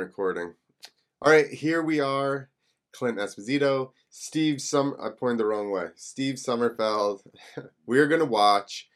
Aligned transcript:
recording. 0.00 0.54
All 1.22 1.30
right, 1.30 1.48
here 1.48 1.82
we 1.82 2.00
are. 2.00 2.48
Clint 2.92 3.18
Esposito, 3.18 3.90
Steve 4.08 4.60
Sum. 4.60 4.96
I 5.00 5.10
pointed 5.10 5.38
the 5.38 5.46
wrong 5.46 5.70
way. 5.70 5.88
Steve 5.94 6.36
Sommerfeld. 6.36 7.20
We're 7.86 8.08
gonna 8.08 8.24
watch 8.24 8.88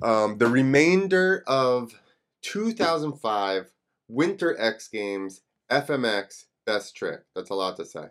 um, 0.00 0.38
the 0.38 0.46
remainder 0.46 1.42
of 1.46 2.00
2005 2.42 3.72
Winter 4.08 4.56
X 4.58 4.88
Games 4.88 5.42
FMX 5.70 6.44
Best 6.64 6.96
Trick. 6.96 7.20
That's 7.34 7.50
a 7.50 7.54
lot 7.54 7.76
to 7.76 7.84
say. 7.84 8.06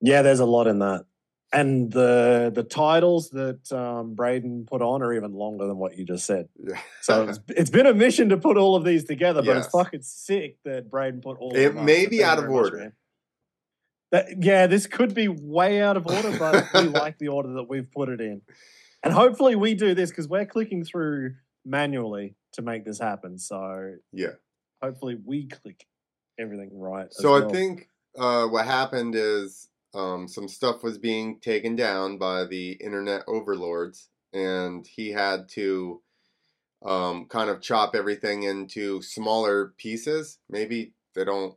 Yeah, 0.00 0.22
there's 0.22 0.40
a 0.40 0.46
lot 0.46 0.66
in 0.66 0.78
that. 0.80 1.06
And 1.52 1.92
the 1.92 2.50
the 2.54 2.64
titles 2.64 3.30
that 3.30 3.72
um, 3.72 4.14
Braden 4.14 4.66
put 4.68 4.82
on 4.82 5.00
are 5.00 5.14
even 5.14 5.32
longer 5.32 5.66
than 5.66 5.76
what 5.76 5.96
you 5.96 6.04
just 6.04 6.26
said. 6.26 6.48
Yeah. 6.58 6.80
So 7.02 7.28
it's, 7.28 7.40
it's 7.48 7.70
been 7.70 7.86
a 7.86 7.94
mission 7.94 8.30
to 8.30 8.36
put 8.36 8.56
all 8.56 8.74
of 8.74 8.84
these 8.84 9.04
together, 9.04 9.42
but 9.42 9.56
it's 9.56 9.68
fucking 9.68 10.02
sick 10.02 10.58
that 10.64 10.90
Braden 10.90 11.20
put 11.20 11.38
all. 11.38 11.54
It 11.54 11.66
of 11.66 11.76
may 11.76 12.06
be 12.06 12.22
out 12.22 12.38
of 12.38 12.44
very 12.44 12.54
much, 12.54 12.72
order. 12.72 12.92
That, 14.12 14.42
yeah, 14.42 14.66
this 14.66 14.86
could 14.86 15.14
be 15.14 15.28
way 15.28 15.80
out 15.80 15.96
of 15.96 16.06
order, 16.06 16.36
but 16.38 16.66
we 16.74 16.80
like 16.88 17.18
the 17.18 17.28
order 17.28 17.52
that 17.54 17.68
we've 17.68 17.90
put 17.90 18.08
it 18.08 18.20
in. 18.20 18.42
And 19.02 19.12
hopefully 19.12 19.54
we 19.56 19.74
do 19.74 19.94
this 19.94 20.10
because 20.10 20.28
we're 20.28 20.46
clicking 20.46 20.84
through 20.84 21.34
manually 21.64 22.34
to 22.54 22.62
make 22.62 22.84
this 22.84 22.98
happen. 22.98 23.38
So 23.38 23.94
yeah. 24.12 24.34
hopefully 24.82 25.16
we 25.24 25.46
click 25.46 25.86
everything 26.38 26.70
right. 26.72 27.12
So 27.12 27.36
I 27.36 27.50
think 27.50 27.88
uh, 28.18 28.46
what 28.46 28.64
happened 28.64 29.14
is 29.16 29.68
um, 29.96 30.28
some 30.28 30.46
stuff 30.46 30.82
was 30.82 30.98
being 30.98 31.40
taken 31.40 31.74
down 31.74 32.18
by 32.18 32.44
the 32.44 32.72
internet 32.72 33.22
overlords, 33.26 34.10
and 34.32 34.86
he 34.86 35.10
had 35.10 35.48
to 35.50 36.02
um, 36.84 37.26
kind 37.26 37.48
of 37.48 37.62
chop 37.62 37.94
everything 37.94 38.42
into 38.42 39.00
smaller 39.00 39.72
pieces. 39.78 40.38
Maybe 40.50 40.92
they 41.14 41.24
don't 41.24 41.56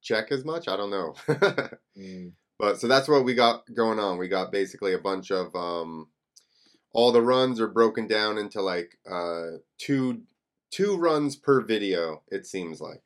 check 0.00 0.30
as 0.30 0.44
much. 0.44 0.68
I 0.68 0.76
don't 0.76 0.90
know. 0.90 1.14
Mm. 1.98 2.32
but 2.58 2.80
so 2.80 2.88
that's 2.88 3.08
what 3.08 3.24
we 3.24 3.34
got 3.34 3.64
going 3.74 3.98
on. 3.98 4.16
We 4.16 4.28
got 4.28 4.52
basically 4.52 4.94
a 4.94 4.98
bunch 4.98 5.30
of 5.30 5.54
um, 5.54 6.06
all 6.94 7.12
the 7.12 7.20
runs 7.20 7.60
are 7.60 7.68
broken 7.68 8.06
down 8.06 8.38
into 8.38 8.62
like 8.62 8.96
uh, 9.10 9.58
two 9.76 10.22
two 10.70 10.96
runs 10.96 11.36
per 11.36 11.60
video. 11.60 12.22
It 12.28 12.46
seems 12.46 12.80
like, 12.80 13.02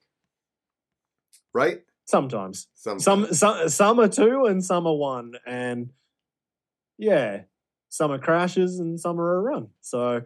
right? 1.53 1.83
Sometimes. 2.05 2.69
Some 2.74 2.98
Some 2.98 3.33
some 3.33 3.69
some 3.69 4.00
are 4.00 4.08
two 4.08 4.44
and 4.47 4.64
some 4.64 4.86
are 4.86 4.94
one, 4.94 5.34
and 5.47 5.91
yeah, 6.98 7.42
some 7.88 8.12
are 8.12 8.19
crashes 8.19 8.78
and 8.78 8.98
some 8.98 9.20
are 9.20 9.36
a 9.36 9.41
run. 9.41 9.69
So 9.80 10.22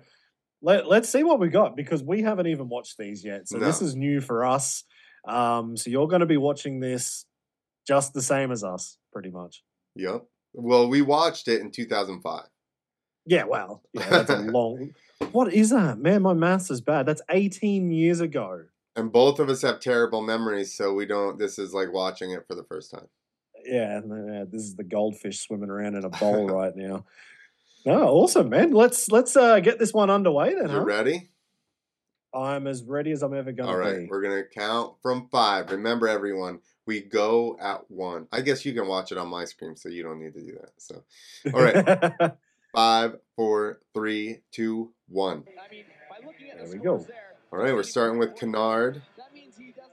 let 0.63 0.89
let's 0.89 1.09
see 1.09 1.23
what 1.23 1.41
we 1.41 1.49
got 1.49 1.77
because 1.77 2.03
we 2.03 2.23
haven't 2.23 2.47
even 2.47 2.69
watched 2.69 2.99
these 2.99 3.25
yet. 3.25 3.49
So 3.49 3.59
this 3.59 3.83
is 3.83 3.95
new 3.95 4.21
for 4.21 4.45
us. 4.45 4.85
Um, 5.27 5.77
so 5.77 5.91
you're 5.91 6.09
going 6.09 6.21
to 6.21 6.27
be 6.27 6.37
watching 6.37 6.81
this 6.81 7.27
just 7.87 8.15
the 8.15 8.23
same 8.23 8.51
as 8.53 8.65
us, 8.65 8.99
pretty 9.13 9.31
much. 9.31 9.63
Yep. 9.97 10.25
Well, 10.55 10.89
we 10.89 11.03
watched 11.03 11.49
it 11.49 11.61
in 11.61 11.71
2005. 11.71 12.45
Yeah, 13.27 13.45
well, 13.45 13.83
yeah, 13.93 14.09
that's 14.09 14.31
a 14.31 14.39
long. 14.39 14.95
What 15.33 15.53
is 15.53 15.71
that, 15.71 15.99
man? 15.99 16.23
My 16.23 16.33
maths 16.33 16.71
is 16.71 16.81
bad. 16.81 17.07
That's 17.07 17.23
18 17.31 17.91
years 17.91 18.21
ago. 18.21 18.65
And 18.99 19.13
both 19.13 19.39
of 19.39 19.49
us 19.49 19.63
have 19.63 19.79
terrible 19.79 20.23
memories, 20.23 20.75
so 20.75 20.93
we 20.93 21.07
don't. 21.07 21.39
This 21.39 21.57
is 21.57 21.73
like 21.73 21.93
watching 21.93 22.33
it 22.33 22.45
for 22.49 22.57
the 22.57 22.65
first 22.65 22.91
time. 22.91 23.07
Yeah, 23.65 23.97
and 23.97 24.11
then, 24.11 24.27
yeah, 24.33 24.45
this 24.51 24.63
is 24.63 24.75
the 24.75 24.83
goldfish 24.83 25.39
swimming 25.41 25.71
around 25.71 25.95
in 25.95 26.05
a 26.05 26.09
bowl 26.09 26.49
right 26.49 26.75
now. 26.75 27.05
No, 27.87 28.09
awesome, 28.09 28.49
man. 28.49 28.73
Let's 28.73 29.09
let's 29.09 29.37
uh, 29.37 29.61
get 29.61 29.79
this 29.79 29.95
one 29.95 30.11
underway 30.11 30.53
then. 30.53 30.69
You 30.69 30.79
Huh? 30.79 30.85
ready? 30.85 31.29
I'm 32.35 32.67
as 32.67 32.83
ready 32.83 33.13
as 33.13 33.23
I'm 33.23 33.35
ever 33.35 33.53
gonna 33.53 33.69
be. 33.69 33.73
All 33.73 33.79
right. 33.79 33.99
be. 34.01 34.07
We're 34.07 34.21
going 34.21 34.43
to 34.43 34.49
count 34.49 34.95
from 35.01 35.29
five. 35.31 35.71
Remember, 35.71 36.09
everyone, 36.09 36.59
we 36.85 37.01
go 37.01 37.57
at 37.61 37.89
one. 37.89 38.27
I 38.33 38.41
guess 38.41 38.67
you 38.67 38.75
can 38.75 38.89
watch 38.89 39.13
it 39.13 39.19
on 39.19 39.29
my 39.29 39.45
screen, 39.45 39.77
so 39.77 39.89
you 39.89 40.03
don't 40.03 40.21
need 40.21 40.35
to 40.35 40.41
do 40.41 40.59
that. 40.61 40.73
So, 40.77 41.05
all 41.55 41.63
right. 41.63 42.33
five, 42.75 43.17
four, 43.37 43.81
three, 43.95 44.41
two, 44.51 44.93
one. 45.09 45.45
there 46.57 46.69
we 46.71 46.79
go. 46.79 47.07
All 47.53 47.59
right. 47.59 47.75
We're 47.75 47.83
starting 47.83 48.19
with 48.19 48.37
Kennard. 48.37 49.03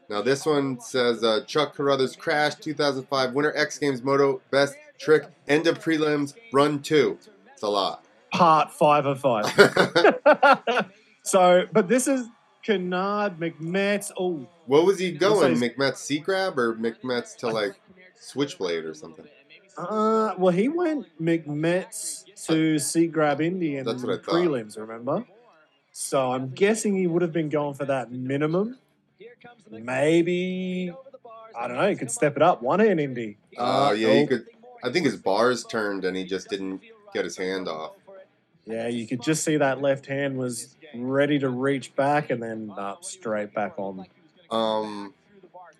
Now, 0.09 0.21
this 0.21 0.45
one 0.45 0.79
says 0.79 1.23
uh, 1.23 1.41
Chuck 1.47 1.75
Carothers 1.75 2.17
Crash 2.17 2.55
2005 2.55 3.33
Winter 3.33 3.55
X 3.57 3.79
Games 3.79 4.03
Moto 4.03 4.41
Best 4.51 4.75
Trick 4.99 5.23
End 5.47 5.67
of 5.67 5.79
Prelims 5.79 6.35
Run 6.53 6.81
2. 6.81 7.17
It's 7.53 7.63
a 7.63 7.67
lot. 7.67 8.05
Part 8.31 8.71
five 8.71 9.05
of 9.05 9.19
five. 9.19 9.45
so, 11.23 11.65
but 11.71 11.87
this 11.87 12.07
is 12.07 12.27
Kennard 12.61 13.39
McMetz. 13.39 14.11
Oh, 14.19 14.45
what 14.65 14.85
was 14.85 14.99
he 14.99 15.11
going? 15.11 15.55
McMetz 15.55 15.97
Seat 15.97 16.23
Grab 16.23 16.59
or 16.59 16.75
McMetz 16.75 17.35
to 17.37 17.47
like 17.47 17.75
Switchblade 18.19 18.85
or 18.85 18.93
something? 18.93 19.25
uh, 19.77 20.33
well, 20.37 20.53
he 20.53 20.67
went 20.69 21.05
McMetz 21.21 22.25
to 22.47 22.77
Seat 22.79 23.11
Grab 23.11 23.41
Indian 23.41 23.85
That's 23.85 24.03
what 24.03 24.19
I 24.19 24.21
thought. 24.21 24.35
prelims. 24.35 24.77
Remember? 24.77 25.25
So 25.97 26.33
I'm 26.33 26.49
guessing 26.49 26.97
he 26.97 27.07
would 27.07 27.21
have 27.21 27.31
been 27.31 27.47
going 27.47 27.73
for 27.73 27.85
that 27.85 28.11
minimum. 28.11 28.77
Maybe 29.71 30.91
I 31.55 31.67
don't 31.69 31.77
know. 31.77 31.87
He 31.87 31.95
could 31.95 32.11
step 32.11 32.35
it 32.35 32.41
up. 32.41 32.61
One 32.61 32.81
in 32.81 32.99
Indy. 32.99 33.37
Uh, 33.57 33.95
yeah, 33.97 34.13
he 34.15 34.27
could. 34.27 34.45
I 34.83 34.91
think 34.91 35.05
his 35.05 35.15
bars 35.15 35.63
turned 35.63 36.03
and 36.03 36.17
he 36.17 36.25
just 36.25 36.49
didn't 36.49 36.81
get 37.13 37.23
his 37.23 37.37
hand 37.37 37.69
off. 37.69 37.93
Yeah, 38.65 38.89
you 38.89 39.07
could 39.07 39.21
just 39.21 39.45
see 39.45 39.55
that 39.55 39.81
left 39.81 40.05
hand 40.05 40.37
was 40.37 40.75
ready 40.93 41.39
to 41.39 41.47
reach 41.47 41.95
back 41.95 42.29
and 42.29 42.43
then 42.43 42.73
uh, 42.77 42.95
straight 42.99 43.53
back 43.53 43.75
on. 43.77 44.05
Um, 44.51 45.13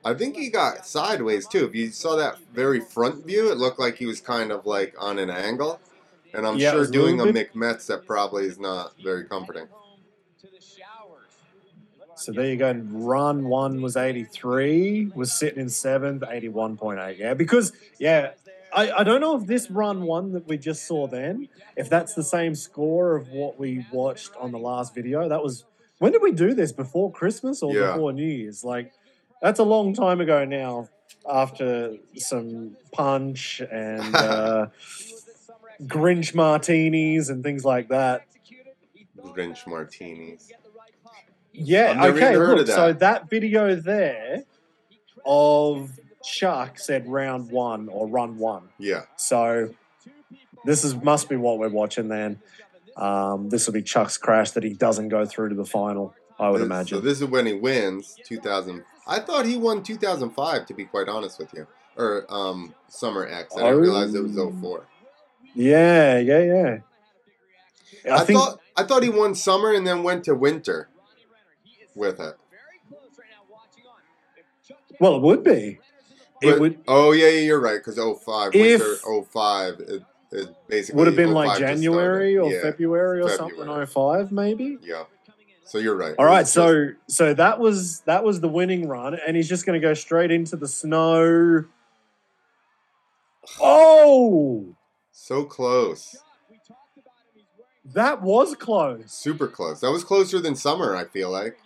I 0.06 0.14
think 0.14 0.38
he 0.38 0.50
got 0.50 0.88
sideways 0.88 1.46
too. 1.46 1.66
If 1.66 1.76
you 1.76 1.92
saw 1.92 2.16
that 2.16 2.38
very 2.54 2.80
front 2.80 3.26
view, 3.26 3.52
it 3.52 3.58
looked 3.58 3.80
like 3.80 3.98
he 3.98 4.06
was 4.06 4.22
kind 4.22 4.54
of 4.54 4.66
like 4.66 4.96
on 4.98 5.20
an 5.20 5.30
angle. 5.30 5.82
And 6.34 6.48
I'm 6.48 6.58
Yeah, 6.58 6.72
sure 6.72 6.88
doing 6.88 7.20
a 7.20 7.26
little 7.26 7.42
McMetz 7.42 7.88
that 7.88 8.08
probably 8.08 8.46
is 8.46 8.58
not 8.58 8.94
very 9.04 9.26
comforting. 9.26 9.68
So 12.26 12.32
there 12.32 12.48
you 12.48 12.58
go. 12.58 12.70
And 12.70 13.08
Run 13.08 13.48
one 13.48 13.84
was 13.84 13.96
83, 13.96 15.12
was 15.14 15.32
sitting 15.32 15.60
in 15.60 15.70
seventh, 15.70 16.24
81.8. 16.24 17.20
Yeah, 17.20 17.36
because, 17.36 17.72
yeah, 18.00 18.32
I, 18.74 18.92
I 18.92 19.04
don't 19.04 19.22
know 19.22 19.40
if 19.40 19.46
this 19.46 19.70
run 19.70 20.02
one 20.02 20.32
that 20.34 20.48
we 20.48 20.58
just 20.58 20.88
saw 20.88 21.06
then, 21.06 21.48
if 21.76 21.88
that's 21.88 22.16
the 22.16 22.24
same 22.24 22.56
score 22.56 23.16
of 23.16 23.30
what 23.30 23.60
we 23.60 23.86
watched 23.92 24.32
on 24.40 24.52
the 24.52 24.58
last 24.58 24.96
video. 24.96 25.30
That 25.30 25.44
was, 25.44 25.66
when 26.00 26.14
did 26.14 26.24
we 26.24 26.32
do 26.32 26.56
this? 26.56 26.72
Before 26.72 27.12
Christmas 27.12 27.62
or 27.62 27.76
Yeah. 27.76 27.94
before 27.94 28.12
New 28.12 28.26
Year's? 28.26 28.64
Like, 28.64 28.92
that's 29.40 29.60
a 29.60 29.64
long 29.64 29.94
time 29.94 30.20
ago 30.20 30.46
now 30.46 30.90
after 31.30 31.96
some 32.16 32.76
punch 32.92 33.62
and 33.72 34.16
uh, 34.16 34.68
Grinch 35.84 36.34
martinis 36.34 37.30
and 37.30 37.44
things 37.44 37.64
like 37.64 37.90
that. 37.90 38.26
Grinch 39.22 39.68
martinis. 39.68 40.52
Yeah, 41.58 42.06
okay. 42.06 42.38
Look, 42.38 42.62
of 42.62 42.68
so 42.70 42.88
that. 42.88 43.00
that 43.00 43.30
video 43.30 43.76
there 43.76 44.44
of 45.26 45.92
Chuck 46.24 46.80
said 46.80 47.08
round 47.08 47.52
one 47.52 47.88
or 47.90 48.08
run 48.08 48.38
one. 48.38 48.70
Yeah. 48.78 49.04
So 49.16 49.74
this 50.66 50.84
is 50.84 50.96
must 50.96 51.30
be 51.30 51.36
what 51.36 51.60
we're 51.60 51.70
watching 51.70 52.08
then. 52.08 52.40
Um, 52.98 53.50
this 53.50 53.68
will 53.68 53.74
be 53.74 53.82
Chuck's 53.82 54.18
crash 54.18 54.52
that 54.52 54.64
he 54.64 54.74
doesn't 54.74 55.10
go 55.10 55.26
through 55.26 55.50
to 55.50 55.56
the 55.56 55.66
final, 55.66 56.14
I 56.40 56.50
would 56.50 56.60
This- 56.60 56.66
imagine. 56.66 56.98
So 56.98 57.02
this 57.02 57.22
is 57.22 57.28
when 57.28 57.46
he 57.46 57.54
wins 57.54 58.16
2000. 58.26 58.84
I 59.08 59.20
thought 59.20 59.46
he 59.46 59.58
won 59.58 59.84
2005 59.84 60.66
to 60.68 60.74
be 60.74 60.86
quite 60.86 61.08
honest 61.08 61.38
with 61.38 61.54
you, 61.54 61.68
or 61.98 62.26
um 62.30 62.74
Summer 62.88 63.26
X. 63.28 63.56
I 63.56 63.62
didn't 63.62 63.82
realize 63.82 64.14
it 64.14 64.24
was 64.24 64.36
04. 64.38 64.88
yeah, 65.54 66.18
yeah, 66.20 66.40
yeah. 66.40 66.78
I, 68.06 68.22
I, 68.22 68.24
think 68.26 68.40
thought 68.40 68.60
I 68.76 68.84
thought 68.84 69.04
he 69.04 69.10
won 69.10 69.36
summer 69.36 69.74
and 69.74 69.86
then 69.86 70.04
went 70.04 70.24
to 70.26 70.36
winter 70.36 70.90
with 71.96 72.20
it. 72.20 72.36
well 75.00 75.16
it 75.16 75.22
would 75.22 75.44
be. 75.44 75.80
It 76.42 76.60
would 76.60 76.80
Oh 76.88 77.12
yeah, 77.12 77.28
yeah, 77.30 77.40
you're 77.42 77.62
right. 77.62 77.80
Because 77.84 77.98
05, 77.98 78.54
If- 78.54 78.82
winter 78.82 79.24
05, 79.32 79.80
it, 79.80 80.04
it 80.32 80.50
basically 80.68 80.98
would 80.98 81.08
have 81.08 81.16
been 81.16 81.30
oh 81.30 81.34
like 81.34 81.60
January 81.60 82.38
or 82.38 82.52
yeah, 82.52 82.62
February 82.62 83.22
or 83.22 83.30
February. 83.30 83.88
something 83.88 83.88
05 83.88 84.32
maybe. 84.32 84.78
Yeah. 84.82 85.04
So 85.64 85.80
you're 85.80 85.96
right. 85.96 86.14
All 86.20 86.26
right, 86.26 86.32
It 86.32 86.36
right, 86.36 86.48
so 86.48 86.90
so 87.08 87.34
that 87.34 87.60
was 87.60 88.02
that 88.02 88.24
was 88.24 88.40
the 88.40 88.48
winning 88.48 88.88
run, 88.88 89.18
and 89.26 89.36
he's 89.36 89.50
just 89.50 89.66
going 89.66 89.80
to 89.80 89.86
go 89.86 89.94
straight 89.96 90.30
into 90.30 90.56
the 90.56 90.68
snow. 90.68 91.66
Oh, 93.60 94.76
so 95.12 95.44
close, 95.46 96.18
that 97.94 98.22
was 98.22 98.56
close. 98.56 99.12
super 99.12 99.48
close. 99.48 99.80
That 99.82 99.92
was 99.92 100.04
closer 100.04 100.40
than 100.40 100.56
summer. 100.56 100.96
I 100.96 101.06
feel 101.06 101.30
like. 101.32 101.58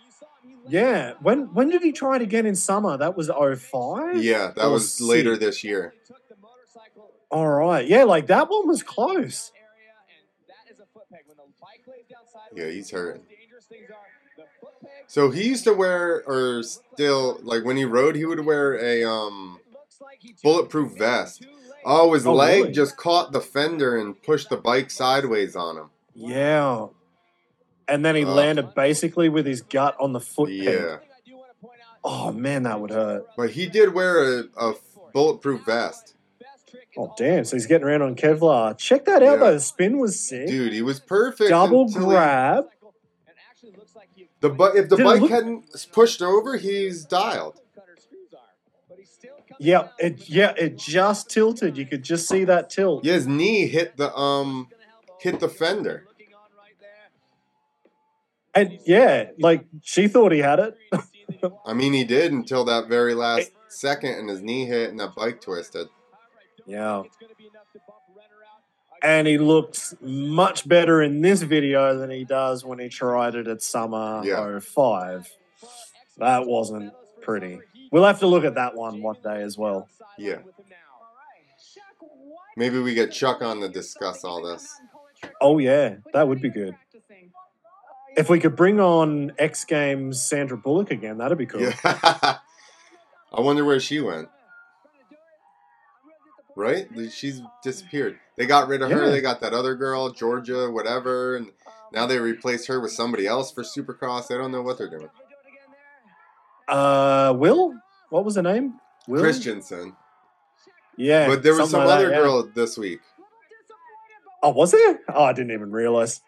Yeah. 0.68 1.14
When 1.20 1.52
when 1.54 1.68
did 1.70 1.82
he 1.82 1.92
try 1.92 2.16
it 2.16 2.22
again 2.22 2.46
in 2.46 2.54
summer? 2.54 2.96
That 2.96 3.16
was 3.16 3.28
05? 3.28 4.22
Yeah, 4.22 4.52
that 4.56 4.66
Or 4.66 4.70
was 4.72 5.00
later 5.00 5.36
this 5.36 5.64
year. 5.64 5.94
All 7.30 7.48
right. 7.48 7.86
Yeah, 7.86 8.04
like 8.04 8.26
that 8.26 8.48
one 8.50 8.66
was 8.66 8.82
close. 8.82 9.52
Yeah, 12.54 12.68
he's 12.68 12.90
hurting. 12.90 13.22
So 15.06 15.30
he 15.30 15.48
used 15.48 15.64
to 15.64 15.74
wear, 15.74 16.22
or 16.26 16.62
still, 16.62 17.38
like 17.42 17.64
when 17.64 17.76
he 17.76 17.84
rode, 17.84 18.16
he 18.16 18.24
would 18.24 18.44
wear 18.44 18.74
a 18.78 19.04
um 19.04 19.58
bulletproof 20.42 20.96
vest. 20.98 21.44
Oh, 21.84 22.12
his 22.12 22.26
Oh, 22.26 22.34
leg 22.34 22.60
really? 22.62 22.72
just 22.72 22.96
caught 22.96 23.32
the 23.32 23.40
fender 23.40 23.96
and 23.96 24.20
pushed 24.22 24.50
the 24.50 24.56
bike 24.56 24.90
sideways 24.90 25.56
on 25.56 25.76
him. 25.78 25.90
Yeah. 26.14 26.88
And 27.90 28.04
then 28.04 28.14
he 28.14 28.24
Oh. 28.24 28.32
landed 28.32 28.74
basically 28.74 29.28
with 29.28 29.46
his 29.46 29.62
gut 29.62 29.96
on 30.00 30.12
the 30.12 30.20
foot 30.20 30.48
peg. 30.48 30.62
Yeah, 30.62 30.96
Oh 32.02 32.32
man, 32.32 32.62
that 32.62 32.80
would 32.80 32.90
hurt. 32.90 33.26
but 33.36 33.50
he 33.50 33.66
did 33.66 33.92
wear 33.92 34.40
a, 34.40 34.44
a 34.56 34.74
bulletproof 35.12 35.64
vest. 35.66 36.14
Oh 36.96 37.12
damn! 37.16 37.44
So 37.44 37.56
he's 37.56 37.66
getting 37.66 37.86
around 37.86 38.02
on 38.02 38.14
Kevlar. 38.16 38.76
Check 38.78 39.04
that 39.04 39.22
out 39.22 39.32
Yeah. 39.32 39.36
though. 39.36 39.52
The 39.54 39.60
spin 39.60 39.98
was 39.98 40.18
sick. 40.18 40.48
Dude, 40.48 40.72
he 40.72 40.82
was 40.82 40.98
perfect. 41.00 41.50
Double 41.50 41.82
until 41.82 42.00
he- 42.02 42.06
grab. 42.08 42.64
The 44.40 44.48
bu- 44.50 44.76
if 44.76 44.88
the 44.88 44.96
Did 44.96 45.04
bike 45.04 45.20
look- 45.20 45.30
hadn't 45.30 45.64
pushed 45.92 46.22
over, 46.22 46.56
he's 46.56 47.04
dialed. 47.04 47.60
Yeah, 49.58 49.88
it 49.98 50.28
yeah 50.28 50.54
it 50.56 50.78
just 50.78 51.28
tilted. 51.28 51.76
You 51.76 51.84
could 51.86 52.02
just 52.02 52.26
see 52.26 52.44
that 52.44 52.70
tilt. 52.70 53.04
Yeah, 53.04 53.14
his 53.14 53.26
knee 53.26 53.66
hit 53.66 53.96
the 53.98 54.14
um 54.16 54.68
hit 55.20 55.38
the 55.40 55.48
fender. 55.48 56.06
And 58.54 58.78
yeah, 58.84 59.30
like 59.38 59.64
she 59.82 60.08
thought 60.08 60.32
he 60.32 60.38
had 60.40 60.58
it. 60.58 60.76
I 61.66 61.72
mean, 61.72 61.92
he 61.92 62.04
did 62.04 62.32
until 62.32 62.64
that 62.64 62.88
very 62.88 63.14
last 63.14 63.52
second, 63.68 64.14
and 64.14 64.28
his 64.28 64.42
knee 64.42 64.66
hit, 64.66 64.90
and 64.90 64.98
that 65.00 65.14
bike 65.14 65.40
twisted. 65.40 65.86
Yeah. 66.66 67.04
And 69.02 69.26
he 69.26 69.38
looks 69.38 69.94
much 70.00 70.68
better 70.68 71.00
in 71.02 71.22
this 71.22 71.40
video 71.42 71.96
than 71.96 72.10
he 72.10 72.24
does 72.24 72.64
when 72.64 72.78
he 72.78 72.88
tried 72.88 73.34
it 73.34 73.46
at 73.46 73.62
Summer 73.62 74.20
Yeah. 74.24 74.58
05. 74.60 75.30
That 76.18 76.46
wasn't 76.46 76.92
pretty. 77.22 77.60
We'll 77.90 78.04
have 78.04 78.18
to 78.20 78.26
look 78.26 78.44
at 78.44 78.56
that 78.56 78.74
one 78.74 79.00
one 79.02 79.16
day 79.22 79.42
as 79.42 79.56
well. 79.56 79.88
Yeah. 80.18 80.40
Maybe 82.56 82.78
we 82.78 82.92
get 82.94 83.10
Chuck 83.10 83.40
on 83.40 83.60
to 83.60 83.68
discuss 83.68 84.22
all 84.22 84.42
this. 84.42 84.70
Oh 85.40 85.58
yeah, 85.58 85.96
that 86.12 86.28
would 86.28 86.42
be 86.42 86.50
good. 86.50 86.74
If 88.16 88.28
we 88.28 88.40
could 88.40 88.56
bring 88.56 88.80
on 88.80 89.32
X 89.38 89.64
Games 89.64 90.20
Sandra 90.22 90.56
Bullock 90.56 90.90
again, 90.90 91.18
that'd 91.18 91.38
be 91.38 91.46
cool. 91.46 91.60
Yeah. 91.60 91.74
I 93.32 93.40
wonder 93.40 93.64
where 93.64 93.80
she 93.80 94.00
went. 94.00 94.28
Right? 96.56 96.88
She's 97.12 97.40
disappeared. 97.62 98.18
They 98.36 98.46
got 98.46 98.68
rid 98.68 98.82
of 98.82 98.90
her. 98.90 99.10
They 99.10 99.20
got 99.20 99.40
that 99.40 99.54
other 99.54 99.74
girl, 99.74 100.10
Georgia, 100.10 100.70
whatever, 100.70 101.36
and 101.36 101.52
now 101.92 102.06
they 102.06 102.18
replaced 102.18 102.66
her 102.66 102.80
with 102.80 102.92
somebody 102.92 103.26
else 103.26 103.50
for 103.52 103.62
Supercross. 103.62 104.26
They 104.28 104.36
don't 104.36 104.52
know 104.52 104.62
what 104.62 104.76
they're 104.76 104.90
doing. 104.90 105.08
Uh, 106.68 107.32
Will, 107.36 107.74
what 108.10 108.24
was 108.24 108.36
her 108.36 108.42
name? 108.42 108.74
Will 109.08 109.22
Christensen. 109.22 109.96
Yeah, 110.96 111.28
But 111.28 111.42
there 111.42 111.54
was 111.56 111.70
some 111.70 111.80
like 111.84 111.94
other 111.94 112.08
that, 112.08 112.14
yeah. 112.14 112.20
girl 112.22 112.50
this 112.54 112.76
week. 112.76 113.00
Oh, 114.42 114.50
was 114.50 114.72
there? 114.72 115.00
Oh, 115.08 115.24
I 115.24 115.32
didn't 115.32 115.52
even 115.52 115.70
realize. 115.70 116.20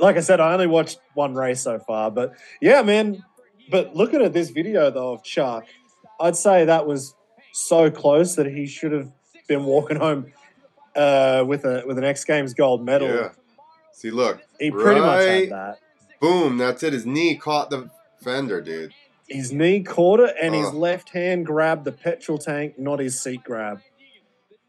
Like 0.00 0.16
I 0.16 0.20
said, 0.20 0.40
I 0.40 0.52
only 0.52 0.66
watched 0.66 0.98
one 1.14 1.34
race 1.34 1.60
so 1.60 1.78
far, 1.78 2.10
but 2.10 2.34
yeah, 2.60 2.82
man. 2.82 3.24
But 3.70 3.94
looking 3.96 4.22
at 4.22 4.32
this 4.32 4.50
video 4.50 4.90
though 4.90 5.12
of 5.14 5.24
Chuck, 5.24 5.66
I'd 6.20 6.36
say 6.36 6.64
that 6.64 6.86
was 6.86 7.14
so 7.52 7.90
close 7.90 8.36
that 8.36 8.46
he 8.46 8.66
should 8.66 8.92
have 8.92 9.10
been 9.48 9.64
walking 9.64 9.96
home 9.96 10.32
uh, 10.94 11.44
with 11.46 11.64
a 11.64 11.82
with 11.86 11.98
an 11.98 12.04
X 12.04 12.24
Games 12.24 12.54
gold 12.54 12.84
medal. 12.84 13.08
Yeah. 13.08 13.30
See, 13.92 14.10
look. 14.10 14.40
He 14.60 14.70
pretty 14.70 15.00
much 15.00 15.24
Right. 15.24 15.40
had 15.42 15.50
that. 15.50 15.78
Boom. 16.20 16.58
That's 16.58 16.82
it. 16.82 16.92
His 16.92 17.06
knee 17.06 17.36
caught 17.36 17.70
the 17.70 17.90
fender, 18.22 18.60
dude. 18.60 18.92
His 19.28 19.52
knee 19.52 19.82
caught 19.82 20.20
it, 20.20 20.36
and 20.40 20.54
his 20.54 20.72
left 20.72 21.08
hand 21.10 21.46
grabbed 21.46 21.84
the 21.84 21.92
petrol 21.92 22.38
tank, 22.38 22.78
not 22.78 23.00
his 23.00 23.20
seat 23.20 23.42
grab. 23.42 23.80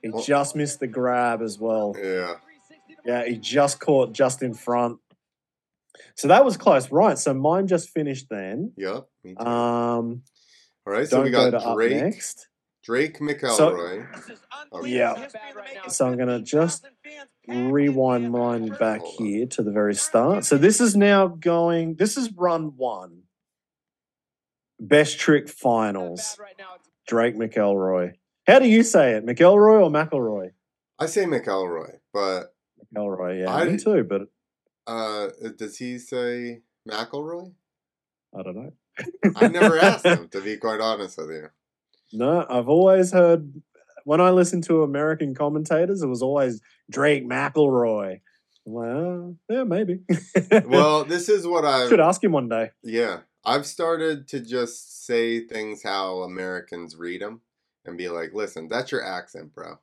He 0.01 0.09
Well- 0.09 0.24
just 0.24 0.56
missed 0.56 0.79
the 0.79 0.88
grab 0.88 1.41
as 1.41 1.59
well. 1.59 1.95
Yeah. 2.01 2.35
Yeah, 3.06 3.24
he 3.25 3.38
just 3.38 3.79
caught 3.79 4.13
just 4.13 4.41
in 4.41 4.53
front. 4.53 5.00
So 6.15 6.27
that 6.27 6.44
was 6.45 6.57
close, 6.57 6.91
right? 6.91 7.17
So 7.17 7.33
mine 7.33 7.67
just 7.67 7.89
finished 7.89 8.27
then. 8.29 8.73
Yep. 8.77 9.07
Me 9.23 9.35
too. 9.35 9.45
Um, 9.45 10.23
All 10.85 10.94
right. 10.94 11.07
So 11.07 11.21
we 11.21 11.29
got 11.29 11.51
to 11.51 11.73
Drake. 11.75 12.01
next. 12.01 12.47
Drake 12.83 13.19
McElroy. 13.19 14.07
Okay. 14.71 14.89
Yeah. 14.89 15.27
So 15.89 16.07
I'm 16.07 16.17
gonna 16.17 16.41
just 16.41 16.88
rewind 17.45 18.31
mine 18.31 18.69
back 18.79 19.03
here 19.03 19.45
to 19.45 19.61
the 19.61 19.71
very 19.71 19.94
start. 19.94 20.45
So 20.45 20.57
this 20.57 20.79
is 20.79 20.95
now 20.95 21.27
going. 21.27 21.95
This 21.95 22.15
is 22.15 22.31
run 22.31 22.77
one. 22.77 23.23
Best 24.79 25.19
trick 25.19 25.50
finals. 25.50 26.39
Drake 27.07 27.35
McElroy. 27.35 28.13
How 28.47 28.59
do 28.59 28.69
you 28.69 28.83
say 28.83 29.15
it? 29.15 29.25
McElroy 29.25 29.81
or 29.81 29.89
McElroy? 29.89 30.51
I 30.97 31.07
say 31.07 31.25
McElroy, 31.25 31.97
but 32.13 32.53
McElroy. 32.95 33.41
Yeah, 33.41 33.53
I 33.53 33.65
me 33.65 33.77
too. 33.77 34.05
But 34.07 34.29
uh, 34.88 35.28
does 35.57 35.78
he 35.78 36.00
say 36.00 36.62
McElroy? 36.89 37.54
I 38.38 38.44
don't 38.44 38.56
know. 38.56 38.72
I 39.36 39.48
never 39.48 39.78
asked 39.78 40.06
him, 40.13 40.28
to 40.30 40.42
be 40.42 40.57
quite 40.57 40.80
honest 40.80 41.18
with 41.18 41.30
you. 41.30 41.50
No, 42.13 42.45
I've 42.50 42.69
always 42.69 43.12
heard 43.12 43.62
when 44.06 44.22
I 44.22 44.30
listen 44.31 44.62
to 44.63 44.84
American 44.84 45.36
commentators, 45.36 46.01
it 46.01 46.07
was 46.07 46.22
always 46.22 46.62
Drake 46.89 47.28
McElroy. 47.28 48.22
I'm 48.66 48.74
like, 48.74 48.88
oh, 48.88 49.36
yeah, 49.50 49.63
maybe. 49.63 50.00
Well, 50.66 51.04
this 51.06 51.30
is 51.30 51.45
what 51.45 51.66
I 51.66 51.88
should 51.89 52.00
ask 52.00 52.24
him 52.24 52.31
one 52.31 52.50
day. 52.50 52.72
yeah. 52.84 53.19
I've 53.45 53.66
started 53.66 54.28
to 54.30 54.42
just 54.42 55.06
say 55.06 55.39
things 55.48 55.81
how 55.81 56.24
Americans 56.24 56.98
read 56.98 57.22
them 57.22 57.39
and 57.86 57.98
be 57.98 58.10
like, 58.10 58.34
"Listen, 58.34 58.68
that's 58.68 58.92
your 58.92 59.01
accent, 59.01 59.54
bro." 59.54 59.80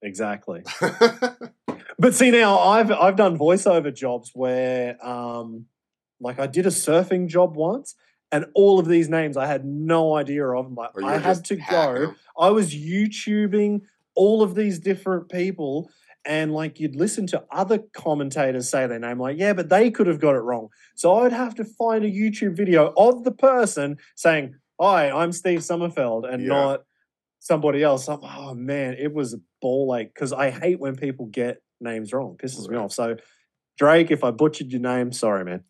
Exactly. 0.00 0.62
But 1.98 2.14
see 2.14 2.30
now, 2.30 2.58
I've 2.58 2.90
I've 2.90 3.16
done 3.16 3.38
voiceover 3.38 3.94
jobs 3.94 4.30
where, 4.34 5.04
um, 5.06 5.66
like 6.20 6.38
I 6.38 6.46
did 6.46 6.66
a 6.66 6.70
surfing 6.70 7.28
job 7.28 7.56
once, 7.56 7.94
and 8.30 8.46
all 8.54 8.78
of 8.78 8.86
these 8.88 9.08
names 9.08 9.36
I 9.36 9.46
had 9.46 9.64
no 9.64 10.16
idea 10.16 10.46
of. 10.46 10.66
I'm 10.66 10.74
like, 10.74 10.90
I 11.02 11.18
had 11.18 11.44
to 11.46 11.56
go. 11.56 12.14
I 12.38 12.50
was 12.50 12.74
YouTubing 12.74 13.82
all 14.14 14.42
of 14.42 14.54
these 14.54 14.78
different 14.78 15.28
people, 15.28 15.90
and 16.24 16.52
like 16.52 16.80
you'd 16.80 16.96
listen 16.96 17.26
to 17.28 17.44
other 17.50 17.78
commentators 17.92 18.68
say 18.68 18.86
their 18.86 18.98
name, 18.98 19.18
like, 19.18 19.38
yeah, 19.38 19.52
but 19.52 19.68
they 19.68 19.90
could 19.90 20.06
have 20.06 20.20
got 20.20 20.34
it 20.34 20.40
wrong. 20.40 20.68
So 20.94 21.14
I'd 21.20 21.32
have 21.32 21.54
to 21.56 21.64
find 21.64 22.04
a 22.04 22.10
YouTube 22.10 22.56
video 22.56 22.92
of 22.96 23.24
the 23.24 23.32
person 23.32 23.98
saying, 24.14 24.54
Hi, 24.80 25.10
I'm 25.10 25.32
Steve 25.32 25.60
Sommerfeld, 25.60 26.32
and 26.32 26.42
Yeah. 26.42 26.48
not 26.48 26.84
somebody 27.38 27.82
else. 27.82 28.08
I'm, 28.08 28.20
oh 28.22 28.54
man, 28.54 28.94
it 28.98 29.12
was 29.12 29.34
a 29.34 29.38
ball 29.62 29.86
like 29.88 30.12
because 30.14 30.32
I 30.34 30.50
hate 30.50 30.78
when 30.78 30.96
people 30.96 31.26
get 31.26 31.62
names 31.80 32.12
wrong. 32.12 32.36
Pisses 32.36 32.68
me 32.68 32.76
off. 32.76 32.92
So 32.92 33.16
Drake, 33.78 34.10
if 34.10 34.22
I 34.22 34.30
butchered 34.30 34.70
your 34.70 34.80
name, 34.82 35.12
sorry, 35.12 35.44
man. 35.44 35.64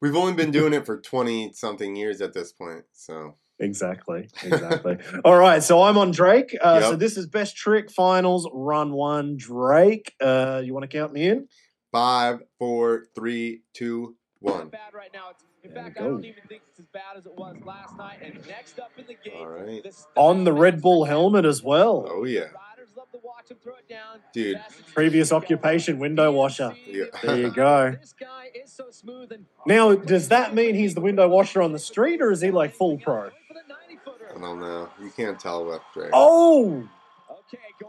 We've 0.00 0.14
only 0.14 0.34
been 0.34 0.52
doing 0.52 0.72
it 0.78 0.86
for 0.86 1.00
twenty 1.00 1.52
something 1.54 1.96
years 1.96 2.20
at 2.20 2.32
this 2.34 2.52
point, 2.52 2.84
so 2.92 3.36
Exactly. 3.60 4.28
Exactly. 4.42 4.98
All 5.24 5.36
right. 5.36 5.62
So 5.62 5.82
I'm 5.82 5.96
on 5.96 6.10
Drake. 6.10 6.56
Uh, 6.60 6.80
So 6.80 6.96
this 6.96 7.16
is 7.16 7.26
best 7.28 7.56
trick 7.56 7.90
finals 7.90 8.48
run 8.52 8.92
one. 8.92 9.36
Drake. 9.36 10.12
Uh, 10.20 10.60
you 10.64 10.74
want 10.74 10.82
to 10.88 10.96
count 10.98 11.12
me 11.12 11.28
in? 11.28 11.48
five, 11.92 12.40
four, 12.58 13.06
three, 13.14 13.62
two, 13.72 14.16
one. 14.40 14.68
bad 14.68 14.92
right 14.92 15.10
now. 15.14 15.30
It's, 15.30 15.44
in 15.62 15.72
There 15.72 15.84
fact, 15.84 16.00
I 16.00 16.02
don't 16.02 16.24
even 16.24 16.42
think 16.48 16.62
it's 16.68 16.80
as 16.80 16.86
bad 16.86 17.16
as 17.16 17.24
it 17.26 17.34
was 17.38 17.54
last 17.64 17.96
night. 17.96 18.18
And 18.20 18.34
next 18.48 18.80
up 18.80 18.90
in 18.98 19.06
the 19.06 19.14
game, 19.14 19.38
All 19.38 19.46
right. 19.46 19.80
the 19.84 19.94
On 20.16 20.42
the 20.42 20.52
Red 20.52 20.82
Bull 20.82 21.04
helmet 21.04 21.44
as 21.44 21.62
well. 21.62 22.04
Oh 22.10 22.24
yeah, 22.24 22.48
Dude. 24.32 24.56
Fast 24.58 24.76
and 24.78 24.86
Previous 24.94 25.32
occupation, 25.32 25.98
window 25.98 26.32
washer. 26.32 26.74
yeah. 26.86 27.04
There 27.22 27.36
you 27.38 27.50
go. 27.50 27.96
This 28.00 28.14
guy 28.18 28.50
is 28.54 28.72
so 28.72 28.90
smooth 28.90 29.32
and 29.32 29.46
Now, 29.66 29.94
does 29.94 30.28
that 30.28 30.54
mean 30.54 30.74
he's 30.74 30.94
the 30.94 31.00
window 31.00 31.28
washer 31.28 31.62
on 31.62 31.72
the 31.72 31.78
street, 31.78 32.20
or 32.22 32.30
is 32.32 32.40
he 32.40 32.50
like 32.50 32.74
full 32.74 32.98
pro? 32.98 33.26
I 33.28 34.40
don't 34.40 34.60
know. 34.60 34.88
You 35.02 35.10
can't 35.10 35.38
tell 35.38 35.64
with 35.64 35.80
Drake. 35.92 36.10
Oh, 36.12 36.88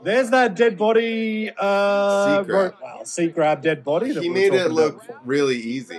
there's 0.04 0.30
that 0.30 0.56
dead 0.56 0.78
body. 0.78 1.50
Uh, 1.58 2.38
Seat 2.44 2.48
grab. 2.48 2.72
ro- 2.74 2.78
well, 2.84 3.06
seat 3.06 3.34
grab 3.34 3.62
dead 3.64 3.84
body. 3.84 4.12
that 4.12 4.22
he 4.22 4.30
we 4.30 4.36
were 4.36 4.40
made 4.52 4.54
it 4.54 4.58
talking 4.70 4.78
about 4.78 5.08
look 5.08 5.22
really 5.26 5.58
easy. 5.58 5.98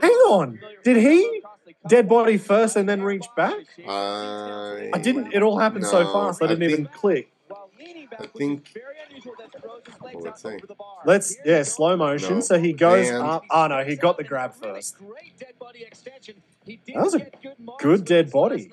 Hang 0.00 0.10
on. 0.10 0.58
Did 0.84 0.96
he 0.96 1.42
dead 1.88 2.08
body 2.08 2.36
first 2.38 2.76
and 2.76 2.88
then 2.88 3.02
reach 3.02 3.26
back? 3.36 3.54
I 3.88 4.90
I 4.92 4.98
didn't. 4.98 5.32
It 5.32 5.42
all 5.42 5.58
happened 5.58 5.84
so 5.86 6.04
fast. 6.12 6.42
I 6.42 6.46
I 6.46 6.48
didn't 6.48 6.64
even 6.70 6.84
think- 6.86 6.92
click. 6.92 7.28
I 8.18 8.26
think- 8.26 8.68
Well, 10.00 10.22
let's 10.22 10.42
see. 10.42 10.58
Let's 11.04 11.36
yeah, 11.44 11.62
slow 11.64 11.96
motion. 11.96 12.36
No. 12.36 12.40
So 12.40 12.58
he 12.58 12.72
goes 12.72 13.08
And- 13.08 13.22
up. 13.22 13.42
Oh 13.50 13.66
no, 13.66 13.84
he 13.84 13.96
got 13.96 14.16
the 14.16 14.24
grab 14.24 14.54
first. 14.54 14.96
That 16.66 16.78
That 16.86 17.02
was 17.04 17.14
a 17.14 17.30
good 17.78 18.04
dead 18.04 18.30
body. 18.30 18.70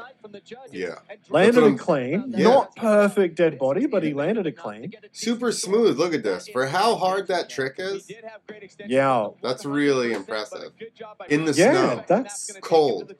Yeah. 0.71 0.95
Landed 1.29 1.61
what 1.63 1.73
it 1.73 1.79
clean. 1.79 2.33
Yeah. 2.35 2.43
Not 2.45 2.75
perfect 2.75 3.35
dead 3.35 3.59
body, 3.59 3.85
but 3.85 4.03
he 4.03 4.13
landed 4.13 4.47
it 4.47 4.57
clean. 4.57 4.91
Super 5.11 5.51
smooth. 5.51 5.97
Look 5.97 6.13
at 6.13 6.23
this. 6.23 6.47
For 6.47 6.65
how 6.67 6.95
hard 6.95 7.27
that 7.27 7.49
trick 7.49 7.75
is, 7.77 8.09
Yeah. 8.87 9.29
That's 9.41 9.65
really 9.65 10.13
impressive. 10.13 10.71
In 11.29 11.45
the 11.45 11.53
Yeah, 11.53 11.71
snow. 11.71 12.03
that's 12.07 12.51
cold. 12.61 13.13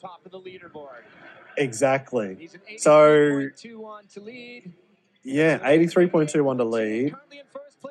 Exactly. 1.58 2.50
So- 2.77 3.50
Yeah, 5.25 5.60
83.21 5.60 6.58
to 6.58 6.63
lead. 6.65 7.15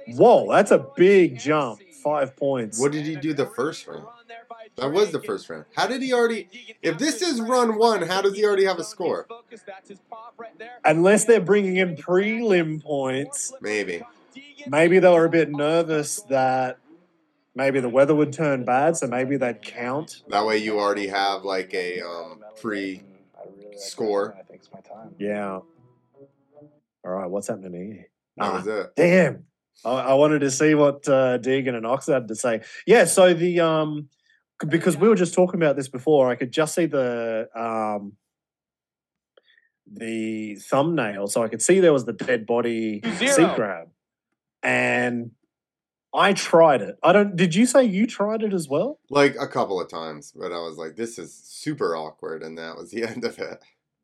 Whoa, 0.09 0.51
that's 0.51 0.71
a 0.71 0.79
big 0.97 1.39
jump. 1.39 1.81
Five 2.03 2.35
points. 2.37 2.81
What 2.81 2.91
did 2.91 3.07
he 3.07 3.15
do 3.15 3.33
the 3.33 3.47
first 3.47 3.87
round? 3.87 4.07
That 4.77 4.91
was 4.91 5.13
the 5.13 5.21
first 5.21 5.49
round. 5.51 5.67
How 5.77 5.87
did 5.87 6.03
he 6.03 6.13
already? 6.13 6.49
If 6.83 6.99
this 6.99 7.21
is 7.23 7.41
run 7.41 7.77
one, 7.79 8.03
how 8.03 8.23
does 8.23 8.35
he 8.35 8.45
already 8.45 8.65
have 8.65 8.79
a 8.79 8.85
score? 8.85 9.27
Unless 10.85 11.27
they're 11.27 11.41
bringing 11.41 11.77
in 11.77 11.97
prelim 11.97 12.83
points, 12.83 13.53
Maybe. 13.61 14.03
maybe 14.67 14.99
they 14.99 15.09
were 15.09 15.27
a 15.27 15.31
bit 15.31 15.51
nervous 15.51 16.23
that 16.31 16.79
maybe 17.55 17.81
the 17.81 17.89
weather 17.89 18.15
would 18.15 18.33
turn 18.33 18.65
bad, 18.65 18.97
so 18.97 19.07
maybe 19.07 19.37
they'd 19.37 19.61
count. 19.63 20.23
That 20.29 20.47
way 20.47 20.57
you 20.59 20.81
already 20.81 21.09
have 21.09 21.45
like 21.45 21.75
a 21.75 22.01
um, 22.01 22.43
pre. 22.61 23.03
score. 23.77 24.37
Yeah. 25.19 25.61
All 27.05 27.11
right, 27.11 27.29
what's 27.29 27.49
happening 27.49 27.93
here? 27.93 28.07
That 28.37 28.45
Ah, 28.45 28.57
was 28.57 28.67
it. 28.67 28.93
Damn. 28.97 29.45
I, 29.85 29.91
I 29.91 30.15
wanted 30.15 30.39
to 30.41 30.51
see 30.51 30.75
what 30.75 31.07
uh, 31.09 31.39
Deegan 31.39 31.75
and 31.75 31.87
Ox 31.87 32.07
had 32.07 32.29
to 32.29 32.35
say. 32.37 32.63
Yeah, 32.87 33.05
so 33.05 33.35
the 33.35 33.61
um 33.61 34.09
because 34.69 34.97
we 34.97 35.09
were 35.09 35.15
just 35.15 35.35
talking 35.35 35.61
about 35.61 35.77
this 35.77 35.89
before, 35.89 36.31
I 36.31 36.37
could 36.37 36.53
just 36.53 36.75
see 36.75 36.87
the 36.87 37.49
um 37.55 38.13
the 39.87 40.57
thumbnail, 40.57 41.27
so 41.27 41.43
I 41.43 41.49
could 41.49 41.63
see 41.63 41.81
there 41.81 41.93
was 41.93 42.05
the 42.05 42.13
dead 42.13 42.47
body 42.47 43.01
sea 43.19 43.27
Zero. 43.27 43.55
crab, 43.55 43.89
and 44.63 45.33
I 46.15 46.33
tried 46.33 46.83
it. 46.83 46.99
I 47.03 47.13
don't. 47.13 47.37
Did 47.37 47.55
you 47.55 47.67
say 47.67 47.85
you 47.85 48.07
tried 48.07 48.43
it 48.43 48.53
as 48.53 48.69
well? 48.69 48.99
Like 49.11 49.37
a 49.39 49.47
couple 49.47 49.81
of 49.81 49.89
times, 49.89 50.33
but 50.35 50.53
I 50.53 50.59
was 50.59 50.77
like, 50.77 50.97
this 50.97 51.19
is 51.19 51.35
super 51.35 51.97
awkward, 51.97 52.43
and 52.43 52.57
that 52.59 52.77
was 52.77 52.91
the 52.91 53.05
end 53.09 53.25
of 53.25 53.39
it. 53.39 53.63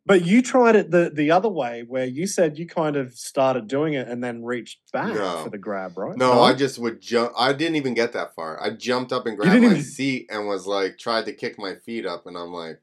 But 0.09 0.25
you 0.27 0.41
tried 0.43 0.75
it 0.75 0.91
the 0.91 1.11
the 1.15 1.31
other 1.31 1.49
way, 1.51 1.85
where 1.87 2.07
you 2.07 2.27
said 2.27 2.59
you 2.59 2.67
kind 2.67 2.97
of 2.97 3.13
started 3.15 3.69
doing 3.69 3.93
it 3.95 4.09
and 4.09 4.25
then 4.25 4.43
reached 4.43 4.81
back 4.93 5.15
No. 5.15 5.45
for 5.45 5.51
the 5.51 5.59
grab, 5.59 5.97
right? 5.99 6.17
No, 6.17 6.41
I 6.43 6.55
just 6.55 6.79
would 6.79 7.01
jump. 7.01 7.33
I 7.39 7.53
didn't 7.53 7.77
even 7.77 7.95
get 7.95 8.13
that 8.15 8.35
far. 8.35 8.61
I 8.63 8.71
jumped 8.71 9.13
up 9.13 9.27
and 9.27 9.37
grabbed 9.37 9.61
my 9.61 9.67
even- 9.69 9.83
seat 9.83 10.27
and 10.31 10.49
was 10.49 10.67
like, 10.67 10.99
tried 10.99 11.27
to 11.27 11.33
kick 11.33 11.59
my 11.59 11.75
feet 11.85 12.07
up, 12.07 12.27
and 12.27 12.37
I'm 12.39 12.53
like, 12.53 12.81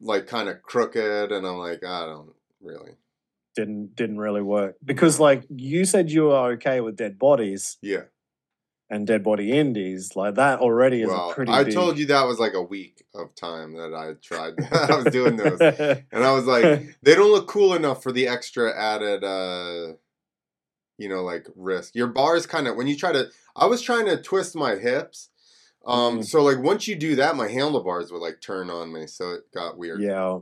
like 0.00 0.26
kind 0.28 0.48
of 0.48 0.62
crooked, 0.62 1.32
and 1.32 1.46
I'm 1.46 1.58
like, 1.58 1.82
I 1.84 2.06
don't 2.06 2.32
really. 2.62 2.92
didn't 3.56 3.96
didn't 3.96 4.18
really 4.18 4.42
work 4.42 4.76
because 4.84 5.18
like 5.18 5.42
you 5.48 5.84
said 5.86 6.10
you 6.10 6.24
were 6.24 6.52
okay 6.52 6.80
with 6.82 6.94
dead 6.96 7.18
bodies 7.18 7.78
Yeah. 7.82 8.02
And 8.88 9.06
dead 9.06 9.22
body 9.24 9.50
indies 9.52 10.14
like 10.14 10.36
that 10.36 10.60
already 10.60 11.02
is 11.02 11.08
a 11.08 11.12
Well, 11.12 11.32
pretty 11.32 11.50
I 11.52 11.64
big... 11.64 11.74
told 11.74 11.98
you 11.98 12.06
that 12.06 12.24
was 12.26 12.38
like 12.38 12.54
a 12.54 12.62
week 12.62 13.04
of 13.14 13.34
time 13.34 13.74
that 13.76 13.92
I 13.94 14.12
tried. 14.22 14.54
I 14.72 14.96
was 14.96 15.12
doing 15.12 15.36
those, 15.36 15.60
and 16.12 16.24
I 16.24 16.32
was 16.32 16.44
like, 16.46 16.96
they 17.02 17.14
don't 17.14 17.32
look 17.32 17.48
cool 17.48 17.74
enough 17.74 18.02
for 18.02 18.12
the 18.12 18.28
extra 18.28 18.72
added, 18.78 19.24
uh 19.24 19.94
you 20.98 21.08
know, 21.10 21.22
like 21.22 21.46
risk. 21.56 21.94
Your 21.94 22.06
bars 22.06 22.46
kind 22.46 22.66
of 22.66 22.76
when 22.76 22.86
you 22.86 22.96
try 22.96 23.12
to. 23.12 23.26
I 23.54 23.66
was 23.66 23.82
trying 23.82 24.06
to 24.06 24.16
twist 24.22 24.54
my 24.56 24.76
hips. 24.76 25.28
Um, 25.86 26.20
Mhm. 26.20 26.24
so 26.24 26.42
like 26.42 26.58
once 26.58 26.88
you 26.88 26.96
do 26.96 27.16
that, 27.16 27.36
my 27.36 27.48
handlebars 27.48 28.10
would 28.10 28.22
like 28.22 28.40
turn 28.40 28.70
on 28.70 28.92
me, 28.92 29.06
so 29.06 29.32
it 29.32 29.42
got 29.52 29.76
weird. 29.78 30.00
yeah 30.00 30.38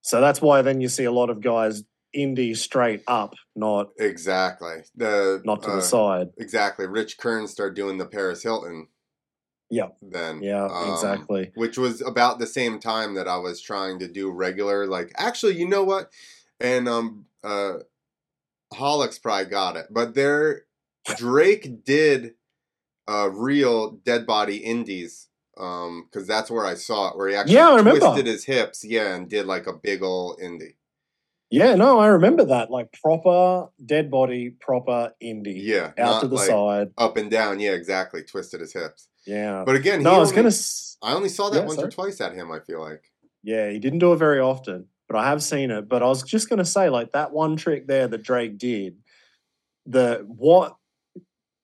so 0.00 0.20
that's 0.20 0.40
why 0.40 0.62
then 0.62 0.80
you 0.80 0.88
see 0.88 1.04
a 1.04 1.12
lot 1.12 1.28
of 1.28 1.40
guys 1.40 1.82
indie 2.16 2.56
straight 2.56 3.02
up 3.06 3.34
not 3.54 3.90
Exactly. 3.98 4.76
The 4.96 5.42
not 5.44 5.62
to 5.62 5.70
uh, 5.70 5.76
the 5.76 5.82
side 5.82 6.28
Exactly. 6.38 6.86
Rich 6.86 7.18
Kern 7.18 7.46
started 7.46 7.74
doing 7.74 7.98
the 7.98 8.06
Paris 8.06 8.42
Hilton. 8.42 8.88
Yep. 9.70 9.96
Then. 10.00 10.42
yeah 10.42 10.64
um, 10.64 10.92
exactly 10.92 11.52
Which 11.54 11.76
was 11.76 12.00
about 12.00 12.38
the 12.38 12.46
same 12.46 12.78
time 12.80 13.14
that 13.14 13.28
I 13.28 13.36
was 13.36 13.60
trying 13.60 13.98
to 13.98 14.08
do 14.08 14.30
regular. 14.30 14.86
Like, 14.86 15.12
actually, 15.16 15.56
you 15.56 15.68
know 15.68 15.84
what? 15.84 16.10
And 16.60 16.88
um, 16.88 17.26
uh, 17.44 17.74
Holix 18.72 19.20
probably 19.20 19.50
got 19.50 19.76
it, 19.76 19.86
but 19.90 20.14
there, 20.14 20.64
Drake 21.16 21.84
did 21.84 22.34
a 23.06 23.30
real 23.30 23.92
dead 23.92 24.26
body 24.26 24.58
indies. 24.58 25.26
Um, 25.56 26.06
because 26.08 26.28
that's 26.28 26.52
where 26.52 26.64
I 26.64 26.74
saw 26.74 27.08
it, 27.08 27.16
where 27.16 27.28
he 27.28 27.34
actually 27.34 27.56
Yeah, 27.56 27.70
I 27.70 27.76
remember. 27.76 27.98
twisted 27.98 28.26
his 28.26 28.44
hips, 28.44 28.84
yeah, 28.84 29.14
and 29.16 29.28
did 29.28 29.44
like 29.44 29.66
a 29.66 29.72
big 29.72 30.04
ol' 30.04 30.38
indie. 30.40 30.74
Yeah 31.50 31.74
no 31.74 31.98
i 31.98 32.06
remember 32.08 32.44
that 32.44 32.70
like 32.70 32.92
proper 32.92 33.68
dead 33.84 34.10
body 34.10 34.50
proper 34.50 35.12
indie 35.22 35.60
Yeah, 35.62 35.92
out 35.98 36.20
to 36.20 36.28
the 36.28 36.34
like 36.36 36.46
side 36.48 36.90
up 36.98 37.16
and 37.16 37.30
down. 37.30 37.58
Yeah, 37.60 37.72
exactly. 37.72 38.22
Twisted 38.22 38.60
his 38.60 38.72
hips. 38.72 39.08
yeah 39.26 39.62
But 39.64 39.76
again, 39.76 40.02
no 40.02 40.10
he 40.10 40.16
i 40.16 40.18
was 40.20 40.30
only- 40.30 40.42
gonna 40.42 40.54
I 41.02 41.14
only 41.16 41.28
saw 41.28 41.48
that 41.50 41.60
Yeah, 41.60 41.66
once 41.66 41.78
or 41.80 41.88
twice 41.90 42.20
at 42.20 42.34
him. 42.34 42.50
I 42.50 42.58
feel 42.60 42.80
like. 42.80 43.02
Yeah, 43.44 43.70
he 43.70 43.78
didn't 43.78 44.00
do 44.00 44.12
it 44.12 44.16
very 44.16 44.40
often, 44.40 44.86
but 45.08 45.16
I 45.16 45.28
have 45.28 45.42
seen 45.44 45.70
it. 45.70 45.88
But 45.88 46.02
I 46.02 46.06
was 46.06 46.24
just 46.24 46.48
going 46.48 46.58
to 46.58 46.64
say, 46.64 46.88
like 46.90 47.12
that 47.12 47.30
one 47.32 47.54
trick 47.56 47.86
there 47.86 48.08
that 48.08 48.22
Drake 48.24 48.58
did, 48.58 48.96
the 49.86 50.24
what 50.26 50.74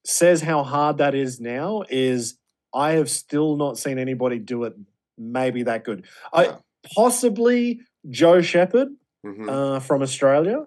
says 0.05 0.41
how 0.41 0.63
hard 0.63 0.99
that 0.99 1.17
is 1.17 1.41
now 1.41 1.83
is 1.91 2.37
I 2.73 2.93
have 2.93 3.11
still 3.11 3.57
not 3.57 3.77
seen 3.77 3.99
anybody 3.99 4.39
do 4.39 4.65
it 4.65 4.75
maybe 5.19 5.65
that 5.65 5.83
good. 5.85 6.05
I 6.33 6.59
possibly 6.95 7.81
Joe 8.09 8.41
Shepard 8.41 8.89
Mhm. 9.25 9.49
uh, 9.49 9.81
from 9.81 10.03
Australia, 10.03 10.67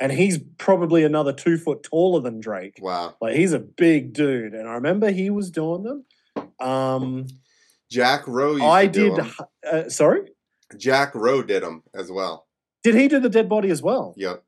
and 0.00 0.10
he's 0.12 0.38
probably 0.58 1.04
another 1.04 1.32
two 1.32 1.58
foot 1.58 1.82
taller 1.82 2.20
than 2.20 2.40
Drake. 2.40 2.78
wow. 2.80 3.16
Like 3.20 3.36
he's 3.36 3.52
a 3.52 3.58
big 3.58 4.12
dude, 4.14 4.54
and 4.54 4.68
I 4.68 4.74
remember 4.74 5.10
he 5.10 5.30
was 5.30 5.50
doing 5.50 5.82
them. 5.82 6.04
Um, 6.58 7.26
Jack 7.90 8.26
Rowe 8.26 8.52
used 8.52 8.64
I 8.64 8.86
to 8.86 8.92
do 8.92 9.14
did. 9.16 9.26
Uh, 9.70 9.88
sorry. 9.90 10.30
Jack 10.78 11.14
Rowe 11.14 11.42
did 11.42 11.62
them 11.62 11.82
as 11.94 12.10
well. 12.10 12.46
Did 12.82 12.94
he 12.94 13.06
do 13.08 13.20
the 13.20 13.28
dead 13.28 13.48
body 13.48 13.70
as 13.70 13.82
well? 13.82 14.14
Yep. 14.16 14.42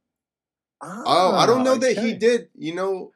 Oh, 0.83 1.35
I 1.35 1.47
don't 1.47 1.65
know 1.65 1.77
that 1.77 1.99
he 1.99 2.15
did. 2.15 2.49
You 2.55 2.75
know, 2.75 3.13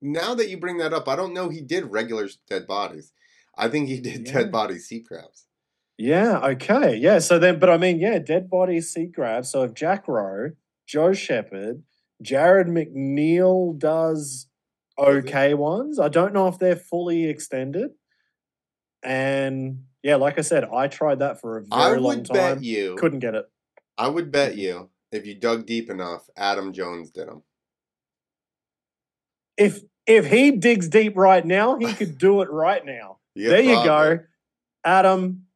now 0.00 0.34
that 0.34 0.48
you 0.48 0.58
bring 0.58 0.78
that 0.78 0.92
up, 0.92 1.08
I 1.08 1.16
don't 1.16 1.34
know 1.34 1.48
he 1.48 1.60
did 1.60 1.86
regular 1.90 2.28
dead 2.48 2.66
bodies. 2.66 3.12
I 3.56 3.68
think 3.68 3.88
he 3.88 4.00
did 4.00 4.26
Yeah. 4.26 4.32
dead 4.34 4.52
body 4.52 4.78
seat 4.78 5.04
grabs. 5.06 5.47
Yeah, 5.98 6.38
okay. 6.38 6.96
Yeah, 6.96 7.18
so 7.18 7.40
then, 7.40 7.58
but 7.58 7.68
I 7.68 7.76
mean, 7.76 7.98
yeah, 7.98 8.18
dead 8.20 8.48
body 8.48 8.80
seat 8.80 9.12
grab. 9.12 9.44
So 9.44 9.64
if 9.64 9.74
Jack 9.74 10.06
Rowe, 10.06 10.52
Joe 10.86 11.12
Shepard, 11.12 11.82
Jared 12.22 12.68
McNeil 12.68 13.76
does 13.76 14.46
okay 14.96 15.54
ones, 15.54 15.98
I 15.98 16.08
don't 16.08 16.32
know 16.32 16.46
if 16.46 16.58
they're 16.58 16.76
fully 16.76 17.28
extended. 17.28 17.90
And 19.02 19.84
yeah, 20.04 20.16
like 20.16 20.38
I 20.38 20.42
said, 20.42 20.64
I 20.64 20.86
tried 20.86 21.18
that 21.18 21.40
for 21.40 21.58
a 21.58 21.62
very 21.64 21.98
long 21.98 22.22
time. 22.22 22.36
I 22.36 22.40
would 22.40 22.48
time. 22.48 22.54
bet 22.54 22.64
you. 22.64 22.96
Couldn't 22.96 23.18
get 23.18 23.34
it. 23.34 23.46
I 23.96 24.06
would 24.06 24.30
bet 24.30 24.56
you 24.56 24.90
if 25.10 25.26
you 25.26 25.34
dug 25.34 25.66
deep 25.66 25.90
enough, 25.90 26.28
Adam 26.36 26.72
Jones 26.72 27.10
did 27.10 27.28
them. 27.28 27.42
If 29.56 29.80
if 30.06 30.26
he 30.26 30.52
digs 30.52 30.88
deep 30.88 31.16
right 31.16 31.44
now, 31.44 31.76
he 31.76 31.92
could 31.92 32.18
do 32.18 32.42
it 32.42 32.50
right 32.50 32.84
now. 32.84 33.18
Yeah, 33.34 33.50
there 33.50 33.60
you 33.60 33.74
probably. 33.74 34.16
go. 34.16 34.24
Adam, 34.84 35.46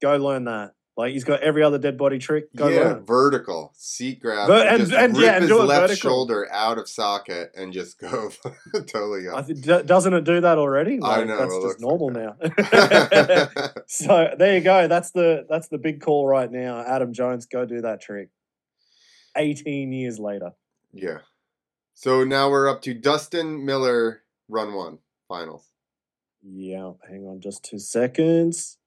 go 0.00 0.16
learn 0.16 0.44
that. 0.44 0.72
Like 0.98 1.12
he's 1.12 1.24
got 1.24 1.42
every 1.42 1.62
other 1.62 1.76
dead 1.76 1.98
body 1.98 2.18
trick. 2.18 2.46
Go 2.56 2.68
yeah, 2.68 2.80
learn. 2.80 3.04
vertical 3.04 3.70
seat 3.76 4.18
grab, 4.20 4.48
Ver- 4.48 4.66
and- 4.66 4.78
just 4.80 4.92
and- 4.94 5.14
rip 5.14 5.24
yeah, 5.26 5.32
and 5.34 5.42
his 5.42 5.52
left 5.52 5.90
vertical. 5.90 6.10
shoulder 6.10 6.48
out 6.50 6.78
of 6.78 6.88
socket 6.88 7.52
and 7.54 7.70
just 7.72 7.98
go 8.00 8.30
totally 8.86 9.28
up. 9.28 9.46
th- 9.46 9.60
do- 9.60 9.82
doesn't 9.82 10.14
it 10.14 10.24
do 10.24 10.40
that 10.40 10.56
already? 10.56 10.98
I 11.02 11.24
know, 11.24 11.36
That's 11.36 11.52
just 11.52 11.62
looks 11.62 11.74
like 11.74 11.80
normal 11.80 12.10
now. 12.10 12.36
so 13.86 14.34
there 14.38 14.54
you 14.56 14.62
go. 14.62 14.88
That's 14.88 15.10
the 15.10 15.44
that's 15.50 15.68
the 15.68 15.76
big 15.78 16.00
call 16.00 16.26
right 16.26 16.50
now. 16.50 16.80
Adam 16.80 17.12
Jones, 17.12 17.44
go 17.44 17.66
do 17.66 17.82
that 17.82 18.00
trick. 18.00 18.30
18 19.36 19.92
years 19.92 20.18
later. 20.18 20.52
yeah. 20.92 21.18
So 21.92 22.24
now 22.24 22.50
we're 22.50 22.68
up 22.68 22.82
to 22.82 22.92
Dustin 22.94 23.64
Miller, 23.64 24.22
run 24.48 24.74
one 24.74 24.98
finals. 25.28 25.66
Yeah, 26.42 26.92
hang 27.08 27.26
on 27.26 27.40
just 27.40 27.64
two 27.64 27.78
seconds. 27.78 28.78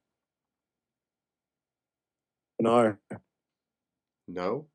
No. 2.59 2.95
No. 4.27 4.67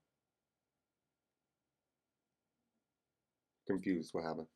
Confused. 3.66 4.10
What 4.12 4.24
happened? 4.24 4.46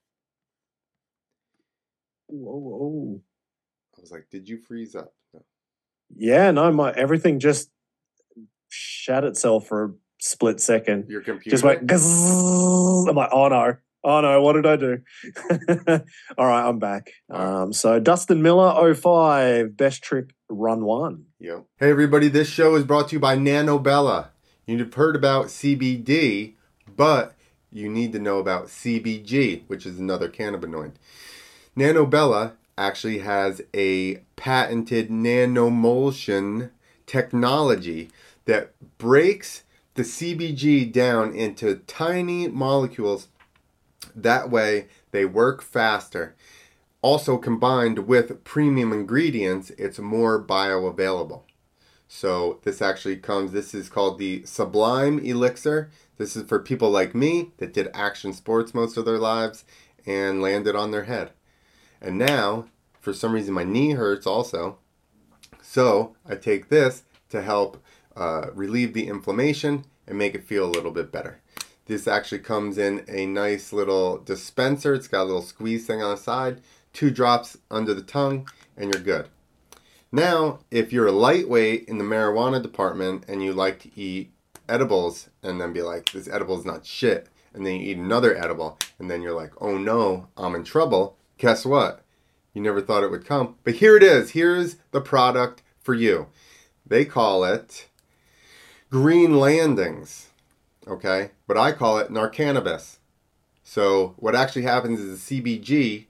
Whoa, 2.28 2.56
whoa. 2.56 3.20
I 3.96 4.00
was 4.00 4.10
like, 4.10 4.26
did 4.30 4.48
you 4.48 4.58
freeze 4.58 4.94
up? 4.94 5.14
No. 5.32 5.44
Yeah, 6.16 6.50
no, 6.50 6.70
my 6.72 6.92
everything 6.92 7.38
just 7.38 7.70
shat 8.68 9.24
itself 9.24 9.66
for 9.66 9.84
a 9.84 9.90
split 10.20 10.60
second. 10.60 11.06
Your 11.08 11.20
computer. 11.22 11.50
Just 11.50 11.64
went. 11.64 11.80
I'm 11.80 13.16
like, 13.16 13.30
oh 13.32 13.48
no, 13.48 13.76
oh 14.04 14.20
no, 14.20 14.42
what 14.42 14.54
did 14.54 14.66
I 14.66 14.76
do? 14.76 14.98
All 16.38 16.46
right, 16.46 16.68
I'm 16.68 16.78
back. 16.78 17.10
Um, 17.30 17.72
so 17.72 17.98
Dustin 18.00 18.42
Miller, 18.42 18.94
05, 18.94 19.76
best 19.76 20.02
trick 20.02 20.34
run 20.48 20.84
one. 20.84 21.24
Yep. 21.40 21.64
Hey 21.78 21.90
everybody, 21.90 22.28
this 22.28 22.48
show 22.48 22.74
is 22.74 22.84
brought 22.84 23.08
to 23.08 23.16
you 23.16 23.20
by 23.20 23.36
Nanobella. 23.36 24.28
You've 24.66 24.94
heard 24.94 25.16
about 25.16 25.46
CBD, 25.46 26.54
but 26.96 27.34
you 27.72 27.88
need 27.88 28.12
to 28.12 28.18
know 28.18 28.38
about 28.38 28.66
CBG, 28.66 29.62
which 29.66 29.86
is 29.86 29.98
another 29.98 30.28
cannabinoid. 30.28 30.92
Nanobella 31.76 32.52
actually 32.76 33.18
has 33.18 33.60
a 33.74 34.16
patented 34.36 35.10
nanomulsion 35.10 36.70
technology 37.06 38.10
that 38.44 38.72
breaks 38.98 39.64
the 39.94 40.02
CBG 40.02 40.90
down 40.92 41.34
into 41.34 41.76
tiny 41.86 42.46
molecules. 42.48 43.28
That 44.14 44.50
way, 44.50 44.88
they 45.10 45.24
work 45.24 45.62
faster. 45.62 46.34
Also, 47.00 47.38
combined 47.38 48.00
with 48.00 48.42
premium 48.44 48.92
ingredients, 48.92 49.70
it's 49.78 49.98
more 49.98 50.42
bioavailable. 50.42 51.42
So, 52.08 52.58
this 52.64 52.82
actually 52.82 53.18
comes, 53.18 53.52
this 53.52 53.74
is 53.74 53.88
called 53.88 54.18
the 54.18 54.44
Sublime 54.44 55.18
Elixir. 55.18 55.90
This 56.16 56.34
is 56.36 56.44
for 56.44 56.58
people 56.58 56.90
like 56.90 57.14
me 57.14 57.52
that 57.58 57.72
did 57.72 57.88
action 57.94 58.32
sports 58.32 58.74
most 58.74 58.96
of 58.96 59.04
their 59.04 59.18
lives 59.18 59.64
and 60.06 60.42
landed 60.42 60.74
on 60.74 60.90
their 60.90 61.04
head. 61.04 61.30
And 62.00 62.18
now, 62.18 62.66
for 63.00 63.12
some 63.12 63.32
reason, 63.32 63.54
my 63.54 63.64
knee 63.64 63.92
hurts 63.92 64.26
also. 64.26 64.78
So, 65.62 66.16
I 66.26 66.34
take 66.34 66.68
this 66.68 67.04
to 67.28 67.42
help 67.42 67.82
uh, 68.16 68.46
relieve 68.54 68.94
the 68.94 69.06
inflammation 69.06 69.84
and 70.06 70.18
make 70.18 70.34
it 70.34 70.44
feel 70.44 70.64
a 70.64 70.72
little 70.72 70.90
bit 70.90 71.12
better. 71.12 71.40
This 71.88 72.06
actually 72.06 72.40
comes 72.40 72.76
in 72.76 73.02
a 73.08 73.24
nice 73.24 73.72
little 73.72 74.18
dispenser. 74.18 74.92
It's 74.92 75.08
got 75.08 75.22
a 75.22 75.24
little 75.24 75.40
squeeze 75.40 75.86
thing 75.86 76.02
on 76.02 76.10
the 76.10 76.20
side, 76.20 76.60
two 76.92 77.10
drops 77.10 77.56
under 77.70 77.94
the 77.94 78.02
tongue, 78.02 78.46
and 78.76 78.92
you're 78.92 79.02
good. 79.02 79.28
Now, 80.12 80.60
if 80.70 80.92
you're 80.92 81.06
a 81.06 81.12
lightweight 81.12 81.88
in 81.88 81.96
the 81.96 82.04
marijuana 82.04 82.62
department 82.62 83.24
and 83.26 83.42
you 83.42 83.54
like 83.54 83.80
to 83.80 83.90
eat 83.98 84.32
edibles 84.68 85.30
and 85.42 85.58
then 85.58 85.72
be 85.72 85.80
like, 85.80 86.12
this 86.12 86.28
edible 86.28 86.58
is 86.58 86.66
not 86.66 86.84
shit, 86.84 87.28
and 87.54 87.64
then 87.64 87.76
you 87.76 87.90
eat 87.90 87.96
another 87.96 88.36
edible, 88.36 88.78
and 88.98 89.10
then 89.10 89.22
you're 89.22 89.34
like, 89.34 89.52
oh 89.58 89.78
no, 89.78 90.28
I'm 90.36 90.54
in 90.54 90.64
trouble, 90.64 91.16
guess 91.38 91.64
what? 91.64 92.04
You 92.52 92.60
never 92.60 92.82
thought 92.82 93.02
it 93.02 93.10
would 93.10 93.24
come. 93.24 93.56
But 93.64 93.76
here 93.76 93.96
it 93.96 94.02
is. 94.02 94.32
Here's 94.32 94.76
the 94.90 95.00
product 95.00 95.62
for 95.80 95.94
you. 95.94 96.26
They 96.86 97.06
call 97.06 97.44
it 97.44 97.88
green 98.90 99.38
landings, 99.38 100.27
okay? 100.88 101.30
But 101.46 101.56
I 101.56 101.72
call 101.72 101.98
it 101.98 102.10
narcannabis. 102.10 102.96
So 103.62 104.14
what 104.16 104.34
actually 104.34 104.62
happens 104.62 105.00
is 105.00 105.28
the 105.28 105.42
CBG 105.42 106.06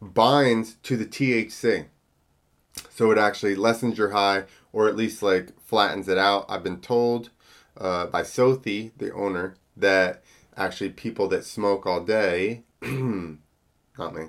binds 0.00 0.76
to 0.84 0.96
the 0.96 1.06
THC. 1.06 1.86
So 2.90 3.10
it 3.10 3.18
actually 3.18 3.56
lessens 3.56 3.98
your 3.98 4.10
high 4.10 4.44
or 4.72 4.88
at 4.88 4.96
least 4.96 5.22
like 5.22 5.58
flattens 5.60 6.08
it 6.08 6.18
out. 6.18 6.46
I've 6.48 6.62
been 6.62 6.80
told 6.80 7.30
uh, 7.76 8.06
by 8.06 8.22
Sothi, 8.22 8.92
the 8.96 9.12
owner, 9.12 9.56
that 9.76 10.22
actually 10.56 10.90
people 10.90 11.28
that 11.28 11.44
smoke 11.44 11.86
all 11.86 12.00
day, 12.00 12.62
not 12.82 14.14
me, 14.14 14.26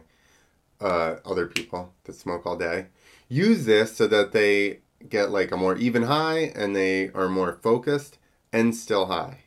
uh, 0.80 1.16
other 1.26 1.48
people 1.48 1.94
that 2.04 2.14
smoke 2.14 2.46
all 2.46 2.56
day, 2.56 2.88
use 3.28 3.66
this 3.66 3.96
so 3.96 4.08
that 4.08 4.32
they 4.32 4.80
get 5.08 5.32
like 5.32 5.52
a 5.52 5.58
more 5.58 5.78
even 5.78 6.04
high 6.04 6.52
and 6.56 6.76
they 6.76 7.10
are 7.10 7.30
more 7.30 7.54
focused 7.62 8.18
and 8.52 8.76
still 8.76 9.08
high. 9.08 9.40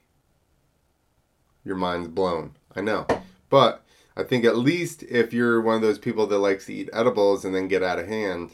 Your 1.64 1.76
mind's 1.76 2.08
blown. 2.08 2.56
I 2.74 2.80
know. 2.80 3.06
But 3.48 3.84
I 4.16 4.22
think 4.22 4.44
at 4.44 4.56
least 4.56 5.02
if 5.04 5.32
you're 5.32 5.60
one 5.60 5.76
of 5.76 5.82
those 5.82 5.98
people 5.98 6.26
that 6.26 6.38
likes 6.38 6.66
to 6.66 6.74
eat 6.74 6.90
edibles 6.92 7.44
and 7.44 7.54
then 7.54 7.68
get 7.68 7.82
out 7.82 7.98
of 7.98 8.08
hand, 8.08 8.52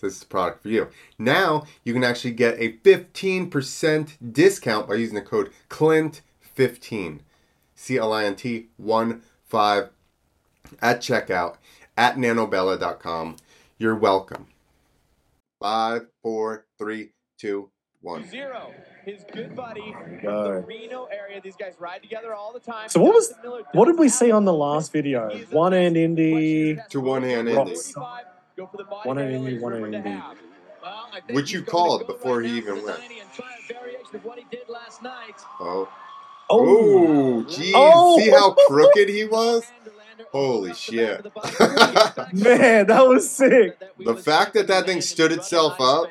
this 0.00 0.14
is 0.14 0.20
the 0.20 0.26
product 0.26 0.62
for 0.62 0.68
you. 0.68 0.88
Now 1.18 1.64
you 1.84 1.92
can 1.92 2.04
actually 2.04 2.32
get 2.32 2.58
a 2.58 2.72
15% 2.78 4.32
discount 4.32 4.88
by 4.88 4.94
using 4.94 5.16
the 5.16 5.22
code 5.22 5.50
CLINT15. 5.68 7.20
C 7.74 7.96
L 7.96 8.12
I 8.12 8.24
N 8.24 8.34
T 8.34 8.66
1 8.76 9.22
5 9.44 9.90
at 10.82 11.00
checkout 11.00 11.56
at 11.96 12.16
nanobella.com. 12.16 13.36
You're 13.78 13.94
welcome. 13.94 14.48
Five, 15.60 16.08
four, 16.22 16.66
three, 16.76 17.10
two, 17.38 17.70
one. 18.00 18.26
Zero. 18.28 18.72
His 19.04 19.24
good 19.32 19.56
buddy 19.56 19.80
oh 19.86 19.92
There 19.92 20.02
from 20.02 20.16
the 20.16 20.20
go. 20.22 20.64
Reno 20.66 21.04
area. 21.06 21.40
These 21.42 21.56
guys 21.56 21.74
ride 21.78 22.02
together 22.02 22.34
all 22.34 22.52
the 22.52 22.60
time. 22.60 22.88
So 22.88 23.00
what 23.00 23.14
was- 23.14 23.32
What 23.72 23.86
did 23.86 23.98
we 23.98 24.06
doesn't 24.06 24.18
see 24.26 24.30
on 24.30 24.44
the 24.44 24.52
last 24.52 24.92
video? 24.92 25.30
One 25.50 25.72
a 25.72 25.76
hand 25.80 25.94
nice 25.94 26.02
indie. 26.08 26.88
To 26.88 27.00
one 27.00 27.22
hand 27.22 27.48
Rocks. 27.48 27.70
indie. 27.70 27.94
45, 27.94 28.24
Go 28.56 28.66
for 28.66 28.76
the 28.76 28.84
body 28.84 29.08
One 29.08 29.16
hand 29.16 29.30
barrel, 29.30 29.44
indie, 29.46 29.60
one 29.60 29.72
rumored 29.72 29.92
hand 29.94 30.04
to 30.04 30.10
indie. 30.10 30.20
have. 30.20 30.36
Well, 30.82 31.08
I 31.12 31.20
think 31.20 31.36
Which 31.36 31.52
you 31.52 31.60
gonna 31.60 31.70
called 31.70 32.06
before 32.06 32.40
he 32.42 32.56
even 32.56 32.76
for 32.80 32.86
went. 32.86 32.98
90 33.00 33.18
and 33.20 33.32
try 33.32 33.46
a 33.70 33.72
variation 33.72 34.16
of 34.16 34.24
what 34.24 34.38
he 34.38 34.44
did 34.50 34.68
last 34.68 35.02
night. 35.02 35.34
Oh. 35.60 35.88
Oh, 36.50 36.66
Oh, 37.40 37.42
geez. 37.44 37.72
Oh. 37.76 38.18
See 38.18 38.30
how 38.30 38.52
crooked 38.68 39.08
he 39.08 39.24
was? 39.26 39.64
Holy 40.32 40.70
off 40.72 40.86
the 40.86 40.96
back 40.96 41.04
shit. 41.06 41.18
of 41.18 41.22
the 41.24 41.30
body. 41.30 42.32
man, 42.42 42.86
that 42.88 43.06
was 43.06 43.30
sick. 43.30 43.78
The 43.98 44.16
fact 44.16 44.54
that 44.54 44.66
that 44.66 44.84
thing 44.86 45.00
stood 45.00 45.30
itself 45.32 45.80
up, 45.80 46.08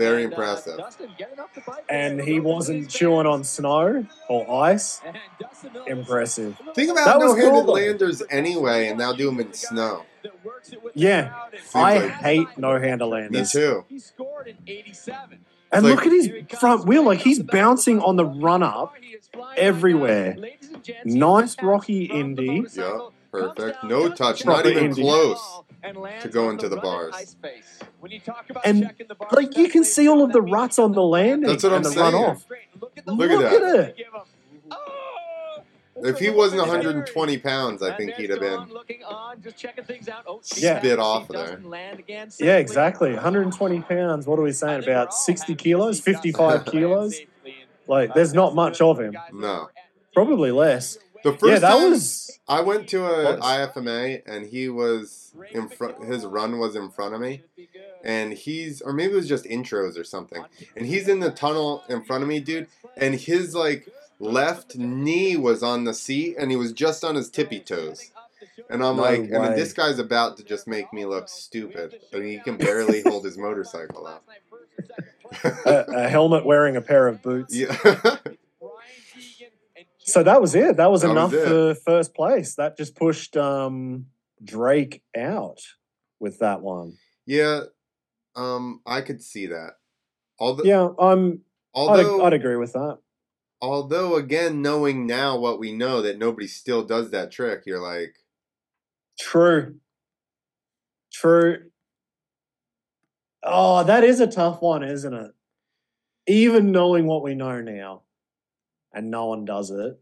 very 0.00 0.24
And, 0.24 0.32
uh, 0.32 0.36
impressive. 0.36 0.76
Dustin 0.78 1.10
getting 1.18 1.38
up 1.38 1.54
the 1.54 1.60
bike 1.60 1.84
And 1.88 2.20
he 2.20 2.32
a 2.32 2.34
little 2.36 2.42
bit 2.50 2.54
wasn't 2.54 2.90
chewing 2.90 3.26
on 3.26 3.44
snow 3.44 4.06
or 4.28 4.64
ice. 4.64 5.00
And 5.06 5.16
Dustin 5.40 5.72
Miller 5.74 5.86
Impressive. 5.88 6.56
Think 6.74 6.90
about 6.92 7.04
That 7.06 7.18
was 7.18 7.32
no-handed 7.34 7.50
cool, 7.52 7.64
though. 7.66 7.72
landers 7.72 8.22
anyway, 8.30 8.88
and 8.88 8.98
now 8.98 9.12
do 9.12 9.26
them 9.26 9.40
in 9.40 9.52
snow. 9.52 10.02
That 10.22 10.44
works 10.44 10.72
it 10.72 10.82
with 10.82 10.94
the 10.94 11.00
Yeah. 11.00 11.32
Seems 11.52 11.74
I 11.74 11.98
like- 11.98 12.10
hate 12.12 12.48
no-hander 12.58 13.04
Me 13.06 13.10
landers. 13.10 13.52
too. 13.52 13.84
He 13.88 13.98
scored 13.98 14.46
in 14.48 14.56
87. 14.66 15.38
And 15.72 15.84
Like- 15.84 15.94
look 15.96 16.06
at 16.06 16.12
his 16.12 16.30
front 16.58 16.84
wheel, 16.86 17.02
like 17.04 17.20
he's 17.20 17.40
bouncing 17.40 18.00
on 18.00 18.16
the 18.16 18.24
run 18.26 18.62
up. 18.62 18.94
everywhere. 19.56 20.36
Nice 21.04 21.56
rocky 21.62 22.08
indie. 22.08 22.76
Yeah, 22.76 23.08
perfect. 23.30 23.84
No 23.84 24.08
touch, 24.08 24.44
not 24.44 24.62
Proper 24.64 24.68
even 24.70 24.92
indie. 24.92 25.02
close. 25.02 25.60
And 25.82 25.96
to 26.20 26.28
go 26.28 26.50
into 26.50 26.68
the 26.68 26.76
running 26.76 27.10
bars. 27.10 27.36
When 28.00 28.12
you 28.12 28.20
talk 28.20 28.48
about 28.50 28.66
And, 28.66 28.92
the 29.08 29.14
bars, 29.14 29.32
Like 29.32 29.56
you 29.56 29.68
can 29.68 29.84
see 29.84 30.08
all 30.08 30.22
of 30.22 30.32
the 30.32 30.42
ruts 30.42 30.78
on 30.78 30.92
the 30.92 31.02
landing 31.02 31.48
That's 31.50 31.62
what 31.64 31.72
I'm 31.72 31.78
and 31.84 31.86
saying. 31.86 32.14
off. 32.14 32.44
Look 32.80 32.92
at, 32.96 33.04
the 33.06 33.12
Look 33.12 33.30
at 33.30 33.38
Look 33.38 33.50
that. 33.50 33.62
at 33.62 33.80
it. 33.88 33.96
Him. 33.98 34.06
Oh! 34.70 35.62
If 36.02 36.18
he 36.18 36.30
wasn't 36.30 36.60
120 36.62 37.38
pounds, 37.38 37.82
I 37.82 37.94
think 37.96 38.14
he'd 38.14 38.30
have 38.30 38.40
been. 38.40 38.64
Looking 38.72 39.04
on, 39.04 39.42
just 39.42 39.56
checking 39.56 39.84
things 39.84 40.08
out. 40.08 40.24
Oh, 40.26 40.40
she's 40.42 40.62
Yeah. 40.62 40.74
back. 40.74 40.82
Spit 40.84 40.98
off 40.98 41.28
of 41.30 41.36
there. 41.36 41.60
Yeah, 42.38 42.56
exactly. 42.56 43.12
120 43.12 43.80
pounds. 43.82 44.26
What 44.26 44.38
are 44.38 44.42
we 44.42 44.52
saying? 44.52 44.72
I 44.72 44.76
think 44.78 44.86
we're 44.88 44.92
About 44.94 45.14
60 45.14 45.54
kilos, 45.56 46.00
55 46.00 46.64
kilos. 46.64 47.20
Like, 47.86 48.10
uh, 48.10 48.14
there's 48.14 48.32
not 48.32 48.54
much 48.54 48.80
of 48.80 48.98
him. 49.00 49.16
No. 49.32 49.68
Probably 50.14 50.50
less. 50.52 50.96
The 51.22 51.32
first 51.32 51.44
Yeah, 51.44 51.58
that 51.60 51.70
time 51.78 51.90
was. 51.90 52.38
I 52.48 52.60
went 52.62 52.88
to 52.88 53.04
a 53.04 53.36
IFMA 53.38 54.22
and 54.26 54.46
he 54.46 54.68
was 54.68 55.32
in 55.52 55.68
front. 55.68 56.04
His 56.04 56.24
run 56.26 56.58
was 56.58 56.74
in 56.76 56.90
front 56.90 57.14
of 57.14 57.20
me, 57.20 57.42
and 58.02 58.32
he's 58.32 58.80
or 58.80 58.92
maybe 58.92 59.12
it 59.12 59.16
was 59.16 59.28
just 59.28 59.44
intros 59.44 59.98
or 59.98 60.04
something. 60.04 60.44
And 60.76 60.86
he's 60.86 61.08
in 61.08 61.20
the 61.20 61.30
tunnel 61.30 61.84
in 61.88 62.02
front 62.02 62.22
of 62.22 62.28
me, 62.28 62.40
dude. 62.40 62.68
And 62.96 63.14
his 63.14 63.54
like 63.54 63.88
left 64.18 64.76
knee 64.76 65.36
was 65.36 65.62
on 65.62 65.84
the 65.84 65.94
seat, 65.94 66.36
and 66.38 66.50
he 66.50 66.56
was 66.56 66.72
just 66.72 67.04
on 67.04 67.14
his 67.14 67.30
tippy 67.30 67.60
toes. 67.60 68.10
And 68.68 68.82
I'm 68.84 68.96
No 68.96 69.02
like, 69.02 69.20
and 69.20 69.30
way. 69.30 69.54
this 69.54 69.72
guy's 69.72 69.98
about 69.98 70.36
to 70.38 70.44
just 70.44 70.66
make 70.66 70.92
me 70.92 71.04
look 71.06 71.28
stupid. 71.28 71.98
I 72.14 72.18
mean, 72.18 72.28
he 72.28 72.38
can 72.38 72.56
barely 72.56 73.02
hold 73.02 73.24
his 73.24 73.36
motorcycle 73.36 74.06
up. 74.06 74.24
A, 75.44 75.84
a 75.88 76.08
helmet 76.08 76.44
wearing 76.44 76.76
a 76.76 76.80
pair 76.80 77.06
of 77.06 77.22
boots. 77.22 77.54
yeah. 77.54 77.76
So 80.12 80.22
that 80.22 80.40
was 80.40 80.54
it. 80.54 80.76
That 80.76 80.90
was 80.90 81.02
That 81.02 81.10
enough 81.10 81.32
was 81.32 81.44
for 81.44 81.74
first 81.74 82.14
place. 82.14 82.54
That 82.56 82.76
just 82.76 82.96
pushed 82.96 83.36
um, 83.36 84.06
Drake 84.42 85.02
out 85.16 85.60
with 86.18 86.38
that 86.40 86.60
one. 86.62 86.94
yeah. 87.26 87.60
Um, 88.36 88.80
I 88.86 89.00
could 89.00 89.22
see 89.22 89.46
that. 89.46 89.72
Although, 90.38 90.62
Yeah, 90.64 90.88
I'm. 90.98 91.40
I'd, 91.74 91.78
although, 91.78 92.24
I'd 92.24 92.32
agree 92.32 92.56
with 92.56 92.72
that. 92.74 92.98
although, 93.60 94.14
again, 94.16 94.62
knowing 94.62 95.04
now 95.06 95.36
what 95.38 95.58
we 95.58 95.72
know 95.72 96.00
that 96.02 96.16
nobody 96.18 96.46
still 96.46 96.84
does 96.84 97.10
that 97.10 97.30
trick, 97.32 97.62
you're 97.66 97.82
like, 97.82 98.14
True. 99.18 99.76
True. 101.12 101.70
Oh, 103.42 103.82
that 103.84 104.04
is 104.04 104.20
a 104.20 104.26
tough 104.26 104.62
one, 104.62 104.82
isn't 104.82 105.12
it? 105.14 105.32
Even 106.26 106.70
knowing 106.72 107.06
what 107.06 107.22
we 107.22 107.34
know 107.34 107.60
now, 107.60 108.02
and 108.92 109.10
no 109.10 109.26
one 109.26 109.44
does 109.44 109.70
it. 109.70 109.98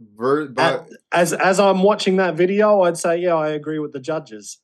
ver- 0.00 0.48
but 0.48 0.88
As 1.12 1.32
as 1.32 1.60
I'm 1.60 1.82
watching 1.82 2.16
that 2.16 2.34
video, 2.36 2.82
I'd 2.82 2.96
say, 2.98 3.18
yeah, 3.18 3.34
I 3.34 3.48
agree 3.50 3.78
with 3.78 3.92
the 3.92 4.00
judges. 4.00 4.58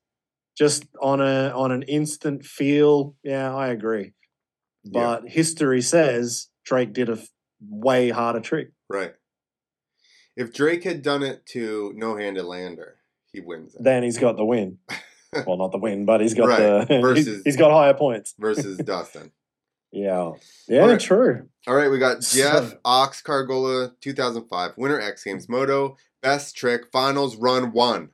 Just 0.56 0.84
on 1.02 1.20
a 1.20 1.50
on 1.54 1.70
an 1.72 1.82
instant 1.82 2.44
feel, 2.44 3.14
yeah, 3.22 3.54
I 3.54 3.68
agree. 3.68 4.12
Yeah. 4.84 4.92
But 5.20 5.28
history 5.28 5.82
says 5.82 6.48
Drake 6.64 6.92
did 6.92 7.08
a 7.10 7.18
way 7.68 8.10
harder 8.10 8.40
trick. 8.40 8.70
right. 8.88 9.14
If 10.36 10.52
Drake 10.52 10.84
had 10.84 11.00
done 11.00 11.22
it 11.22 11.46
to 11.52 11.94
No 11.96 12.16
Handed 12.18 12.44
Lander, 12.44 12.96
he 13.32 13.40
wins 13.40 13.74
it. 13.74 13.82
Then 13.82 14.02
he's 14.02 14.18
got 14.18 14.36
the 14.36 14.44
win. 14.44 14.76
well, 15.46 15.56
not 15.56 15.72
the 15.72 15.78
win, 15.78 16.04
but 16.04 16.20
he's 16.20 16.34
got 16.34 16.48
Right, 16.48 16.86
the 16.88 16.98
versus- 17.00 17.42
he's 17.42 17.56
got 17.56 17.70
higher 17.70 17.94
points. 17.94 18.34
versus 18.38 18.76
Dustin. 18.84 19.32
Yeah, 19.96 20.32
yeah, 20.68 20.82
Alright. 20.82 21.00
true. 21.00 21.48
All 21.66 21.74
right, 21.74 21.88
we 21.90 21.98
got 21.98 22.20
Jeff 22.20 22.74
Ox 22.84 23.22
Kargola 23.22 23.92
2005 24.02 24.72
Winter 24.76 25.00
X 25.00 25.24
Games 25.24 25.48
Moto 25.48 25.96
Best 26.22 26.54
Trick 26.54 26.82
Finals 26.92 27.36
Run 27.36 27.72
One. 27.72 28.10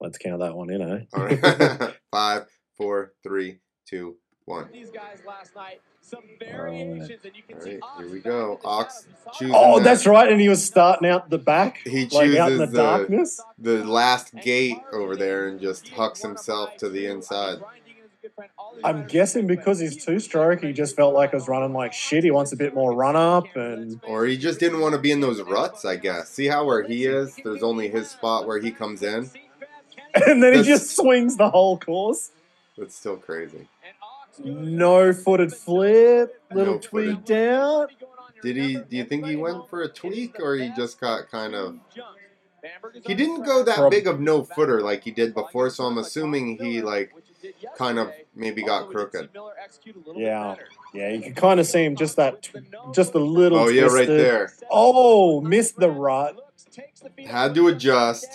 Let's 0.00 0.18
count 0.18 0.40
that 0.40 0.56
one 0.56 0.70
in, 0.70 0.80
eh? 0.82 1.04
All 1.12 1.24
right, 1.24 1.94
five, 2.10 2.46
four, 2.76 3.12
three, 3.22 3.58
two, 3.86 4.16
one. 4.46 4.68
These 4.72 4.90
guys 4.90 5.18
last 5.24 5.54
night, 5.54 5.80
some 6.00 6.24
Alright. 6.42 6.50
variations, 6.72 7.24
and 7.24 7.36
you 7.36 7.42
can 7.48 7.60
see 7.60 7.78
Alright, 7.78 7.82
Ox 7.84 8.00
here 8.02 8.10
we 8.12 8.18
go. 8.20 8.60
Ox 8.64 8.94
top. 8.94 9.04
You 9.06 9.14
saw 9.22 9.30
choosing 9.38 9.54
it. 9.54 9.58
Oh, 9.58 9.78
that. 9.78 9.84
that's 9.84 10.06
right. 10.08 10.32
And 10.32 10.40
he 10.40 10.48
was 10.48 10.64
starting 10.64 11.08
out 11.08 11.30
the 11.30 11.38
back, 11.38 11.78
He 11.84 12.06
like 12.06 12.36
out 12.36 12.50
in 12.50 12.58
the 12.58 12.64
chooses 12.66 12.72
the- 12.72 12.82
darkness. 12.82 13.40
The 13.58 13.84
last 13.84 14.34
gate 14.42 14.78
over 14.92 15.14
there 15.14 15.46
and 15.46 15.60
just 15.60 15.88
hucks 15.90 16.20
himself 16.22 16.76
to 16.78 16.88
the 16.88 17.06
inside. 17.06 17.58
I'm 18.84 19.06
guessing 19.06 19.46
because 19.46 19.78
he's 19.78 20.02
two 20.02 20.18
stroke, 20.18 20.62
he 20.62 20.72
just 20.72 20.96
felt 20.96 21.14
like 21.14 21.32
it 21.32 21.36
was 21.36 21.48
running 21.48 21.72
like 21.72 21.92
shit. 21.92 22.24
He 22.24 22.30
wants 22.30 22.52
a 22.52 22.56
bit 22.56 22.74
more 22.74 22.94
run 22.94 23.16
up, 23.16 23.44
and 23.56 24.00
Or 24.04 24.24
he 24.26 24.36
just 24.36 24.60
didn't 24.60 24.80
want 24.80 24.94
to 24.94 25.00
be 25.00 25.10
in 25.10 25.20
those 25.20 25.40
ruts, 25.42 25.84
I 25.84 25.96
guess. 25.96 26.30
See 26.30 26.46
how 26.46 26.64
where 26.64 26.82
he 26.82 27.04
is? 27.04 27.36
There's 27.42 27.62
only 27.62 27.88
his 27.88 28.10
spot 28.10 28.46
where 28.46 28.58
he 28.60 28.70
comes 28.70 29.02
in. 29.02 29.30
and 30.26 30.42
then 30.42 30.54
he 30.54 30.62
just 30.62 30.96
swings 30.96 31.36
the 31.36 31.50
whole 31.50 31.78
course. 31.78 32.30
It's 32.76 32.96
still 32.96 33.16
crazy. 33.16 33.68
No 34.42 35.12
footed 35.12 35.52
flip, 35.52 36.40
little 36.52 36.74
No 36.74 36.80
tweak 36.80 37.10
footed. 37.10 37.24
down. 37.24 37.88
Did 38.42 38.56
he? 38.56 38.74
Do 38.76 38.96
you 38.96 39.04
think 39.04 39.26
he 39.26 39.36
went 39.36 39.68
for 39.68 39.82
a 39.82 39.88
tweak, 39.88 40.40
or 40.40 40.56
he 40.56 40.72
just 40.74 40.98
got 40.98 41.30
kind 41.30 41.54
of? 41.54 41.78
He 43.04 43.14
didn't 43.14 43.42
go 43.42 43.62
that 43.62 43.90
big 43.90 44.06
of 44.06 44.20
no 44.20 44.42
footer 44.42 44.80
like 44.80 45.04
he 45.04 45.10
did 45.10 45.34
before, 45.34 45.68
so 45.70 45.84
I'm 45.84 45.98
assuming 45.98 46.56
he 46.58 46.80
like 46.80 47.12
kind 47.76 47.98
of 47.98 48.12
maybe 48.34 48.62
got 48.62 48.90
crooked. 48.90 49.28
Yeah, 50.14 50.56
yeah, 50.94 51.08
you 51.10 51.22
can 51.22 51.34
kind 51.34 51.60
of 51.60 51.66
see 51.66 51.84
him 51.84 51.96
just 51.96 52.16
that, 52.16 52.42
tw- 52.42 52.56
just 52.94 53.14
a 53.14 53.18
little. 53.18 53.58
Oh 53.58 53.68
yeah, 53.68 53.84
right 53.84 54.06
there. 54.08 54.52
Oh, 54.70 55.40
missed 55.40 55.76
the 55.76 55.90
rut. 55.90 56.36
Had 57.26 57.54
to 57.54 57.68
adjust. 57.68 58.28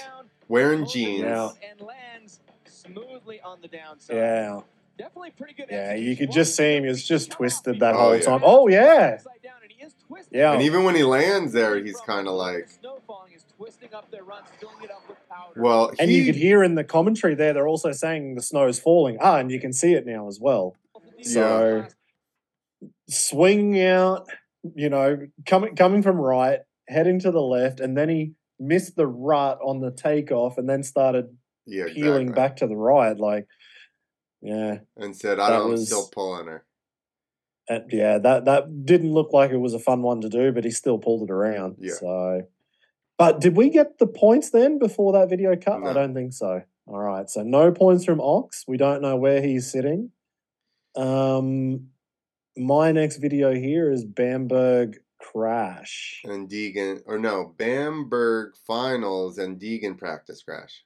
Wearing 0.48 0.86
jeans. 0.86 1.22
Yeah. 1.24 1.50
And 1.72 1.82
lands 1.82 2.40
smoothly 2.66 3.42
on 3.42 3.62
the 3.62 3.68
downside. 3.68 4.16
Yeah, 4.16 4.62
Definitely 4.98 5.32
pretty 5.32 5.54
good 5.56 5.68
yeah, 5.72 5.96
you 5.96 6.12
execution. 6.12 6.28
could 6.28 6.32
just 6.34 6.56
see 6.56 6.76
him. 6.76 6.84
He 6.84 6.90
was 6.90 7.04
just 7.04 7.32
twisted 7.32 7.80
that 7.80 7.96
Oh, 7.96 7.98
whole 7.98 8.16
yeah. 8.16 8.22
time. 8.22 8.42
Oh 8.44 8.68
yeah, 8.68 9.16
Upside 9.18 9.42
down, 9.42 9.54
and 9.64 9.72
he 9.72 9.84
is 9.84 9.94
twisted. 10.08 10.34
Yeah. 10.38 10.54
And 10.54 10.62
even 10.62 10.84
when 10.84 10.94
he 10.96 11.04
lands 11.04 11.52
there, 11.52 11.84
he's 11.84 12.00
kind 12.02 12.28
of 12.28 12.36
like, 12.36 12.70
Snow 12.70 13.00
falling 13.08 13.34
is 13.34 13.35
twisting 13.58 13.94
up 13.94 14.10
their 14.12 14.24
runs, 14.24 14.48
filling 14.60 14.84
it 14.84 14.92
up 14.92 15.08
with 15.08 15.18
powder. 15.30 15.62
well, 15.62 15.92
and 16.00 16.12
you 16.12 16.26
could 16.26 16.36
hear 16.36 16.64
in 16.64 16.76
the 16.76 16.84
commentary 16.84 17.36
there. 17.36 17.54
They're 17.54 17.68
also 17.68 17.92
saying 17.92 18.36
the 18.36 18.42
snow's 18.42 18.80
falling. 18.80 19.18
Ah, 19.22 19.38
and 19.38 19.52
you 19.52 19.60
can 19.60 19.74
see 19.74 19.94
it 19.94 20.06
now 20.06 20.28
as 20.28 20.40
well. 20.40 20.76
So 21.22 21.88
swinging 23.10 23.82
out, 23.82 24.28
you 24.76 24.90
know, 24.90 25.28
coming 25.46 25.76
coming 25.76 26.02
from 26.02 26.18
right, 26.18 26.60
heading 26.88 27.20
to 27.20 27.32
the 27.32 27.42
left, 27.42 27.80
and 27.80 27.98
then 27.98 28.10
he 28.10 28.34
missed 28.60 28.96
the 28.96 29.08
rut 29.08 29.60
on 29.64 29.82
the 29.82 29.92
takeoff, 29.92 30.58
and 30.58 30.70
then 30.70 30.84
started 30.84 31.36
yeah, 31.66 31.86
peeling 31.94 32.30
exactly. 32.30 32.42
back 32.42 32.56
to 32.58 32.68
the 32.68 32.76
right. 32.76 33.18
Like, 33.18 33.48
yeah, 34.42 34.80
and 34.98 35.16
said, 35.16 35.40
"I 35.40 35.50
don't, 35.50 35.72
was- 35.72 35.88
still 35.88 36.10
pulling 36.14 36.48
her." 36.48 36.66
and 37.68 37.86
yeah, 37.92 38.18
that 38.20 38.46
that 38.46 38.86
didn't 38.86 39.14
look 39.14 39.34
like 39.34 39.52
it 39.52 39.58
was 39.58 39.74
a 39.74 39.80
fun 39.80 40.02
one 40.02 40.22
to 40.22 40.30
do, 40.30 40.52
but 40.52 40.64
he 40.64 40.72
still 40.72 40.98
pulled 40.98 41.30
it 41.30 41.34
around. 41.34 41.78
Yeah. 41.80 41.94
So, 41.94 42.42
but 43.18 43.40
did 43.40 43.56
we 43.56 43.70
get 43.70 43.98
the 43.98 44.08
points 44.08 44.50
then 44.50 44.80
before 44.80 45.14
that 45.14 45.30
video 45.30 45.56
cut? 45.56 45.82
No. 45.82 45.90
I 45.90 45.94
don't 45.94 46.14
think 46.14 46.34
so. 46.34 46.62
All 46.88 47.00
right, 47.00 47.30
so 47.30 47.42
no 47.42 47.72
points 47.72 48.06
from 48.06 48.22
Ox. 48.22 48.64
We 48.68 48.78
don't 48.78 49.02
know 49.02 49.16
where 49.16 49.42
he's 49.42 49.72
sitting. 49.72 50.12
Um, 50.96 51.90
my 52.56 52.92
next 52.92 53.18
video 53.18 53.54
here 53.54 53.92
is 53.92 54.06
Bamberg 54.06 54.98
Crash. 55.20 56.22
And 56.26 56.50
Deegan, 56.50 57.02
or 57.06 57.18
no, 57.18 57.54
Bamberg 57.58 58.54
finals 58.68 59.38
and 59.38 59.60
Deegan 59.60 59.98
practice 59.98 60.44
crash. 60.44 60.84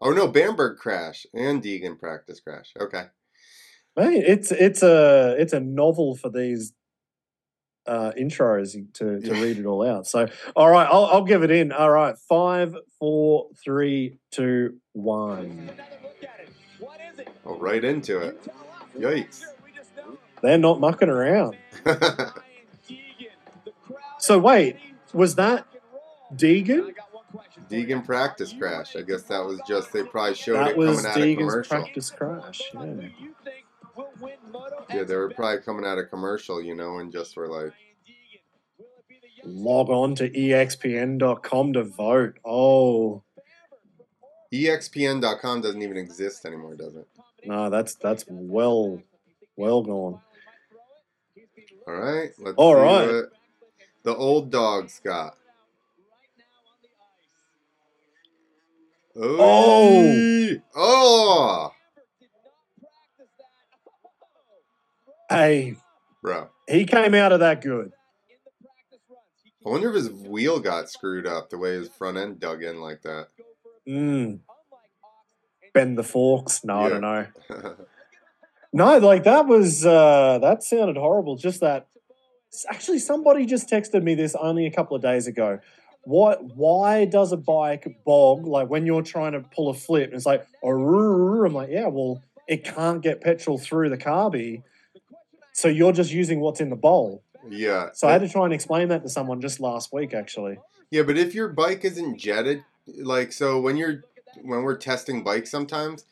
Oh 0.00 0.12
no, 0.12 0.28
Bamberg 0.28 0.78
crash 0.78 1.26
and 1.34 1.62
Deegan 1.62 1.98
practice 1.98 2.40
crash. 2.40 2.72
Okay. 2.80 3.04
Hey, 3.96 4.24
it's 4.26 4.50
it's 4.50 4.82
a 4.82 5.36
it's 5.38 5.52
a 5.52 5.60
novel 5.60 6.16
for 6.16 6.28
these 6.30 6.72
uh, 7.86 8.12
intros 8.18 8.72
to 8.94 9.20
to 9.20 9.32
read 9.34 9.58
it 9.58 9.66
all 9.66 9.86
out. 9.86 10.06
So, 10.06 10.28
all 10.56 10.70
right, 10.70 10.86
I'll 10.90 11.06
I'll 11.06 11.24
give 11.24 11.42
it 11.42 11.50
in. 11.50 11.72
All 11.72 11.90
right, 11.90 12.16
five, 12.28 12.74
four, 12.98 13.48
three, 13.62 14.18
two, 14.30 14.76
one. 14.92 15.40
Another 15.44 15.82
look 16.02 16.16
at 16.22 16.40
it. 16.40 16.48
What 16.78 17.00
is 17.12 17.18
it? 17.18 17.28
Oh, 17.44 17.58
right 17.58 17.84
into 17.84 18.18
it. 18.18 18.38
You 18.44 18.52
tell 18.52 18.54
us. 18.54 18.88
Yikes. 19.14 19.40
Sure, 19.40 19.48
we 19.64 19.72
just 19.74 19.96
know. 19.96 20.18
They're 20.42 20.58
not 20.58 20.80
mucking 20.80 21.08
around. 21.08 21.56
Brian 21.84 21.98
Deegan, 22.88 23.30
the 23.64 23.72
crowd 23.86 23.98
So 24.18 24.38
wait, 24.38 24.76
was 25.12 25.34
that 25.36 25.66
rock. 25.66 25.66
Deegan? 26.36 26.88
I 26.88 26.90
got 26.92 27.12
one 27.14 27.24
question 27.32 27.62
for 27.68 27.74
you. 27.76 27.86
Deegan 27.86 28.04
practice 28.04 28.52
crash. 28.58 28.96
I 28.96 29.02
guess 29.02 29.22
that 29.24 29.44
was 29.44 29.60
just 29.68 29.92
they 29.92 30.02
probably 30.02 30.34
showed 30.34 30.56
That 30.56 30.70
it 30.70 30.76
coming 30.76 30.98
out 31.00 31.04
of 31.06 31.22
Deegan's 31.22 31.38
commercial. 31.38 31.76
practice 31.76 32.10
crash. 32.10 32.62
Yeah. 32.74 33.08
Who 33.94 34.02
you 34.02 34.08
think 34.08 34.20
will 34.20 34.28
win 34.28 34.52
Moto 34.52 34.86
Yeah, 34.90 35.04
they 35.04 35.16
were 35.16 35.30
probably 35.30 35.62
coming 35.62 35.84
out 35.84 35.98
of 35.98 36.10
commercial, 36.10 36.62
you 36.62 36.74
know, 36.74 36.98
and 36.98 37.12
just 37.12 37.36
were 37.36 37.48
like, 37.48 37.72
Brian 37.72 37.94
Deegan. 38.06 38.78
Will 38.78 38.86
it 38.98 39.08
be 39.08 39.20
the 39.20 39.28
youngster 39.36 39.62
Log 39.64 39.90
on 39.90 40.14
to 40.16 40.30
expn.com 40.30 41.72
to 41.72 41.84
vote. 41.84 42.38
Oh 42.44 43.22
EXPN.com 44.54 45.60
doesn't 45.62 45.82
even 45.82 45.96
exist 45.96 46.46
anymore, 46.46 46.76
does 46.76 46.94
it? 46.94 47.08
no, 47.44 47.68
that's 47.68 47.94
that's 47.96 48.24
well 48.28 49.02
well 49.56 49.82
gone. 49.82 50.20
All 51.86 51.94
right, 51.94 52.30
let's 52.38 52.56
All 52.56 52.74
see 52.74 52.80
right. 52.80 53.06
what 53.06 53.32
the 54.04 54.14
old 54.14 54.50
dog's 54.50 55.00
got. 55.00 55.36
Oh. 59.16 60.56
oh, 60.74 61.73
Hey, 65.28 65.76
bro. 66.22 66.48
he 66.68 66.84
came 66.84 67.14
out 67.14 67.32
of 67.32 67.40
that 67.40 67.60
good. 67.60 67.92
I 69.66 69.70
wonder 69.70 69.88
if 69.88 69.94
his 69.94 70.10
wheel 70.10 70.60
got 70.60 70.90
screwed 70.90 71.26
up 71.26 71.48
the 71.48 71.56
way 71.58 71.72
his 71.74 71.88
front 71.88 72.18
end 72.18 72.38
dug 72.38 72.62
in 72.62 72.80
like 72.80 73.00
that. 73.02 73.28
Mm, 73.88 74.40
bend 75.72 75.96
the 75.96 76.02
forks. 76.02 76.64
No, 76.64 76.80
I 76.80 76.88
don't 76.88 77.00
know. 77.00 77.26
No, 78.76 78.98
like 78.98 79.22
that 79.22 79.46
was 79.46 79.86
uh 79.86 80.40
that 80.42 80.64
sounded 80.64 80.96
horrible. 80.96 81.36
Just 81.36 81.60
that. 81.60 81.86
Actually, 82.68 82.98
somebody 82.98 83.46
just 83.46 83.70
texted 83.70 84.02
me 84.02 84.16
this 84.16 84.34
only 84.34 84.66
a 84.66 84.70
couple 84.72 84.96
of 84.96 85.02
days 85.02 85.28
ago. 85.28 85.60
What? 86.02 86.42
Why 86.56 87.04
does 87.04 87.30
a 87.30 87.36
bike 87.36 87.86
bog 88.04 88.48
like 88.48 88.68
when 88.68 88.84
you're 88.84 89.02
trying 89.02 89.30
to 89.34 89.42
pull 89.42 89.68
a 89.68 89.74
flip? 89.74 90.06
And 90.06 90.14
It's 90.14 90.26
like, 90.26 90.44
I'm 90.64 91.54
like, 91.54 91.70
yeah, 91.70 91.86
well, 91.86 92.20
it 92.48 92.64
can't 92.64 93.00
get 93.00 93.20
petrol 93.20 93.58
through 93.58 93.90
the 93.90 93.96
carby, 93.96 94.64
so 95.54 95.68
you're 95.68 95.92
just 95.92 96.12
using 96.12 96.40
what's 96.40 96.60
in 96.60 96.68
the 96.68 96.76
bowl. 96.76 97.22
yeah. 97.48 97.88
So 97.94 98.08
I 98.08 98.12
had 98.12 98.20
to 98.22 98.28
try 98.28 98.44
and 98.44 98.52
explain 98.52 98.88
that 98.88 99.02
to 99.04 99.08
someone 99.08 99.40
just 99.40 99.60
last 99.60 99.92
week, 99.92 100.12
actually. 100.12 100.58
Yeah, 100.90 101.02
but 101.02 101.16
if 101.16 101.34
your 101.34 101.48
bike 101.48 101.84
isn't 101.84 102.18
jetted, 102.18 102.62
like 102.98 103.32
so 103.32 103.60
when 103.60 103.76
you're 103.76 104.04
when 104.42 104.62
we're 104.62 104.76
testing 104.76 105.22
bikes 105.24 105.50
sometimes 105.50 106.04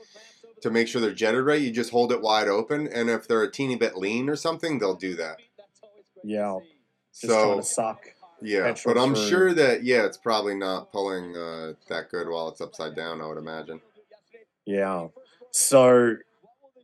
to 0.62 0.70
make 0.70 0.86
sure 0.88 1.00
they're 1.00 1.12
jetted 1.12 1.44
right, 1.44 1.60
you 1.60 1.70
just 1.72 1.90
hold 1.90 2.12
it 2.12 2.20
wide 2.22 2.46
open 2.48 2.86
and 2.86 3.10
if 3.10 3.26
they're 3.28 3.42
a 3.42 3.50
teeny 3.50 3.74
bit 3.76 3.96
lean 3.96 4.28
or 4.28 4.36
something, 4.36 4.78
they'll 4.78 4.94
do 4.94 5.14
that. 5.16 5.38
Yeah, 6.24 6.58
just 7.12 7.24
trying 7.26 7.40
So 7.40 7.56
to 7.56 7.62
suck. 7.64 8.00
yeah, 8.40 8.74
but 8.84 8.96
I'm 8.96 9.14
through. 9.16 9.28
sure 9.28 9.54
that 9.54 9.82
yeah, 9.82 10.04
it's 10.06 10.16
probably 10.16 10.54
not 10.54 10.92
pulling 10.92 11.36
uh, 11.36 11.72
that 11.88 12.10
good 12.10 12.28
while 12.28 12.48
it's 12.48 12.60
upside 12.60 12.94
down, 12.94 13.20
I 13.20 13.26
would 13.26 13.38
imagine. 13.38 13.80
Yeah. 14.64 15.08
So 15.50 16.14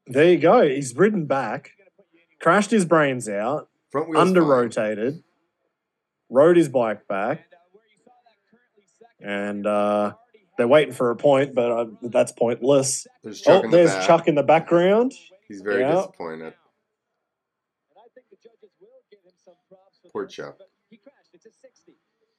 there 0.09 0.31
you 0.33 0.39
go. 0.39 0.69
He's 0.69 0.95
ridden 0.97 1.27
back, 1.27 1.71
crashed 2.41 2.71
his 2.71 2.85
brains 2.85 3.29
out, 3.29 3.69
Front 3.91 4.17
under 4.17 4.43
rotated, 4.43 5.23
rode 6.29 6.57
his 6.57 6.69
bike 6.69 7.07
back, 7.09 7.47
and 9.21 9.67
uh, 9.67 10.13
they're 10.57 10.69
waiting 10.69 10.95
for 10.95 11.11
a 11.11 11.17
point, 11.17 11.55
but 11.55 11.71
uh, 11.71 11.87
that's 12.03 12.33
pointless. 12.33 13.07
There's 13.23 13.41
Chuck 13.41 13.63
oh, 13.63 13.65
in 13.65 13.71
the 13.71 13.77
there's. 13.77 14.07
Chuck 14.07 14.29
in 14.29 14.35
the 14.35 14.43
background. 14.43 15.13
He's 15.47 15.61
very 15.63 15.81
Yeah. 15.81 15.95
disappointed. 15.97 16.55
Poor 20.13 20.27
Chuck. 20.27 20.57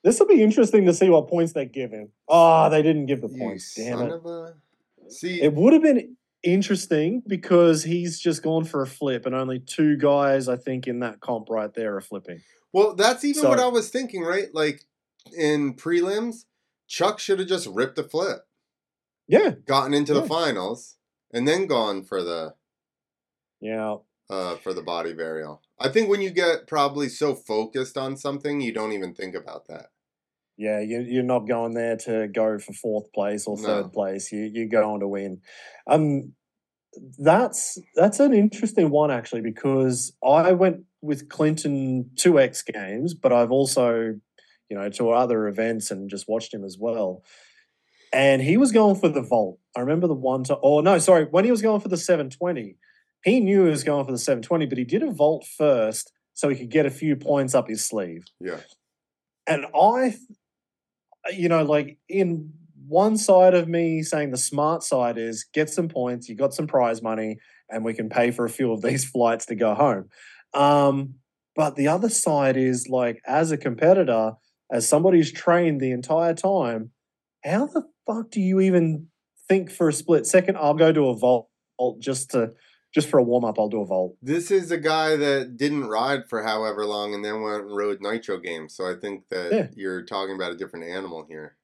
This 0.03 0.19
will 0.19 0.27
be 0.27 0.41
interesting 0.41 0.85
to 0.85 0.93
see 0.93 1.09
what 1.09 1.27
points 1.27 1.53
they 1.53 1.65
give 1.65 1.91
him. 1.91 2.09
Oh, 2.27 2.69
they 2.69 2.81
didn't 2.81 3.07
give 3.07 3.21
the 3.21 3.27
You 3.27 3.37
points. 3.37 3.75
Damn 3.75 3.97
son 3.97 4.11
it. 4.11 4.21
a 4.25 5.11
See 5.11 5.41
It 5.41 5.53
would 5.53 5.73
have 5.73 5.81
been 5.81 6.15
interesting 6.43 7.23
because 7.27 7.83
he's 7.83 8.19
just 8.19 8.43
gone 8.43 8.65
for 8.65 8.81
a 8.81 8.87
flip, 8.87 9.25
and 9.25 9.35
only 9.35 9.59
two 9.59 9.97
guys, 9.97 10.47
I 10.47 10.57
think, 10.57 10.87
in 10.87 10.99
that 10.99 11.19
comp 11.19 11.49
right 11.49 11.73
there 11.73 11.95
are 11.95 12.01
flipping. 12.01 12.41
Well, 12.71 12.95
that's 12.95 13.23
even 13.25 13.47
what 13.47 13.59
I 13.59 13.67
was 13.67 13.89
thinking, 13.89 14.21
right? 14.21 14.47
Like 14.53 14.83
in 15.37 15.73
prelims, 15.75 16.45
Chuck 16.87 17.19
should 17.19 17.39
have 17.39 17.47
just 17.47 17.67
ripped 17.67 17.97
a 17.97 18.03
flip. 18.03 18.45
Yeah, 19.27 19.51
gotten 19.65 19.93
into 19.93 20.13
the 20.13 20.25
finals, 20.25 20.95
and 21.31 21.47
then 21.47 21.67
gone 21.67 22.03
for 22.03 22.23
the 22.23 22.55
yeah, 23.59 23.97
uh, 24.29 24.55
for 24.57 24.73
the 24.73 24.81
body 24.81 25.13
varial. 25.13 25.59
I 25.79 25.89
think 25.89 26.09
when 26.09 26.21
you 26.21 26.29
get 26.29 26.67
probably 26.67 27.09
so 27.09 27.35
focused 27.35 27.97
on 27.97 28.17
something, 28.17 28.61
you 28.61 28.73
don't 28.73 28.91
even 28.91 29.13
think 29.13 29.35
about 29.35 29.67
that. 29.67 29.87
Yeah. 30.59 30.79
You, 30.81 30.99
you're 31.01 31.23
not 31.23 31.47
going 31.47 31.73
there 31.73 31.95
to 32.05 32.27
go 32.27 32.59
for 32.59 32.73
fourth 32.73 33.11
place 33.13 33.47
or 33.47 33.55
No. 33.57 33.63
third 33.63 33.93
place. 33.93 34.31
You 34.31 34.41
you're 34.53 34.67
going 34.67 34.99
to 34.99 35.07
win. 35.07 35.41
Um, 35.87 36.33
that's 37.17 37.79
that's 37.95 38.19
an 38.19 38.33
interesting 38.33 38.89
one 38.89 39.09
actually 39.11 39.41
because 39.41 40.11
I 40.23 40.51
went 40.51 40.83
with 41.01 41.29
Clinton 41.29 42.09
to 42.17 42.39
X 42.39 42.61
Games, 42.63 43.13
but 43.13 43.31
I've 43.31 43.51
also, 43.51 44.19
you 44.69 44.77
know, 44.77 44.89
to 44.89 45.11
other 45.11 45.47
events 45.47 45.91
and 45.91 46.09
just 46.09 46.27
watched 46.27 46.53
him 46.53 46.63
as 46.65 46.77
well. 46.79 47.23
And 48.11 48.41
he 48.41 48.57
was 48.57 48.71
going 48.71 48.95
for 48.95 49.07
the 49.07 49.21
vault. 49.21 49.59
I 49.77 49.81
remember 49.81 50.07
the 50.07 50.15
one 50.15 50.43
to 50.45 50.57
oh 50.61 50.81
no, 50.81 50.97
sorry, 50.99 51.25
when 51.25 51.45
he 51.45 51.51
was 51.51 51.61
going 51.61 51.79
for 51.79 51.89
the 51.89 51.97
720, 51.97 52.75
he 53.23 53.39
knew 53.39 53.65
he 53.65 53.69
was 53.69 53.83
going 53.83 54.05
for 54.05 54.11
the 54.11 54.17
720, 54.17 54.65
but 54.65 54.77
he 54.77 54.83
did 54.83 55.03
a 55.03 55.11
vault 55.11 55.45
first 55.57 56.11
so 56.33 56.49
he 56.49 56.55
could 56.55 56.71
get 56.71 56.85
a 56.85 56.89
few 56.91 57.15
points 57.15 57.53
up 57.53 57.67
his 57.67 57.85
sleeve. 57.85 58.25
Yeah, 58.39 58.61
And 59.45 59.65
I, 59.75 60.15
you 61.35 61.49
know, 61.49 61.63
like 61.63 61.97
in 62.07 62.51
one 62.87 63.17
side 63.17 63.53
of 63.53 63.67
me 63.67 64.01
saying 64.01 64.31
the 64.31 64.37
smart 64.37 64.83
side 64.83 65.17
is 65.17 65.45
get 65.53 65.69
some 65.69 65.87
points, 65.87 66.27
you 66.27 66.35
got 66.35 66.53
some 66.53 66.67
prize 66.67 67.01
money, 67.01 67.37
and 67.69 67.85
we 67.85 67.93
can 67.93 68.09
pay 68.09 68.31
for 68.31 68.45
a 68.45 68.49
few 68.49 68.71
of 68.71 68.81
these 68.81 69.05
flights 69.09 69.45
to 69.47 69.55
go 69.55 69.75
home. 69.75 70.09
Um, 70.53 71.15
but 71.55 71.75
the 71.75 71.87
other 71.87 72.09
side 72.09 72.57
is 72.57 72.87
like, 72.89 73.21
as 73.25 73.51
a 73.51 73.57
competitor, 73.57 74.33
as 74.71 74.87
somebody 74.87 75.17
who's 75.17 75.31
trained 75.31 75.81
the 75.81 75.91
entire 75.91 76.33
time, 76.33 76.91
how 77.43 77.67
the 77.67 77.83
fuck 78.05 78.31
do 78.31 78.41
you 78.41 78.59
even 78.59 79.07
think 79.47 79.71
for 79.71 79.89
a 79.89 79.93
split 79.93 80.25
second? 80.25 80.57
I'll 80.57 80.73
go 80.73 80.91
to 80.91 81.09
a 81.09 81.15
vault 81.15 81.49
just 81.99 82.31
to 82.31 82.53
just 82.93 83.07
for 83.09 83.19
a 83.19 83.23
warm 83.23 83.45
up. 83.45 83.59
I'll 83.59 83.69
do 83.69 83.81
a 83.81 83.85
vault. 83.85 84.17
this 84.21 84.49
is 84.51 84.71
a 84.71 84.77
guy 84.77 85.15
that 85.15 85.57
didn't 85.57 85.87
ride 85.87 86.27
for 86.29 86.43
however 86.43 86.85
long, 86.85 87.13
and 87.13 87.23
then 87.23 87.41
went 87.41 87.63
and 87.65 87.75
rode 87.75 88.01
nitro 88.01 88.37
games. 88.39 88.75
So 88.75 88.85
I 88.89 88.95
think 88.99 89.29
that 89.29 89.51
Yeah. 89.51 89.67
you're 89.75 90.03
talking 90.03 90.35
about 90.35 90.51
a 90.51 90.55
different 90.57 90.85
animal 90.89 91.25
here. 91.29 91.55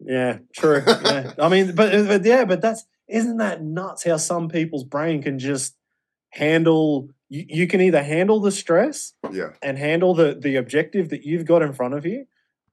Yeah, 0.00 0.38
true. 0.54 0.82
yeah. 0.86 1.32
I 1.38 1.48
mean, 1.48 1.74
but, 1.74 2.06
but 2.06 2.24
yeah, 2.24 2.44
but 2.44 2.60
that's 2.60 2.84
isn't 3.08 3.36
that 3.38 3.62
nuts? 3.62 4.04
How 4.04 4.16
some 4.16 4.48
people's 4.48 4.84
brain 4.84 5.22
can 5.22 5.38
just 5.38 5.76
handle. 6.30 7.08
You, 7.28 7.44
you 7.48 7.66
can 7.66 7.80
either 7.80 8.02
handle 8.02 8.40
the 8.40 8.52
stress 8.52 9.14
Yeah, 9.32 9.50
and 9.62 9.78
handle 9.78 10.14
the 10.14 10.34
the 10.38 10.56
objective 10.56 11.08
that 11.10 11.24
you've 11.24 11.46
got 11.46 11.62
in 11.62 11.72
front 11.72 11.94
of 11.94 12.04
you, 12.04 12.26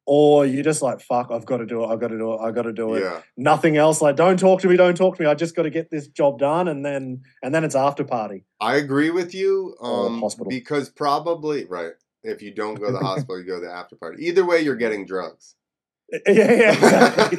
or 0.06 0.46
you're 0.46 0.64
just 0.64 0.82
like, 0.82 1.02
"Fuck, 1.02 1.30
I've 1.32 1.46
got 1.46 1.58
to 1.58 1.66
do 1.66 1.84
it. 1.84 1.88
I've 1.88 2.00
got 2.00 2.10
to 2.10 2.18
do 2.18 2.34
it. 2.34 2.40
I've 2.42 2.56
got 2.56 2.64
to 2.64 2.74
do 2.74 2.96
it." 2.96 3.02
yeah. 3.02 3.22
Nothing 3.38 3.78
else. 3.78 4.02
Like, 4.02 4.16
don't 4.16 4.40
talk 4.40 4.62
to 4.62 4.68
me. 4.68 4.78
Don't 4.78 4.98
talk 4.98 5.16
to 5.18 5.24
me. 5.24 5.30
I 5.30 5.34
just 5.36 5.56
got 5.56 5.64
to 5.64 5.70
get 5.70 5.90
this 5.90 6.08
job 6.08 6.40
done, 6.40 6.68
and 6.68 6.86
then 6.86 7.22
and 7.44 7.54
then 7.54 7.64
it's 7.64 7.76
after 7.76 8.04
party. 8.04 8.46
I 8.60 8.76
agree 8.78 9.10
with 9.10 9.34
you. 9.34 9.76
Um, 9.82 10.20
hospital. 10.22 10.50
because 10.50 10.90
probably 10.90 11.66
right. 11.66 11.94
If 12.24 12.42
you 12.42 12.54
don't 12.54 12.76
go 12.76 12.88
to 12.88 12.92
the 12.94 13.00
hospital, 13.06 13.40
you 13.40 13.46
go 13.46 13.60
to 13.60 13.66
the 13.66 13.72
after 13.72 13.96
party. 13.96 14.26
Either 14.28 14.46
way, 14.46 14.62
you're 14.62 14.76
getting 14.76 15.06
drugs. 15.06 15.56
Yeah, 16.28 16.52
yeah, 16.52 16.74
exactly. 16.74 17.38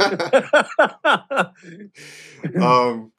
um, 2.63 3.13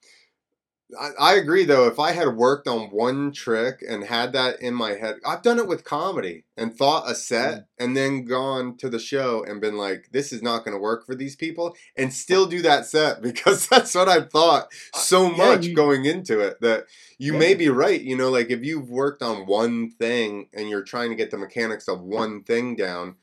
I, 0.99 1.11
I 1.19 1.33
agree 1.35 1.65
though. 1.65 1.87
If 1.87 1.99
I 1.99 2.11
had 2.11 2.35
worked 2.35 2.67
on 2.67 2.89
one 2.89 3.31
trick 3.31 3.83
and 3.87 4.03
had 4.03 4.33
that 4.33 4.61
in 4.61 4.73
my 4.73 4.91
head, 4.91 5.15
I've 5.25 5.41
done 5.41 5.59
it 5.59 5.67
with 5.67 5.83
comedy 5.83 6.45
and 6.57 6.75
thought 6.75 7.09
a 7.09 7.15
set 7.15 7.65
and 7.79 7.95
then 7.97 8.25
gone 8.25 8.77
to 8.77 8.89
the 8.89 8.99
show 8.99 9.43
and 9.43 9.61
been 9.61 9.77
like, 9.77 10.09
"This 10.11 10.31
is 10.33 10.41
not 10.41 10.63
going 10.65 10.75
to 10.75 10.81
work 10.81 11.05
for 11.05 11.15
these 11.15 11.35
people," 11.35 11.75
and 11.95 12.13
still 12.13 12.45
do 12.45 12.61
that 12.63 12.85
set 12.85 13.21
because 13.29 13.67
that's 13.67 13.95
what 13.95 14.09
I 14.09 14.21
thought 14.21 14.67
so 14.95 15.27
Uh, 15.27 15.29
yeah, 15.29 15.37
much 15.37 15.65
you- 15.65 15.75
going 15.75 16.05
into 16.05 16.39
it. 16.39 16.59
That 16.61 16.85
you 17.17 17.33
may 17.33 17.53
be 17.53 17.69
right. 17.69 18.01
You 18.01 18.17
know, 18.17 18.29
like 18.29 18.49
if 18.49 18.63
you've 18.63 18.89
worked 18.89 19.21
on 19.21 19.45
one 19.45 19.91
thing 19.91 20.49
and 20.53 20.69
you're 20.69 20.83
trying 20.83 21.09
to 21.09 21.15
get 21.15 21.31
the 21.31 21.37
mechanics 21.37 21.87
of 21.87 22.01
one 22.01 22.43
thing 22.43 22.75
down, 22.75 23.15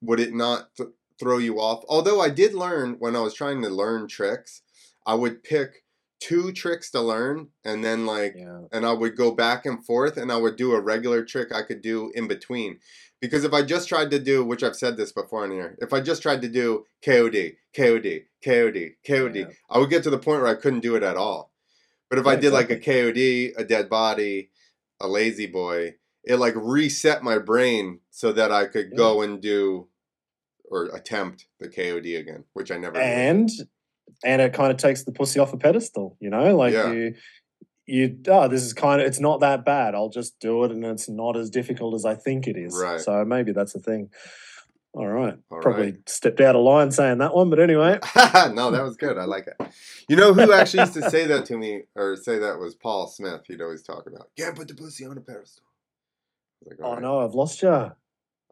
would 0.00 0.20
it 0.20 0.34
not 0.34 0.74
th- 0.76 0.88
throw 1.20 1.38
you 1.38 1.60
off? 1.60 1.84
Although 1.88 2.20
I 2.20 2.30
did 2.30 2.54
learn 2.54 2.96
when 2.98 3.14
I 3.14 3.20
was 3.20 3.34
trying 3.34 3.62
to 3.62 3.68
learn 3.68 4.08
tricks, 4.08 4.62
I 5.06 5.14
would 5.14 5.44
pick 5.44 5.83
two 6.20 6.52
tricks 6.52 6.90
to 6.90 7.00
learn 7.00 7.48
and 7.64 7.84
then 7.84 8.06
like 8.06 8.34
yeah. 8.36 8.62
and 8.72 8.86
I 8.86 8.92
would 8.92 9.16
go 9.16 9.30
back 9.30 9.66
and 9.66 9.84
forth 9.84 10.16
and 10.16 10.32
I 10.32 10.36
would 10.36 10.56
do 10.56 10.72
a 10.72 10.80
regular 10.80 11.24
trick 11.24 11.52
I 11.52 11.62
could 11.62 11.82
do 11.82 12.12
in 12.14 12.28
between. 12.28 12.78
Because 13.20 13.44
if 13.44 13.54
I 13.54 13.62
just 13.62 13.88
tried 13.88 14.10
to 14.10 14.18
do, 14.18 14.44
which 14.44 14.62
I've 14.62 14.76
said 14.76 14.96
this 14.96 15.12
before 15.12 15.44
in 15.44 15.50
here, 15.50 15.78
if 15.80 15.92
I 15.92 16.00
just 16.00 16.20
tried 16.20 16.42
to 16.42 16.48
do 16.48 16.84
KOD, 17.04 17.56
KOD, 17.74 18.24
KOD, 18.44 18.96
KOD, 19.06 19.36
Yeah. 19.36 19.46
I 19.70 19.78
would 19.78 19.88
get 19.90 20.02
to 20.04 20.10
the 20.10 20.18
point 20.18 20.42
where 20.42 20.50
I 20.50 20.60
couldn't 20.60 20.80
do 20.80 20.94
it 20.94 21.02
at 21.02 21.16
all. 21.16 21.52
But 22.10 22.18
if 22.18 22.26
I 22.26 22.34
Yeah, 22.34 22.40
did 22.40 22.52
like 22.52 22.70
a 22.70 22.78
KOD, 22.78 23.54
a 23.56 23.64
dead 23.64 23.88
body, 23.88 24.50
a 25.00 25.08
lazy 25.08 25.46
boy, 25.46 25.94
it 26.22 26.36
like 26.36 26.54
reset 26.56 27.22
my 27.22 27.38
brain 27.38 28.00
so 28.10 28.32
that 28.32 28.52
I 28.52 28.66
could 28.66 28.96
go 28.96 29.22
and 29.22 29.40
do 29.40 29.88
or 30.64 30.86
attempt 30.86 31.46
the 31.60 31.68
KOD 31.68 32.18
again, 32.18 32.44
which 32.52 32.70
I 32.70 32.76
never 32.78 32.98
did. 32.98 33.68
And 34.24 34.40
it 34.42 34.52
kind 34.52 34.70
of 34.70 34.76
takes 34.78 35.04
the 35.04 35.12
pussy 35.12 35.38
off 35.40 35.52
a 35.52 35.56
pedestal 35.56 36.16
you 36.20 36.30
know 36.30 36.56
like 36.56 36.72
Yeah. 36.74 36.92
you 36.92 37.14
you 37.86 38.18
oh 38.28 38.48
this 38.48 38.62
is 38.62 38.72
kind 38.72 39.00
of 39.00 39.06
it's 39.06 39.20
not 39.20 39.40
that 39.40 39.64
bad 39.64 39.94
i'll 39.94 40.08
just 40.08 40.38
do 40.40 40.64
it 40.64 40.70
and 40.70 40.84
it's 40.84 41.08
not 41.08 41.36
as 41.36 41.50
difficult 41.50 41.94
as 41.94 42.04
i 42.04 42.14
think 42.14 42.46
it 42.46 42.56
is 42.56 42.74
Right. 42.80 43.00
so 43.00 43.24
maybe 43.24 43.52
that's 43.52 43.72
the 43.74 43.80
thing 43.80 44.10
all 44.94 45.06
right 45.08 45.34
All 45.50 45.60
probably 45.60 45.90
right. 45.92 46.08
stepped 46.08 46.40
out 46.40 46.54
of 46.56 46.62
line 46.62 46.90
saying 46.92 47.18
that 47.18 47.34
one 47.34 47.50
but 47.50 47.58
anyway 47.58 47.98
no, 48.16 48.70
that 48.70 48.82
was 48.84 48.96
good. 48.96 49.18
I 49.18 49.24
like 49.24 49.48
it. 49.48 49.56
You 50.08 50.14
know 50.14 50.32
who 50.32 50.52
actually 50.52 50.80
used 50.84 50.94
to 50.94 51.10
say 51.10 51.26
that 51.26 51.46
to 51.46 51.58
me, 51.58 51.82
or 51.96 52.14
say 52.14 52.38
that 52.38 52.60
was 52.60 52.76
Paul 52.76 53.08
Smith. 53.08 53.40
He'd 53.48 53.60
always 53.60 53.82
talk 53.82 54.06
about, 54.06 54.28
yeah, 54.36 54.52
put 54.52 54.68
the 54.68 54.74
pussy 54.74 55.04
on 55.04 55.18
a 55.18 55.20
pedestal. 55.20 55.64
Like, 56.64 56.78
oh 56.80 56.84
"All 56.84 56.92
right, 56.94 57.02
no 57.02 57.18
i've 57.24 57.34
lost 57.34 57.60
you 57.60 57.90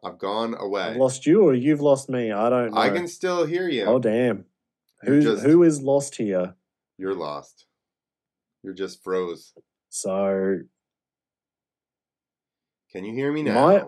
I've 0.03 0.17
gone 0.19 0.53
away. 0.59 0.81
i've 0.83 0.97
lost 0.97 1.25
you 1.25 1.43
or 1.43 1.53
you've 1.53 1.79
lost 1.81 2.09
me 2.09 2.31
i 2.33 2.49
don't 2.49 2.71
know 2.73 2.77
I 2.77 2.89
can 2.89 3.07
still 3.07 3.45
hear 3.45 3.69
you. 3.69 3.85
oh 3.85 3.99
damn 3.99 4.43
Who's 5.05 5.23
just, 5.25 5.43
who 5.45 5.63
is 5.63 5.81
lost 5.81 6.15
here 6.15 6.55
You're 6.97 7.15
lost. 7.15 7.65
You're 8.63 8.73
just 8.73 9.03
froze. 9.03 9.53
so 9.89 10.59
Can 12.91 13.05
you 13.05 13.13
hear 13.13 13.31
me 13.31 13.43
now? 13.43 13.53
My- 13.53 13.83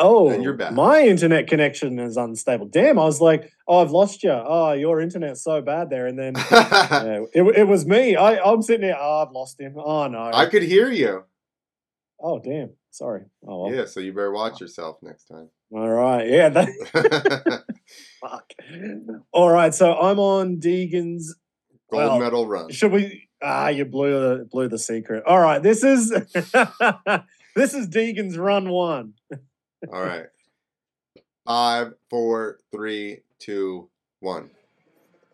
Oh, 0.00 0.28
And 0.30 0.44
you're 0.44 0.54
back. 0.54 0.72
my 0.72 1.02
internet 1.02 1.48
connection 1.48 1.98
is 1.98 2.16
unstable. 2.16 2.66
Damn, 2.66 3.00
I 3.00 3.04
was 3.04 3.20
like, 3.20 3.50
oh, 3.66 3.82
I've 3.82 3.90
lost 3.90 4.22
you. 4.22 4.30
Oh, 4.30 4.44
ah, 4.46 4.72
your 4.72 5.00
internet's 5.00 5.42
so 5.42 5.60
bad 5.60 5.90
there. 5.90 6.06
And 6.06 6.16
then 6.16 6.34
yeah, 6.52 7.24
it, 7.32 7.42
it 7.56 7.66
was 7.66 7.84
me. 7.84 8.14
I, 8.14 8.38
I'm 8.38 8.62
sitting 8.62 8.82
there. 8.82 8.96
Oh, 8.96 9.02
ah, 9.02 9.26
I've 9.26 9.32
lost 9.32 9.60
him. 9.60 9.74
Oh, 9.76 10.06
no. 10.06 10.30
I 10.32 10.46
could 10.46 10.62
hear 10.62 10.88
you. 10.88 11.24
oh, 12.20 12.38
damn. 12.38 12.70
Sorry. 12.92 13.22
Oh, 13.46 13.64
well. 13.64 13.74
Yeah, 13.74 13.86
so 13.86 13.98
you 13.98 14.12
better 14.12 14.30
watch 14.30 14.60
yourself 14.60 14.98
next 15.02 15.24
time. 15.24 15.48
All 15.70 15.88
right. 15.88 16.28
Yeah. 16.28 16.48
That, 16.48 17.64
fuck. 18.20 18.52
All 19.32 19.50
right. 19.50 19.74
So 19.74 19.94
I'm 19.94 20.18
on 20.18 20.58
Deegan's. 20.58 21.34
Gold 21.90 22.02
Well, 22.02 22.18
medal 22.18 22.46
run. 22.46 22.70
Should 22.70 22.92
we? 22.92 23.28
Ah, 23.42 23.68
you 23.68 23.84
blew 23.84 24.10
the 24.10 24.44
blew 24.44 24.68
the 24.68 24.78
secret. 24.78 25.24
All 25.26 25.38
right. 25.38 25.62
This 25.62 25.82
is 25.84 26.10
this 27.56 27.74
is 27.74 27.88
Deegan's 27.88 28.36
run 28.36 28.68
one. 28.68 29.14
All 29.92 30.02
right. 30.02 30.26
Five, 31.46 31.94
four, 32.10 32.58
three, 32.72 33.20
two, 33.38 33.88
one. 34.20 34.50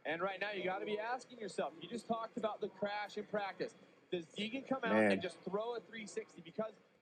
And 0.06 0.20
right 0.20 0.38
now, 0.40 0.48
you 0.54 0.64
got 0.64 0.80
to 0.80 0.86
be 0.86 0.98
asking 0.98 1.38
yourself. 1.38 1.72
You 1.80 1.88
just 1.88 2.06
talked 2.06 2.36
about 2.36 2.60
the 2.60 2.68
crash 2.68 3.16
in 3.16 3.24
practice. 3.24 3.74
Does 4.12 4.26
Deegan 4.38 4.68
come 4.68 4.80
out 4.84 4.92
Man. 4.92 5.12
and 5.12 5.22
just 5.22 5.38
throw 5.48 5.74
a 5.74 5.80
360? 5.80 6.42
Because 6.44 6.70
truthfully, 6.70 6.74
all 6.74 6.93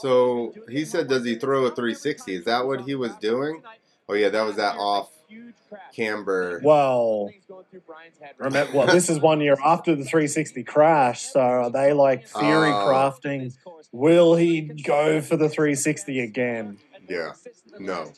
So, 0.00 0.52
he's 0.54 0.64
been 0.66 0.66
doing 0.66 0.76
he 0.76 0.80
in 0.80 0.86
said, 0.86 1.08
does 1.08 1.24
he 1.24 1.34
throw 1.36 1.64
a 1.66 1.70
360? 1.70 2.34
Is 2.34 2.44
that 2.44 2.66
what 2.66 2.82
he 2.82 2.94
was 2.94 3.14
doing? 3.16 3.62
Oh 4.08 4.14
yeah, 4.14 4.28
that 4.30 4.42
was 4.42 4.56
that 4.56 4.76
last 4.76 5.10
year, 5.28 5.54
a 5.72 5.76
off 5.76 5.94
camber. 5.94 6.60
Well, 6.62 7.28
Things 7.30 7.44
going 7.48 7.64
through 7.70 7.80
Brian's 7.86 8.18
head 8.18 8.34
right 8.38 8.46
Remember, 8.46 8.78
well, 8.78 8.86
this 8.88 9.08
is 9.08 9.20
one 9.20 9.40
year 9.40 9.56
after 9.64 9.94
the 9.94 10.04
360 10.04 10.64
crash. 10.64 11.22
So 11.22 11.40
are 11.40 11.70
they 11.70 11.92
like 11.92 12.26
theory 12.28 12.70
Oh. 12.70 12.86
crafting? 12.88 13.56
Will 13.92 14.34
he 14.34 14.62
go 14.62 15.20
for 15.20 15.36
the 15.36 15.48
360 15.48 16.20
again? 16.20 16.78
Yeah. 17.08 17.32
No. 17.78 18.12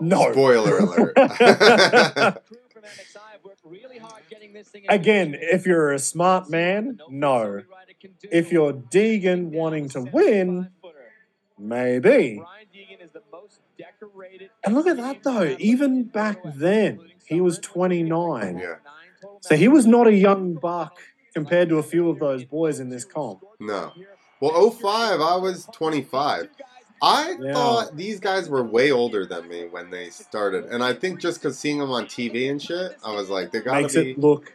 No. 0.00 0.32
Spoiler 0.32 0.78
alert. 0.78 1.16
Again, 4.88 5.36
if 5.38 5.66
you're 5.66 5.92
a 5.92 5.98
smart 5.98 6.50
man, 6.50 7.00
no. 7.08 7.62
If 8.30 8.52
you're 8.52 8.72
Deegan 8.72 9.50
wanting 9.50 9.88
to 9.90 10.02
win, 10.02 10.70
maybe. 11.58 12.42
And 14.64 14.74
look 14.74 14.86
at 14.86 14.96
that 14.98 15.22
though. 15.22 15.56
Even 15.58 16.04
back 16.04 16.40
then, 16.44 17.00
he 17.24 17.40
was 17.40 17.58
29. 17.58 18.58
Yeah. 18.58 18.74
So 19.40 19.56
he 19.56 19.68
was 19.68 19.86
not 19.86 20.06
a 20.06 20.14
young 20.14 20.54
buck 20.54 20.98
compared 21.34 21.68
to 21.70 21.78
a 21.78 21.82
few 21.82 22.10
of 22.10 22.18
those 22.18 22.44
boys 22.44 22.80
in 22.80 22.90
this 22.90 23.04
comp. 23.04 23.40
No. 23.58 23.92
Well, 24.40 24.70
05, 24.70 25.20
I 25.20 25.36
was 25.36 25.66
25. 25.72 26.48
I 27.02 27.36
Yeah. 27.38 27.52
thought 27.52 27.96
these 27.96 28.20
guys 28.20 28.48
were 28.48 28.62
way 28.64 28.90
older 28.90 29.26
than 29.26 29.48
me 29.48 29.66
when 29.66 29.90
they 29.90 30.10
started, 30.10 30.64
and 30.66 30.82
I 30.82 30.94
think 30.94 31.20
just 31.20 31.40
because 31.40 31.58
seeing 31.58 31.78
them 31.78 31.90
on 31.90 32.06
TV 32.06 32.48
and 32.50 32.60
shit, 32.60 32.96
I 33.04 33.12
was 33.12 33.28
like, 33.28 33.50
they 33.52 33.60
gotta 33.60 33.82
Makes 33.82 33.94
be. 33.96 34.12
it 34.12 34.18
look 34.18 34.54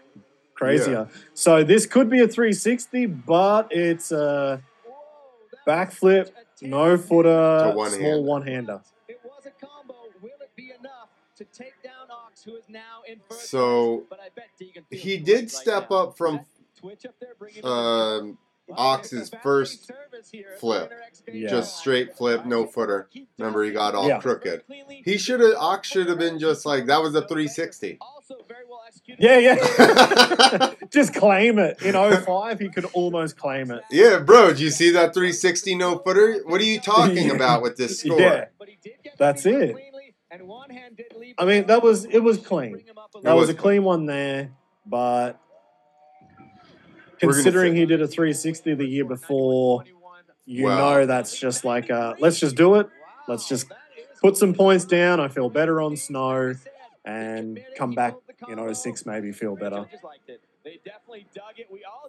crazier. 0.55 1.09
So 1.33 1.63
this 1.63 1.85
could 1.85 2.09
be 2.09 2.21
a 2.21 2.27
360, 2.27 3.05
but 3.05 3.67
it's 3.71 4.11
a 4.11 4.61
backflip, 5.67 6.29
no 6.61 6.97
footer, 6.97 7.73
one 7.75 7.91
small 7.91 8.23
one 8.23 8.45
hander. 8.45 8.81
It 9.07 9.19
was 9.23 9.45
a 9.45 9.65
combo. 9.65 9.93
Will 10.21 10.31
it 10.41 10.51
be 10.55 10.71
enough 10.77 11.09
to 11.37 11.45
take 11.45 11.81
down 11.83 12.09
Ox, 12.11 12.43
who 12.43 12.55
is 12.55 12.65
now 12.67 13.01
in 13.07 13.19
first 13.29 13.49
So, 13.49 13.97
place? 13.97 14.07
But 14.09 14.19
I 14.19 14.29
bet 14.35 14.49
Deegan 14.59 14.87
feels 14.89 15.03
He 15.03 15.17
did 15.17 15.51
step 15.51 15.91
up 15.91 16.17
from 16.17 16.41
twitch 16.77 17.05
up 17.05 17.15
there, 17.21 17.35
bringing 17.37 17.63
him 17.63 17.65
in. 17.65 17.71
um, 17.71 17.77
Well, 18.27 18.37
Ox's 18.77 19.19
it's 19.19 19.27
a 19.29 19.31
fast 19.31 19.43
first 19.43 19.91
flip. 20.59 20.91
Yeah. 21.31 21.49
just 21.49 21.77
straight 21.77 22.15
flip, 22.17 22.45
no 22.45 22.65
footer. 22.65 23.09
Remember, 23.37 23.63
he 23.63 23.71
got 23.71 23.95
all 23.95 24.07
Yeah. 24.07 24.19
crooked. 24.19 24.63
He 25.05 25.17
should 25.17 25.39
have. 25.39 25.53
Ox 25.57 25.87
should 25.87 26.07
have 26.09 26.17
been 26.19 26.39
just 26.39 26.65
like 26.65 26.85
that 26.87 27.01
was 27.01 27.15
a 27.15 27.21
360. 27.21 27.97
Also 28.01 28.35
very 28.47 28.63
well 28.69 28.81
executed. 28.87 29.23
Yeah, 29.23 29.37
yeah. 29.37 30.73
Just 30.91 31.13
claim 31.13 31.59
it. 31.59 31.81
In 31.83 31.93
05, 31.93 32.59
he 32.59 32.69
could 32.69 32.85
almost 32.93 33.37
claim 33.37 33.69
it. 33.71 33.81
Yeah, 33.91 34.19
bro. 34.19 34.47
Did 34.49 34.59
you 34.59 34.69
see 34.71 34.89
that 34.91 35.13
360 35.13 35.75
no 35.75 35.99
footer? 35.99 36.39
What 36.45 36.59
are 36.61 36.63
you 36.63 36.79
talking 36.79 37.27
Yeah. 37.27 37.33
about 37.35 37.61
with 37.61 37.77
this 37.77 37.99
score? 37.99 38.19
Yeah. 38.19 38.45
But 38.57 38.69
he 38.69 38.77
did 38.83 38.93
get 39.03 39.17
That's 39.17 39.45
it. 39.45 39.73
cleanly, 39.73 40.15
and 40.31 40.47
one 40.47 40.69
hand 40.71 40.97
did 40.97 41.13
leave 41.15 41.35
I 41.37 41.45
mean, 41.45 41.67
that 41.67 41.83
was- 41.83 42.05
it 42.05 42.19
was 42.19 42.37
clean. 42.39 42.71
Bring 42.71 42.85
him 42.87 42.97
up 42.97 43.11
a 43.15 43.19
That 43.19 43.23
little 43.29 43.39
was 43.39 43.49
a 43.49 43.53
clean 43.53 43.83
one 43.83 44.05
there, 44.07 44.51
but 44.85 44.97
We're 44.97 45.21
gonna 45.31 45.37
considering 47.19 47.75
he 47.75 47.85
did 47.85 48.01
a 48.01 48.07
360 48.07 48.73
the 48.75 48.85
year 48.85 49.05
before, 49.05 49.83
you 50.45 50.65
Well- 50.65 50.77
know 50.77 51.05
that's 51.05 51.37
just 51.37 51.63
like, 51.63 51.89
uh, 51.91 52.15
let's 52.19 52.39
just 52.39 52.55
do 52.55 52.75
it. 52.75 52.87
Let's 53.27 53.47
just 53.47 53.71
put 54.21 54.37
some 54.37 54.53
points 54.53 54.85
down. 54.85 55.19
I 55.19 55.27
feel 55.27 55.49
better 55.49 55.81
on 55.81 55.95
snow 55.95 56.55
and 57.05 57.63
come 57.77 57.91
back 57.91 58.15
in 58.49 58.57
06 58.73 59.05
maybe 59.05 59.31
feel 59.31 59.55
better. 59.55 59.85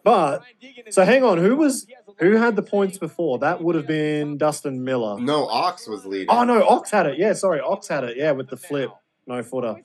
But, 0.03 0.42
So 0.90 1.05
hang 1.05 1.23
on, 1.25 1.38
who 1.38 1.57
was 1.57 1.87
who 2.18 2.37
had 2.37 2.57
the 2.57 2.62
points 2.62 2.99
before? 2.99 3.38
That 3.38 3.62
would 3.62 3.75
have 3.75 3.87
been 3.87 4.37
Dustin 4.38 4.83
Miller. 4.85 5.18
No, 5.20 5.46
Ox 5.46 5.87
was 5.87 6.05
leading. 6.05 6.29
Oh 6.31 6.44
no, 6.44 6.66
Ox 6.66 6.90
had 6.90 7.07
it. 7.07 7.18
Yeah, 7.18 7.33
sorry, 7.35 7.61
Ox 7.61 7.88
had 7.88 8.05
it. 8.05 8.16
Yeah, 8.16 8.33
with 8.33 8.49
the 8.49 8.57
flip, 8.57 8.90
no 9.27 9.42
footer. 9.42 9.77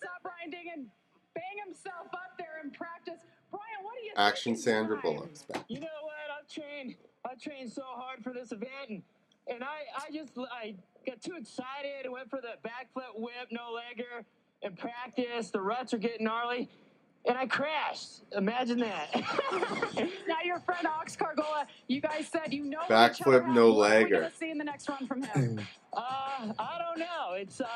Action 4.16 4.56
Sandra 4.56 4.96
inside? 4.98 5.02
Bullock's 5.04 5.42
back. 5.44 5.66
You 5.68 5.80
know 5.80 5.88
what? 6.04 6.14
I've 6.40 6.48
trained. 6.52 6.96
I 7.30 7.36
trained 7.36 7.72
so 7.72 7.84
hard 7.86 8.24
for 8.24 8.32
this 8.34 8.52
event, 8.52 8.70
and, 8.90 9.02
and 9.48 9.64
I, 9.64 9.84
I 10.08 10.12
just 10.14 10.32
I 10.38 10.76
got 11.06 11.22
too 11.22 11.34
excited 11.38 12.10
went 12.10 12.30
for 12.30 12.40
the 12.42 12.54
backflip 12.68 13.20
whip, 13.20 13.48
no 13.52 13.74
legger, 13.74 14.24
in 14.62 14.76
practice. 14.76 15.50
The 15.50 15.62
ruts 15.62 15.94
are 15.94 15.98
getting 15.98 16.26
gnarly, 16.26 16.70
and 17.28 17.38
I 17.38 17.48
crashed. 17.48 18.22
Imagine 18.36 18.80
that. 18.80 19.10
Now 20.28 20.38
your 20.44 20.60
friend 20.60 20.86
Ox 20.88 21.16
Kargola, 21.16 21.66
you 21.88 22.02
guys 22.02 22.28
said 22.28 22.52
you 22.52 22.66
know 22.66 22.80
Backflip, 22.90 23.14
each 23.22 23.22
other. 23.28 23.48
no 23.48 23.72
What 23.74 23.92
are 23.92 23.98
we 24.00 24.06
legger. 24.06 24.12
gonna 24.12 24.32
see 24.38 24.50
in 24.50 24.58
the 24.58 24.64
next 24.64 24.90
run 24.90 25.08
from 25.08 25.22
him? 25.24 25.60
uh, 25.94 26.00
I 26.60 26.78
don't 26.80 27.00
know. 27.00 27.34
It's 27.36 27.62
uh, 27.62 27.68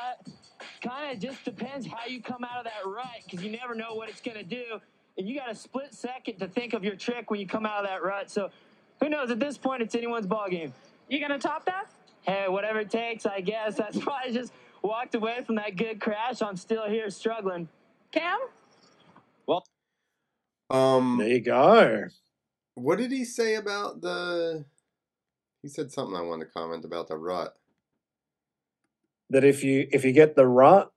kind 0.82 1.12
of 1.12 1.20
just 1.22 1.44
depends 1.44 1.86
how 1.86 2.06
you 2.06 2.20
come 2.20 2.44
out 2.44 2.58
of 2.58 2.64
that 2.64 2.84
rut, 2.86 3.06
because 3.24 3.42
you 3.44 3.50
never 3.52 3.74
know 3.74 3.94
what 3.94 4.08
it's 4.08 4.20
gonna 4.20 4.42
do, 4.42 4.80
and 5.20 5.28
you 5.28 5.38
got 5.38 5.50
a 5.50 5.54
split 5.54 5.92
second 5.92 6.38
to 6.38 6.48
think 6.48 6.72
of 6.72 6.82
your 6.82 6.96
trick 6.96 7.30
when 7.30 7.38
you 7.40 7.46
come 7.46 7.66
out 7.66 7.84
of 7.84 7.90
that 7.90 8.02
rut. 8.02 8.30
So, 8.30 8.48
who 9.00 9.10
knows? 9.10 9.30
At 9.30 9.38
this 9.38 9.58
point, 9.58 9.82
it's 9.82 9.94
anyone's 9.94 10.26
ball 10.26 10.48
game. 10.48 10.72
you 11.10 11.20
gonna 11.20 11.38
top 11.38 11.66
that? 11.66 11.90
hey, 12.22 12.46
whatever 12.48 12.80
it 12.80 12.90
takes, 12.90 13.26
I 13.26 13.42
guess. 13.42 13.76
That's 13.76 13.96
why 14.06 14.22
I 14.26 14.32
just 14.32 14.52
walked 14.82 15.14
away 15.14 15.42
from 15.44 15.56
that 15.56 15.76
good 15.76 16.00
crash. 16.00 16.40
I'm 16.40 16.56
still 16.56 16.88
here 16.88 17.10
struggling. 17.10 17.68
Cam? 18.12 18.38
Well, 19.46 19.62
um, 20.70 21.18
There 21.18 21.28
you 21.28 21.40
go. 21.40 22.04
what 22.76 22.96
did 22.96 23.12
he 23.12 23.26
say 23.26 23.56
about 23.56 24.00
the? 24.00 24.64
He 25.62 25.68
said 25.68 25.92
something 25.92 26.16
I 26.16 26.22
wanted 26.22 26.46
to 26.46 26.50
comment 26.52 26.86
about 26.86 27.08
the 27.08 27.18
rut. 27.18 27.54
That 29.28 29.44
if 29.44 29.62
you 29.62 29.86
if 29.92 30.02
you 30.02 30.12
get 30.12 30.34
the 30.34 30.46
rut, 30.46 30.90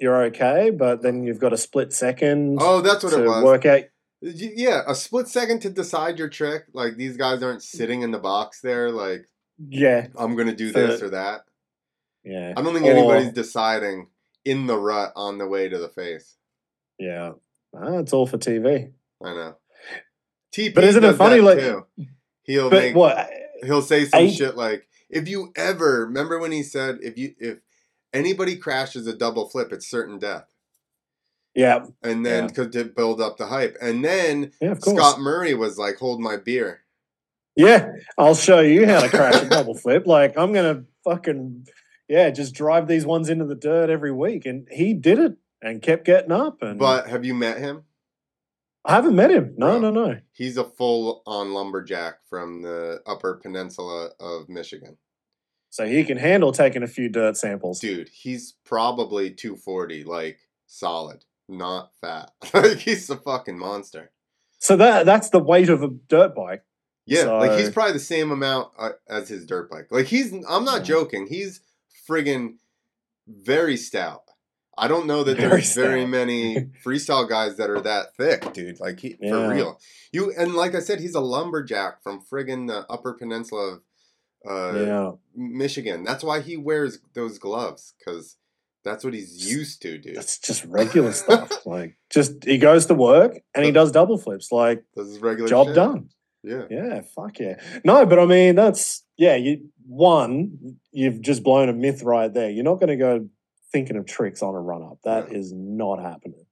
you're 0.00 0.24
okay, 0.24 0.70
but 0.70 1.02
then 1.02 1.24
you've 1.24 1.38
got 1.40 1.52
a 1.52 1.56
split 1.56 1.92
second 1.92 2.58
Oh, 2.60 2.80
that's 2.80 3.02
what 3.04 3.10
to 3.12 3.24
it 3.24 3.26
was. 3.26 3.44
work 3.44 3.66
out. 3.66 3.82
Yeah, 4.20 4.82
a 4.86 4.94
split 4.94 5.28
second 5.28 5.60
to 5.62 5.70
decide 5.70 6.18
your 6.18 6.28
trick. 6.28 6.64
Like 6.72 6.96
these 6.96 7.16
guys 7.16 7.42
aren't 7.42 7.62
sitting 7.62 8.02
in 8.02 8.10
the 8.10 8.18
box 8.18 8.60
there. 8.60 8.90
Like 8.90 9.26
Yeah, 9.68 10.08
I'm 10.16 10.36
gonna 10.36 10.54
do 10.54 10.70
For- 10.72 10.80
this 10.86 11.02
or 11.02 11.10
that. 11.10 11.42
yeah, 12.24 12.52
I 12.56 12.62
don't 12.62 12.74
think 12.74 12.86
Or- 12.86 12.90
anybody's 12.90 13.32
deciding 13.32 14.08
in 14.44 14.66
the 14.66 14.76
rut 14.78 15.12
on 15.16 15.38
the 15.38 15.46
way 15.46 15.68
to 15.68 15.78
the 15.78 15.88
face. 15.88 16.36
yeah. 16.98 17.32
Ah, 17.74 17.98
it's 17.98 18.12
all 18.14 18.26
for 18.26 18.38
TV. 18.38 18.92
I 19.22 19.34
know. 19.34 19.56
TP 20.52 20.74
But 20.74 20.84
isn't 20.84 21.04
it 21.04 21.14
funny, 21.16 21.40
like- 21.40 21.58
too. 21.58 21.86
He'll 22.44 22.70
make 22.70 22.94
what? 22.96 23.28
he'll 23.62 23.82
say 23.82 24.04
some 24.06 24.20
Eight- 24.20 24.34
shit 24.34 24.56
like 24.56 24.88
if 25.10 25.28
you 25.28 25.52
ever 25.56 26.06
remember 26.06 26.38
when 26.38 26.50
he 26.52 26.62
said 26.62 26.98
if 27.02 27.18
you 27.18 27.34
if 27.38 27.58
anybody 28.12 28.56
crashes 28.56 29.06
a 29.06 29.14
double 29.16 29.48
flip 29.48 29.72
it's 29.72 29.88
certain 29.88 30.18
death 30.18 30.46
Yeah, 31.54 31.86
and 32.02 32.24
then 32.24 32.44
Yeah. 32.44 32.50
could 32.50 32.72
to 32.72 32.84
build 32.84 33.20
up 33.20 33.36
the 33.36 33.46
hype 33.46 33.76
and 33.80 34.04
then 34.04 34.52
yeah. 34.60 34.74
Scott 34.74 35.20
Murray 35.20 35.54
was 35.54 35.78
like 35.78 35.96
hold 35.98 36.20
my 36.20 36.36
beer 36.36 36.82
Yeah, 37.56 37.90
I'll 38.16 38.34
show 38.36 38.60
you 38.60 38.86
how 38.86 39.00
to 39.00 39.08
crash 39.08 39.42
a 39.42 39.48
double 39.48 39.74
flip. 39.74 40.06
Like 40.06 40.36
I'm 40.38 40.52
gonna 40.52 40.84
fucking 41.04 41.66
yeah, 42.08 42.30
just 42.30 42.54
drive 42.54 42.86
these 42.88 43.04
ones 43.04 43.28
into 43.28 43.44
the 43.44 43.54
dirt 43.54 43.90
every 43.90 44.12
week, 44.12 44.46
and 44.46 44.66
he 44.70 44.94
did 44.94 45.18
it 45.18 45.36
and 45.60 45.82
kept 45.82 46.04
getting 46.06 46.32
up. 46.32 46.62
And 46.62 46.78
but 46.78 47.08
have 47.08 47.24
you 47.24 47.34
met 47.34 47.58
him 47.58 47.82
I 48.84 48.94
haven't 48.94 49.16
met 49.16 49.30
him. 49.30 49.54
No, 49.58 49.78
Bro. 49.78 49.90
no, 49.90 50.06
no. 50.06 50.20
he's 50.32 50.56
a 50.56 50.64
full 50.64 51.22
on 51.26 51.52
lumberjack 51.52 52.20
from 52.30 52.62
the 52.62 53.02
upper 53.06 53.34
peninsula 53.34 54.10
of 54.20 54.48
Michigan 54.48 54.96
So 55.70 55.86
he 55.86 56.02
can 56.04 56.16
handle 56.18 56.52
taking 56.52 56.82
a 56.82 56.86
few 56.88 57.08
dirt 57.08 57.36
samples. 57.36 57.78
dude 57.80 58.08
he's 58.12 58.54
probably 58.64 59.30
240 59.30 60.04
like 60.04 60.38
solid 60.66 61.24
not 61.48 61.90
fat 62.00 62.30
like 62.54 62.78
he's 62.78 63.08
a 63.10 63.16
fucking 63.16 63.58
monster 63.58 64.10
So 64.58 64.76
that 64.76 65.06
that's 65.06 65.30
the 65.30 65.38
weight 65.40 65.68
of 65.68 65.82
a 65.82 65.88
dirt 65.88 66.34
bike. 66.34 66.62
Yeah, 67.06 67.24
like 67.24 67.58
he's 67.58 67.70
probably 67.70 67.94
the 67.94 68.00
same 68.00 68.30
amount 68.30 68.68
uh, 68.78 68.90
as 69.08 69.28
his 69.30 69.46
dirt 69.46 69.70
bike. 69.70 69.86
Like 69.90 70.06
he's, 70.06 70.30
I'm 70.46 70.64
not 70.66 70.80
Yeah. 70.80 70.84
joking. 70.94 71.26
He's 71.26 71.62
friggin' 72.06 72.56
very 73.26 73.78
stout. 73.78 74.24
I 74.76 74.88
don't 74.88 75.06
know 75.06 75.24
that 75.24 75.38
Very 75.38 75.48
there's 75.48 75.74
very 75.74 76.04
many 76.06 76.66
freestyle 76.84 77.26
guys 77.28 77.56
that 77.56 77.70
are 77.70 77.80
that 77.80 78.14
thick, 78.16 78.52
dude. 78.52 78.78
Like 78.78 79.00
he, 79.00 79.16
Yeah. 79.20 79.30
for 79.30 79.48
real. 79.54 79.80
You 80.12 80.32
and 80.36 80.54
like 80.54 80.74
I 80.74 80.80
said, 80.80 81.00
he's 81.00 81.14
a 81.14 81.20
lumberjack 81.20 82.02
from 82.02 82.20
friggin' 82.20 82.68
the 82.68 82.84
Upper 82.92 83.14
Peninsula 83.14 83.72
of 83.72 83.80
uh, 84.48 84.72
yeah, 84.74 85.10
Michigan. 85.34 86.04
That's 86.04 86.22
why 86.24 86.40
he 86.40 86.56
wears 86.56 86.98
those 87.14 87.38
gloves 87.38 87.94
because 87.98 88.36
that's 88.84 89.04
what 89.04 89.14
he's 89.14 89.50
used 89.50 89.82
to, 89.82 89.98
dude. 89.98 90.16
that's 90.16 90.38
just 90.38 90.64
regular 90.64 91.12
stuff. 91.12 91.52
Like 91.66 91.96
just 92.10 92.44
he 92.44 92.58
goes 92.58 92.86
to 92.86 92.94
work 92.94 93.38
and 93.54 93.64
he 93.64 93.70
does 93.72 93.92
double 93.92 94.16
flips. 94.18 94.50
Like 94.50 94.84
This 94.94 95.08
is 95.08 95.18
regular 95.18 95.48
job 95.48 95.66
shit. 95.68 95.76
done. 95.76 96.08
Yeah. 96.42 96.62
Yeah, 96.70 97.00
fuck 97.14 97.38
yeah. 97.40 97.60
No, 97.84 98.06
but 98.06 98.18
I 98.18 98.24
mean 98.26 98.54
that's 98.54 99.04
yeah. 99.16 99.36
You 99.36 99.68
one, 99.86 100.78
you've 100.92 101.20
just 101.20 101.42
blown 101.42 101.68
a 101.68 101.72
myth 101.72 102.02
right 102.02 102.32
there. 102.32 102.48
You're 102.50 102.64
not 102.64 102.76
going 102.76 102.88
to 102.88 102.96
go 102.96 103.28
thinking 103.72 103.96
of 103.96 104.06
tricks 104.06 104.42
on 104.42 104.54
a 104.54 104.60
run 104.60 104.82
up. 104.82 104.98
That 105.04 105.32
is 105.32 105.52
not 105.52 106.00
happening. 106.00 106.44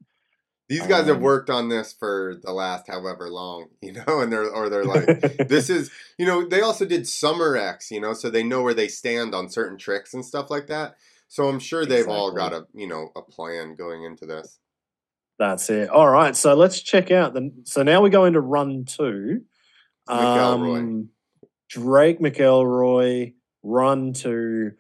These 0.69 0.87
guys 0.87 1.07
have 1.07 1.17
Um, 1.17 1.23
worked 1.23 1.49
on 1.49 1.69
this 1.69 1.93
for 1.93 2.41
the 2.43 2.53
last 2.53 2.89
however 2.89 3.29
long, 3.31 3.69
you 3.81 3.93
know, 3.93 4.21
and 4.21 4.33
they're 4.33 4.51
or 4.51 4.69
they're 4.69 4.85
like 4.85 5.07
this 5.49 5.71
is 5.71 5.91
you 6.19 6.27
know 6.27 6.47
they 6.47 6.61
also 6.61 6.85
did 6.85 7.07
summer 7.07 7.57
x 7.57 7.91
you 7.91 8.01
know 8.01 8.13
so 8.13 8.31
they 8.31 8.43
know 8.43 8.63
where 8.63 8.75
they 8.75 8.89
stand 8.89 9.35
on 9.35 9.49
certain 9.49 9.79
tricks 9.79 10.13
and 10.15 10.25
stuff 10.25 10.51
like 10.51 10.67
that 10.67 10.97
so 11.29 11.49
i'm 11.49 11.59
sure 11.59 11.85
they've 11.85 12.09
all 12.09 12.33
got 12.33 12.53
a 12.53 12.67
you 12.75 12.87
know 12.87 13.11
a 13.15 13.23
plan 13.23 13.75
going 13.75 14.03
into 14.05 14.27
this 14.27 14.59
That's 15.39 15.69
it. 15.69 15.91
All 15.91 16.09
right, 16.09 16.35
so 16.35 16.55
let's 16.55 16.81
check 16.81 17.11
out 17.11 17.35
the. 17.35 17.53
So 17.65 17.83
now 17.83 18.01
we 18.01 18.09
go 18.09 18.25
into 18.25 18.41
run 18.41 18.87
two. 18.87 19.43
McElroy. 20.09 20.79
Um, 20.79 21.09
Drake 21.69 22.21
McElroy, 22.21 23.35
run 23.63 24.13
two, 24.15 24.73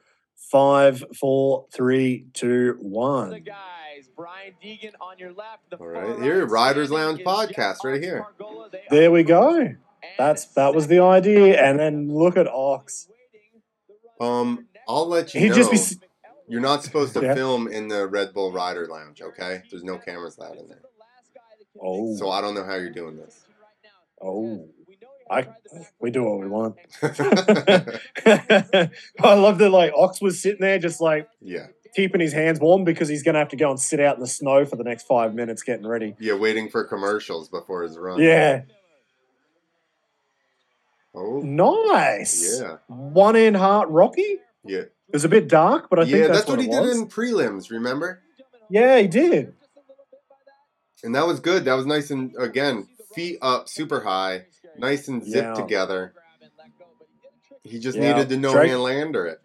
five, 0.50 1.02
four, 1.18 1.66
three, 1.72 2.26
two, 2.32 2.76
The 2.80 3.40
guys, 3.44 4.08
Brian 4.16 4.52
Deegan 4.62 4.92
on 5.00 5.18
your 5.18 5.32
left. 5.32 5.68
The 5.70 5.76
All 5.76 5.78
far 5.80 5.92
right, 5.92 6.08
right, 6.10 6.22
here, 6.22 6.46
Riders 6.46 6.90
Lounge 6.90 7.20
podcast 7.20 7.78
right 7.84 8.02
here. 8.02 8.24
There 8.90 9.10
we 9.10 9.22
go. 9.22 9.74
That's 10.18 10.46
that 10.54 10.74
was 10.74 10.86
the 10.86 11.00
idea, 11.00 11.60
and 11.62 11.78
then 11.78 12.08
look 12.12 12.36
at 12.36 12.46
Ox. 12.46 13.08
um 14.20 14.66
i'll 14.88 15.08
let 15.08 15.34
you 15.34 15.40
He'd 15.40 15.48
know 15.50 15.56
just 15.56 16.00
be 16.00 16.06
you're 16.48 16.60
not 16.60 16.82
supposed 16.84 17.12
to 17.14 17.20
Yeah. 17.22 17.34
film 17.34 17.66
in 17.68 17.88
the 17.88 18.06
red 18.06 18.32
bull 18.32 18.50
rider 18.52 18.86
lounge 18.86 19.20
okay 19.20 19.62
there's 19.70 19.82
no 19.84 19.98
cameras 19.98 20.38
allowed 20.38 20.56
in 20.58 20.68
there 20.68 20.80
Oh. 21.82 22.16
so 22.16 22.30
i 22.30 22.40
don't 22.40 22.54
know 22.54 22.64
how 22.64 22.76
you're 22.76 22.92
doing 22.92 23.16
this 23.16 23.44
Oh. 24.22 24.66
We 25.30 25.36
I 25.36 25.48
we 26.00 26.10
do 26.10 26.22
what 26.24 26.40
we 26.40 26.46
want. 26.48 26.76
I 27.02 28.90
love 29.34 29.58
that 29.58 29.70
like 29.70 29.92
Ox 29.96 30.20
was 30.20 30.40
sitting 30.40 30.60
there 30.60 30.78
just 30.78 31.00
like 31.00 31.28
yeah, 31.40 31.66
keeping 31.94 32.20
his 32.20 32.32
hands 32.32 32.60
warm 32.60 32.84
because 32.84 33.08
he's 33.08 33.22
gonna 33.22 33.38
have 33.38 33.48
to 33.48 33.56
go 33.56 33.70
and 33.70 33.80
sit 33.80 34.00
out 34.00 34.14
in 34.16 34.20
the 34.20 34.26
snow 34.28 34.64
for 34.64 34.76
the 34.76 34.84
next 34.84 35.04
five 35.06 35.34
minutes 35.34 35.62
getting 35.62 35.86
ready. 35.86 36.14
yeah, 36.18 36.34
waiting 36.34 36.68
for 36.68 36.84
commercials 36.84 37.48
before 37.48 37.82
his 37.82 37.96
run. 37.98 38.20
Yeah, 38.20 38.62
Oh, 41.14 41.40
nice. 41.40 42.60
yeah, 42.60 42.76
One 42.88 43.36
in 43.36 43.54
heart 43.54 43.88
Rocky. 43.88 44.36
yeah, 44.64 44.80
It 44.80 44.92
was 45.14 45.24
a 45.24 45.30
bit 45.30 45.48
dark, 45.48 45.88
but 45.88 45.98
I 45.98 46.02
think 46.04 46.14
yeah. 46.16 46.26
that's, 46.26 46.40
That's 46.40 46.50
what 46.50 46.60
he 46.60 46.66
it 46.66 46.70
did 46.72 46.80
was. 46.82 46.98
in 46.98 47.08
prelims. 47.08 47.70
Remember? 47.70 48.20
Yeah, 48.68 48.98
he 48.98 49.08
did. 49.08 49.54
And 51.02 51.14
that 51.14 51.26
was 51.26 51.40
good. 51.40 51.64
That 51.64 51.74
was 51.74 51.86
nice 51.86 52.10
and 52.10 52.34
again, 52.38 52.86
feet 53.14 53.38
up, 53.40 53.66
super 53.68 54.00
high, 54.00 54.44
nice 54.78 55.08
and 55.08 55.22
zipped 55.24 55.34
Yeah. 55.36 55.54
together. 55.54 56.14
He 57.62 57.78
just 57.78 57.98
Yeah. 57.98 58.12
needed 58.12 58.28
to 58.30 58.36
know 58.36 58.52
Drake- 58.52 58.70
hand 58.70 58.82
lander 58.82 59.26
it. 59.26 59.40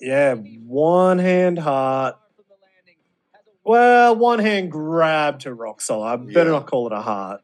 Yeah, 0.00 0.34
one 0.34 1.18
hand 1.18 1.58
heart. 1.60 2.16
Well, 3.64 4.16
one 4.16 4.40
hand 4.40 4.72
grab 4.72 5.38
to 5.40 5.54
rock 5.54 5.80
solid. 5.80 6.06
I 6.06 6.16
better 6.16 6.50
Yeah. 6.50 6.58
not 6.58 6.66
call 6.66 6.88
it 6.88 6.92
a 6.92 7.00
heart. 7.00 7.42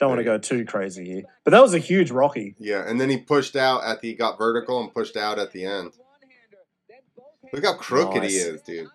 Don't 0.00 0.10
want 0.10 0.18
to 0.18 0.24
go 0.24 0.36
too 0.36 0.64
crazy 0.64 1.04
here. 1.06 1.22
But 1.44 1.52
that 1.52 1.62
was 1.62 1.72
a 1.72 1.78
huge 1.78 2.10
Rocky. 2.10 2.54
Yeah, 2.58 2.82
and 2.86 3.00
then 3.00 3.08
he 3.08 3.16
pushed 3.18 3.54
out 3.56 3.82
at 3.84 4.00
the 4.00 4.08
he 4.08 4.14
got 4.14 4.36
vertical 4.36 4.80
and 4.82 4.92
pushed 4.92 5.16
out 5.16 5.38
at 5.38 5.52
the 5.52 5.64
end. 5.64 5.92
Look 7.52 7.64
how 7.64 7.74
crooked 7.74 8.24
he 8.24 8.36
is, 8.36 8.60
dude. 8.62 8.88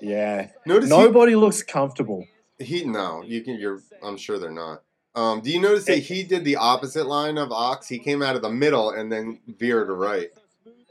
Yeah. 0.00 0.50
Notice 0.64 0.88
Nobody 0.88 1.34
looks 1.34 1.62
comfortable. 1.64 2.24
he, 2.58 2.64
he 2.64 2.84
no, 2.84 3.22
you 3.22 3.42
can 3.42 3.56
you're 3.56 3.80
I'm 4.02 4.16
sure 4.16 4.38
they're 4.38 4.50
not. 4.52 4.82
Um, 5.18 5.40
do 5.40 5.50
you 5.50 5.60
notice 5.60 5.84
that 5.86 5.98
he 5.98 6.22
did 6.22 6.44
the 6.44 6.54
opposite 6.56 7.06
line 7.06 7.38
of 7.38 7.50
Ox? 7.50 7.88
He 7.88 7.98
came 7.98 8.22
out 8.22 8.36
of 8.36 8.42
the 8.42 8.50
middle 8.50 8.90
and 8.90 9.10
then 9.10 9.40
veered 9.48 9.88
right. 9.88 10.28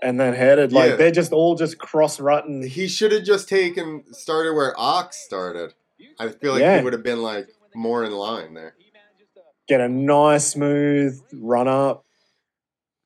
And 0.01 0.19
then 0.19 0.33
headed. 0.33 0.73
Like 0.73 0.91
Yeah. 0.91 0.95
they're 0.97 1.11
just 1.11 1.31
all 1.31 1.55
just 1.55 1.77
cross 1.77 2.19
rutting. 2.19 2.67
He 2.67 2.89
should 2.89 3.13
have 3.13 3.23
just 3.23 3.47
taken 3.47 4.03
started 4.13 4.53
where 4.53 4.73
Ox 4.77 5.17
started. 5.17 5.73
I 6.19 6.27
feel 6.29 6.51
like 6.53 6.61
Yeah. 6.61 6.77
he 6.77 6.83
would 6.83 6.91
have 6.93 7.03
been 7.03 7.21
like 7.21 7.47
more 7.73 8.03
in 8.03 8.11
line 8.11 8.53
there. 8.53 8.75
Get 9.69 9.79
a 9.79 9.87
nice 9.87 10.47
smooth 10.47 11.21
run 11.33 11.67
up. 11.69 12.03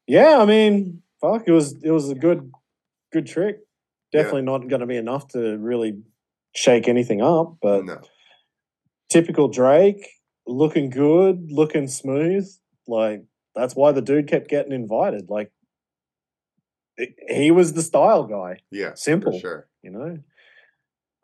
Yeah, 0.08 0.40
I 0.40 0.46
mean, 0.46 1.04
fuck, 1.22 1.44
it 1.46 1.52
was 1.52 1.76
it 1.84 1.92
was 1.92 2.10
a 2.10 2.16
good 2.16 2.52
good 3.14 3.28
trick. 3.28 3.60
Yeah. 4.12 4.24
Definitely 4.24 4.44
not 4.44 4.68
gonna 4.68 4.88
be 4.88 4.98
enough 4.98 5.28
to 5.30 5.58
really 5.58 6.00
shake 6.56 6.88
anything 6.88 7.22
up, 7.22 7.58
but 7.62 7.86
no. 7.86 8.02
typical 9.10 9.48
Drake, 9.48 10.06
looking 10.48 10.90
good, 10.90 11.52
looking 11.52 11.88
smooth. 11.88 12.50
Like 12.88 13.24
that's 13.56 13.76
why 13.76 13.92
the 13.92 14.02
dude 14.02 14.28
kept 14.28 14.50
getting 14.50 14.72
invited. 14.72 15.30
Like 15.30 15.52
it- 16.98 17.16
he 17.30 17.52
was 17.52 17.74
the 17.74 17.82
style 17.82 18.24
guy, 18.24 18.60
Yeah. 18.72 18.94
Simple. 18.96 19.40
Sure. 19.40 19.68
you 19.82 19.92
know. 19.92 20.18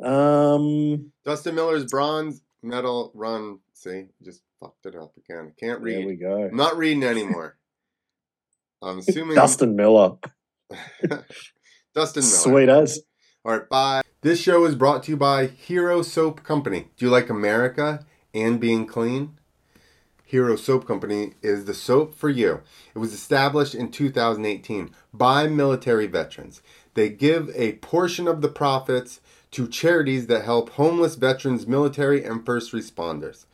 Um, 0.03 1.11
Dustin 1.26 1.55
Miller's 1.55 1.86
bronze 1.86 2.41
medal 2.61 3.11
run. 3.15 3.59
See, 3.74 4.05
just 4.24 4.41
fucked 4.59 4.86
it 4.86 4.95
up 4.95 5.13
again. 5.18 5.53
Can't 5.59 5.84
there 5.84 5.97
read. 5.99 6.05
we 6.05 6.15
go. 6.15 6.43
I'm 6.45 6.55
not 6.55 6.78
reading 6.78 7.03
anymore. 7.03 7.57
I'm 8.82 8.99
assuming 9.07 9.36
Dustin 9.36 9.76
Miller, 9.76 10.18
Dustin 11.95 12.22
Miller. 12.24 12.24
sweet 12.24 12.70
as. 12.70 12.99
All 13.43 13.53
right, 13.53 13.70
bye. 13.70 14.01
This 14.22 14.39
show 14.41 14.65
is 14.65 14.76
brought 14.76 15.03
to 15.03 15.11
you 15.11 15.18
by 15.18 15.47
Hero 15.47 16.01
Soap 16.01 16.43
Company. 16.43 16.89
Do 16.97 17.05
you 17.05 17.11
like 17.11 17.30
America 17.30 18.05
and 18.38 18.59
being 18.59 18.85
clean? 18.85 19.38
Hero 20.23 20.57
Soap 20.57 20.85
Company 20.85 21.35
is 21.41 21.65
the 21.65 21.73
soap 21.73 22.13
for 22.13 22.29
you. 22.29 22.61
It 22.93 22.99
was 22.99 23.13
established 23.13 23.73
in 23.73 23.91
2018 23.91 24.91
by 25.13 25.47
military 25.47 26.05
veterans. 26.05 26.61
They 26.95 27.07
give 27.09 27.49
a 27.55 27.73
portion 27.73 28.27
of 28.27 28.41
the 28.41 28.49
profits 28.49 29.21
to 29.51 29.67
charities 29.67 30.27
that 30.27 30.43
help 30.43 30.71
homeless 30.71 31.15
veterans, 31.15 31.65
military, 31.65 32.25
and 32.25 32.45
first 32.45 32.73
responders. 32.73 33.45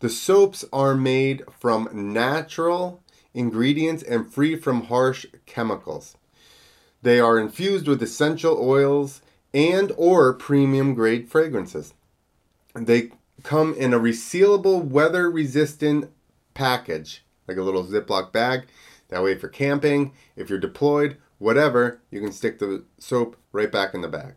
The 0.00 0.08
soaps 0.08 0.64
are 0.72 0.94
made 0.94 1.42
from 1.60 1.90
natural 1.92 3.02
ingredients 3.34 4.02
and 4.02 4.32
free 4.32 4.56
from 4.56 4.84
harsh 4.84 5.26
chemicals. 5.44 6.16
They 7.02 7.20
are 7.20 7.38
infused 7.38 7.86
with 7.86 8.02
essential 8.02 8.56
oils 8.58 9.20
and 9.52 9.92
or 9.96 10.32
premium 10.32 10.94
grade 10.94 11.28
fragrances. 11.28 11.92
They 12.74 13.10
come 13.42 13.74
in 13.74 13.92
a 13.92 14.00
resealable 14.00 14.82
weather 14.82 15.30
resistant 15.30 16.10
package, 16.54 17.24
like 17.48 17.56
a 17.56 17.62
little 17.62 17.84
Ziploc 17.84 18.32
bag. 18.32 18.66
That 19.08 19.22
way 19.22 19.36
for 19.36 19.48
camping, 19.48 20.12
if 20.36 20.48
you're 20.48 20.58
deployed, 20.58 21.18
whatever, 21.38 22.00
you 22.10 22.20
can 22.20 22.32
stick 22.32 22.58
the 22.58 22.84
soap 22.98 23.36
right 23.52 23.70
back 23.70 23.94
in 23.94 24.00
the 24.00 24.08
bag. 24.08 24.34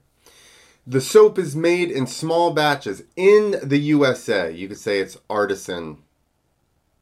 The 0.86 1.02
soap 1.02 1.40
is 1.40 1.56
made 1.56 1.90
in 1.90 2.06
small 2.08 2.54
batches 2.54 3.04
in 3.16 3.56
the 3.64 3.80
USA. 3.80 4.52
You 4.52 4.68
could 4.68 4.78
say 4.78 5.00
it's 5.00 5.18
artisan. 5.30 6.00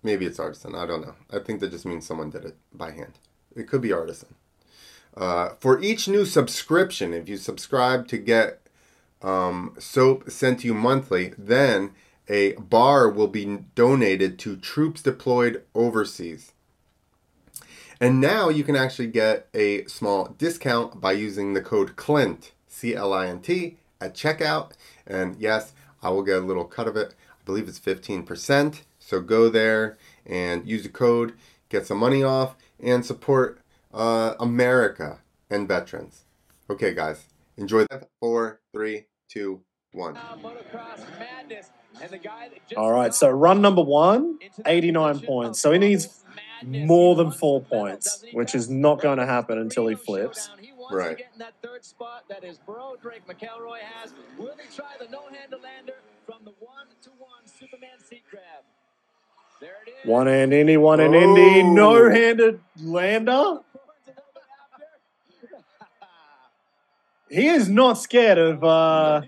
Maybe 0.03 0.25
it's 0.25 0.39
artisan. 0.39 0.75
I 0.75 0.85
don't 0.85 1.01
know. 1.01 1.15
I 1.31 1.39
think 1.39 1.59
that 1.59 1.71
just 1.71 1.85
means 1.85 2.05
someone 2.05 2.29
did 2.29 2.45
it 2.45 2.55
by 2.73 2.91
hand. 2.91 3.19
It 3.55 3.67
could 3.67 3.81
be 3.81 3.91
artisan. 3.91 4.35
Uh, 5.15 5.49
for 5.59 5.81
each 5.81 6.07
new 6.07 6.25
subscription, 6.25 7.13
if 7.13 7.27
you 7.27 7.37
subscribe 7.37 8.07
to 8.07 8.17
get 8.17 8.62
um, 9.23 9.75
soap 9.79 10.29
sent 10.29 10.59
to 10.59 10.67
you 10.67 10.73
monthly, 10.73 11.33
then 11.37 11.91
a 12.27 12.53
bar 12.53 13.09
will 13.09 13.27
be 13.27 13.45
donated 13.75 14.37
to 14.39 14.55
troops 14.55 15.01
deployed 15.01 15.63
overseas. 15.73 16.51
And 17.99 18.19
now 18.19 18.49
you 18.49 18.63
can 18.63 18.75
actually 18.75 19.07
get 19.07 19.47
a 19.53 19.85
small 19.85 20.35
discount 20.37 20.99
by 20.99 21.13
using 21.13 21.53
the 21.53 21.61
code 21.61 21.95
CLINT, 21.95 22.51
C 22.67 22.95
L 22.95 23.13
I 23.13 23.27
N 23.27 23.39
T, 23.39 23.77
at 24.01 24.13
checkout. 24.13 24.71
And 25.07 25.37
yes, 25.39 25.73
I 26.01 26.09
will 26.09 26.23
get 26.23 26.37
a 26.37 26.45
little 26.45 26.65
cut 26.65 26.87
of 26.87 26.97
it. 26.97 27.13
I 27.29 27.43
believe 27.45 27.67
it's 27.67 27.79
15%. 27.79 28.81
So 28.99 29.21
go 29.21 29.49
there 29.49 29.97
and 30.25 30.67
use 30.67 30.83
the 30.83 30.89
code, 30.89 31.33
get 31.69 31.85
some 31.85 31.97
money 31.97 32.23
off, 32.23 32.55
and 32.81 33.05
support 33.05 33.59
uh, 33.93 34.35
America 34.39 35.19
and 35.49 35.67
veterans. 35.67 36.23
Okay, 36.69 36.93
guys, 36.93 37.27
enjoy 37.57 37.85
that. 37.89 38.09
Four, 38.19 38.59
three, 38.73 39.05
two, 39.33 39.61
one. 39.91 40.15
Motocross 40.15 40.99
madness. 41.19 41.71
And 42.01 42.11
the 42.11 42.17
guy 42.17 42.49
that 42.49 42.67
just 42.67 42.77
All 42.77 42.91
right, 42.91 43.13
so 43.13 43.29
run 43.29 43.61
number 43.61 43.81
one, 43.83 44.39
89 44.65 45.19
points. 45.21 45.59
So 45.59 45.71
he 45.71 45.79
needs 45.79 46.23
more 46.65 47.15
than 47.15 47.31
four 47.31 47.61
points, 47.61 48.23
which 48.33 48.55
is 48.55 48.69
not 48.69 49.01
going 49.01 49.17
to 49.17 49.25
happen 49.25 49.57
until 49.57 49.87
he 49.87 49.95
flips. 49.95 50.47
showdown. 50.47 50.63
He 50.63 50.71
wants 50.73 50.95
Right. 50.95 51.17
get 51.17 51.29
in 51.33 51.39
that 51.39 51.53
third 51.61 51.83
spot 51.85 52.23
that 52.29 52.43
his 52.43 52.57
bro 52.59 52.95
Drake 53.01 53.25
McElroy 53.27 53.79
has. 53.79 54.13
Will 54.37 54.55
he 54.57 54.75
try 54.75 54.91
the 54.99 55.07
no-hander 55.09 55.57
lander 55.57 55.95
from 56.25 56.45
the 56.45 56.51
one-to-one 56.59 57.45
Superman 57.45 57.99
seat 57.99 58.23
grab? 58.29 58.43
There 59.61 59.75
it 59.85 59.91
is. 60.03 60.09
One 60.09 60.27
hand 60.27 60.53
Indy, 60.53 60.77
one 60.77 60.99
hand 60.99 61.15
Indy, 61.15 61.63
no 61.63 62.09
handed 62.09 62.59
lander. 62.81 63.59
He 67.33 67.47
is 67.47 67.67
not 67.67 67.97
scared 67.97 68.37
of 68.37 68.63
uh, 68.63 69.23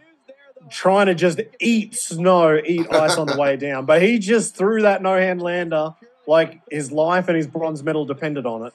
trying 0.70 1.08
to 1.08 1.16
just 1.16 1.42
eat 1.60 1.96
snow, 1.96 2.62
eat 2.64 2.86
ice 2.92 3.18
on 3.18 3.26
the 3.26 3.36
way 3.36 3.58
down, 3.58 3.86
but 3.86 4.00
he 4.02 4.20
just 4.20 4.56
threw 4.56 4.84
that 4.84 5.02
no 5.02 5.18
hand 5.18 5.42
lander 5.42 5.96
like 6.28 6.62
his 6.70 6.92
life 6.92 7.28
and 7.28 7.36
his 7.36 7.48
bronze 7.48 7.84
medal 7.84 8.06
depended 8.06 8.46
on 8.46 8.68
it. 8.68 8.74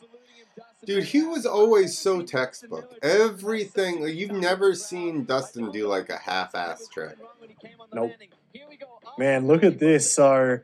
Dude, 0.84 1.04
he 1.04 1.22
was 1.22 1.46
always 1.46 1.96
so 1.96 2.22
textbook. 2.22 2.92
Everything, 3.02 4.02
like, 4.02 4.14
you've 4.14 4.32
never 4.32 4.74
seen 4.74 5.24
Dustin 5.24 5.70
do 5.70 5.86
like 5.86 6.08
a 6.08 6.16
half 6.16 6.56
ass 6.56 6.88
trick. 6.88 7.16
Nope. 7.92 8.12
Man, 9.16 9.46
look 9.46 9.62
at 9.62 9.78
this. 9.78 10.12
So 10.12 10.58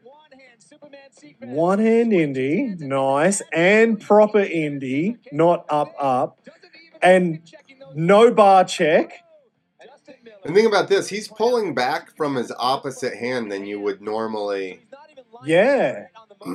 one 1.41 1.79
hand 1.79 2.13
Indy, 2.13 2.75
nice, 2.79 3.43
and 3.53 4.01
proper 4.01 4.41
Indy, 4.41 5.19
not 5.31 5.67
up, 5.69 5.95
up, 6.01 6.39
and 7.03 7.41
no 7.95 8.31
bar 8.31 8.65
check. 8.65 9.13
And 10.45 10.55
think 10.55 10.69
about 10.69 10.89
this 10.89 11.09
he's 11.09 11.27
pulling 11.29 11.75
back 11.75 12.17
from 12.17 12.37
his 12.37 12.53
opposite 12.59 13.17
hand 13.17 13.51
than 13.51 13.67
you 13.67 13.81
would 13.81 14.01
normally. 14.01 14.81
Yeah. 15.45 16.07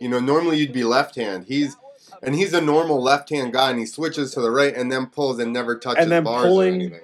You 0.00 0.08
know, 0.08 0.18
normally 0.18 0.58
you'd 0.58 0.72
be 0.72 0.82
left 0.82 1.14
hand. 1.14 1.44
He's 1.46 1.76
and 2.24 2.34
he's 2.34 2.52
a 2.54 2.60
normal 2.60 3.00
left 3.00 3.30
hand 3.30 3.52
guy, 3.52 3.70
and 3.70 3.78
he 3.78 3.86
switches 3.86 4.32
to 4.32 4.40
the 4.40 4.50
right 4.50 4.74
and 4.74 4.90
then 4.90 5.06
pulls 5.06 5.38
and 5.38 5.52
never 5.52 5.78
touches 5.78 6.02
And 6.02 6.10
then 6.10 6.24
bars 6.24 6.46
or 6.46 6.48
pulling- 6.48 6.74
anything. 6.74 7.00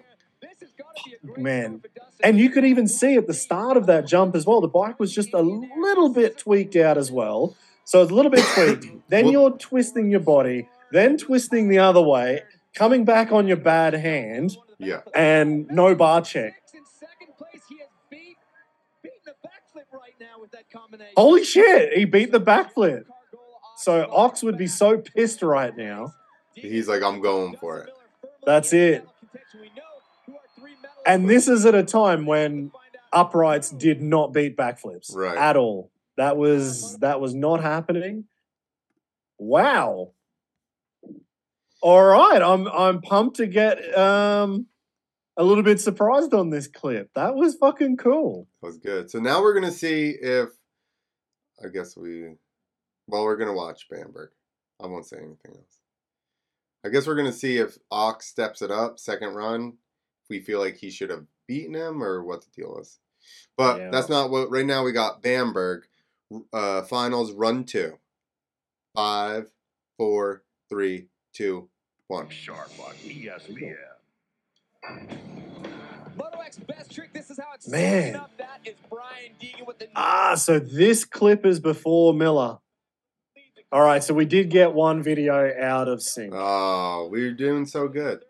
Man. 1.36 1.82
And 2.24 2.40
you 2.40 2.50
could 2.50 2.64
even 2.64 2.88
see 2.88 3.14
at 3.14 3.28
the 3.28 3.34
start 3.34 3.76
of 3.76 3.86
that 3.86 4.04
jump 4.08 4.34
as 4.34 4.46
well, 4.46 4.60
the 4.60 4.66
bike 4.66 4.98
was 4.98 5.14
just 5.14 5.32
a 5.32 5.40
little 5.40 6.08
bit 6.08 6.38
tweaked 6.38 6.74
out 6.74 6.98
as 6.98 7.12
well. 7.12 7.54
So 7.84 8.02
it's 8.02 8.10
a 8.10 8.14
little 8.14 8.32
bit 8.32 8.44
tweaked. 8.54 8.86
Then 9.08 9.26
Well- 9.26 9.32
you're 9.32 9.50
twisting 9.58 10.10
your 10.10 10.18
body, 10.20 10.68
then 10.90 11.16
twisting 11.18 11.68
the 11.68 11.78
other 11.78 12.02
way, 12.02 12.42
coming 12.78 13.04
back 13.04 13.32
on 13.32 13.46
your 13.48 13.56
bad 13.56 13.94
hand, 13.94 14.56
Yeah. 14.78 15.00
and 15.14 15.66
no 15.68 15.94
bar 15.94 16.22
check. 16.22 16.54
In 16.72 16.80
second 16.86 17.36
place, 17.36 17.62
he 17.68 17.78
has 17.78 17.88
beat, 18.08 18.36
beaten 19.02 19.18
the 19.24 19.32
backflip 19.46 19.92
right 19.92 20.14
now 20.20 20.40
with 20.40 20.52
that 20.52 20.70
combination. 20.70 21.12
Holy 21.16 21.44
shit, 21.44 21.92
he 21.98 22.04
beat 22.04 22.30
the 22.30 22.40
backflip. 22.40 23.04
So 23.76 24.08
Ox 24.10 24.42
would 24.42 24.56
be 24.56 24.66
so 24.68 24.98
pissed 24.98 25.42
right 25.42 25.76
now. 25.76 26.14
He's 26.54 26.88
like, 26.88 27.02
I'm 27.02 27.20
going 27.20 27.56
for 27.56 27.80
it. 27.82 27.90
That's 28.46 28.72
it. 28.72 29.04
And 31.06 31.28
this 31.28 31.48
is 31.48 31.64
at 31.66 31.74
a 31.74 31.82
time 31.84 32.26
when 32.26 32.70
uprights 33.12 33.70
did 33.70 34.02
not 34.02 34.32
beat 34.32 34.56
backflips 34.56 35.14
Right. 35.14 35.36
at 35.36 35.56
all. 35.56 35.90
That 36.16 36.36
was 36.36 36.98
that 36.98 37.20
was 37.20 37.34
not 37.34 37.62
happening. 37.62 38.24
Wow. 39.38 40.10
All 41.80 42.02
right, 42.04 42.42
I'm 42.42 42.66
I'm 42.68 43.00
pumped 43.00 43.36
to 43.36 43.46
get 43.46 43.96
um 43.96 44.66
a 45.36 45.44
little 45.44 45.62
bit 45.62 45.80
surprised 45.80 46.34
on 46.34 46.50
this 46.50 46.66
clip. 46.66 47.10
That 47.14 47.34
was 47.36 47.54
fucking 47.54 47.98
cool. 47.98 48.48
That 48.60 48.66
was 48.68 48.78
good. 48.78 49.10
So 49.10 49.20
now 49.20 49.40
we're 49.40 49.54
gonna 49.54 49.70
see 49.70 50.10
if 50.10 50.48
I 51.64 51.68
guess 51.68 51.96
we 51.96 52.34
well, 53.06 53.24
we're 53.24 53.36
gonna 53.36 53.54
watch 53.54 53.88
Bamburg. 53.88 54.30
I 54.82 54.86
won't 54.86 55.06
say 55.06 55.16
anything 55.18 55.52
else. 55.54 55.78
I 56.84 56.88
guess 56.88 57.06
we're 57.06 57.16
gonna 57.16 57.32
see 57.32 57.58
if 57.58 57.78
Ox 57.90 58.26
steps 58.26 58.62
it 58.62 58.70
up, 58.70 58.98
second 58.98 59.34
run, 59.34 59.74
if 60.24 60.30
we 60.30 60.40
feel 60.40 60.58
like 60.58 60.76
he 60.76 60.90
should 60.90 61.10
have 61.10 61.26
beaten 61.46 61.74
him 61.74 62.02
or 62.02 62.24
what 62.24 62.42
the 62.42 62.50
deal 62.60 62.78
is. 62.80 62.98
But 63.56 63.78
Yeah. 63.78 63.90
that's 63.90 64.08
not 64.08 64.30
what 64.30 64.50
right 64.50 64.66
now 64.66 64.82
we 64.84 64.92
got 64.92 65.22
Bamburg 65.22 65.86
uh 66.52 66.82
finals 66.82 67.32
run 67.32 67.64
two. 67.64 67.98
Five, 68.96 69.46
four, 69.96 70.42
three, 70.68 71.06
two, 71.38 71.68
one. 72.08 72.28
Sharp 72.30 72.68
on 72.84 72.94
ESPN. 72.96 73.76
Moto 76.16 76.40
X 76.44 76.58
best 76.58 76.92
trick. 76.92 77.12
This 77.12 77.30
is 77.30 77.38
how 77.38 77.54
it's 77.54 77.68
Man. 77.68 78.16
up. 78.16 78.32
That 78.38 78.58
is 78.64 78.74
Brian 78.90 79.32
Deegan 79.40 79.64
with 79.66 79.78
the 79.78 79.86
Ah, 79.94 80.34
so 80.34 80.58
this 80.58 81.04
clip 81.04 81.46
is 81.46 81.60
before 81.60 82.12
Miller. 82.12 82.58
All 83.70 83.82
right, 83.82 84.02
so 84.02 84.14
we 84.14 84.24
did 84.24 84.50
get 84.50 84.72
one 84.72 85.00
video 85.02 85.52
out 85.60 85.86
of 85.88 86.02
sync. 86.02 86.32
Oh, 86.34 87.08
we're 87.10 87.34
doing 87.34 87.66
so 87.66 87.86
good. 87.86 88.24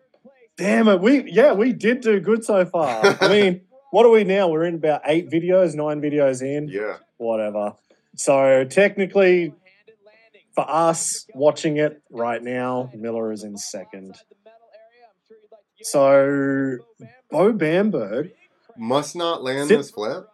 Damn 0.57 0.87
it, 0.89 0.99
we 0.99 1.31
yeah, 1.31 1.53
we 1.53 1.73
did 1.73 2.01
do 2.01 2.19
good 2.19 2.43
so 2.45 2.63
far. 2.65 3.17
I 3.21 3.27
mean, 3.29 3.61
what 3.89 4.05
are 4.05 4.09
we 4.11 4.23
now? 4.23 4.49
We're 4.49 4.65
in 4.65 4.75
about 4.75 5.01
eight 5.05 5.31
videos, 5.31 5.73
nine 5.73 5.99
videos 5.99 6.43
in, 6.43 6.67
Yeah. 6.67 6.97
whatever. 7.17 7.73
So 8.17 8.65
technically, 8.65 9.53
for 10.55 10.65
us 10.69 11.25
watching 11.33 11.77
it 11.77 12.01
right 12.11 12.41
now, 12.43 12.89
Miller 12.93 13.31
is 13.31 13.43
in 13.43 13.57
second. 13.57 14.15
So 15.81 16.77
Beau 17.31 17.53
Bamburg, 17.53 18.31
Must 18.77 19.15
not 19.15 19.43
land 19.43 19.67
Sit- 19.69 19.77
this 19.77 19.91
flip. 19.91 20.27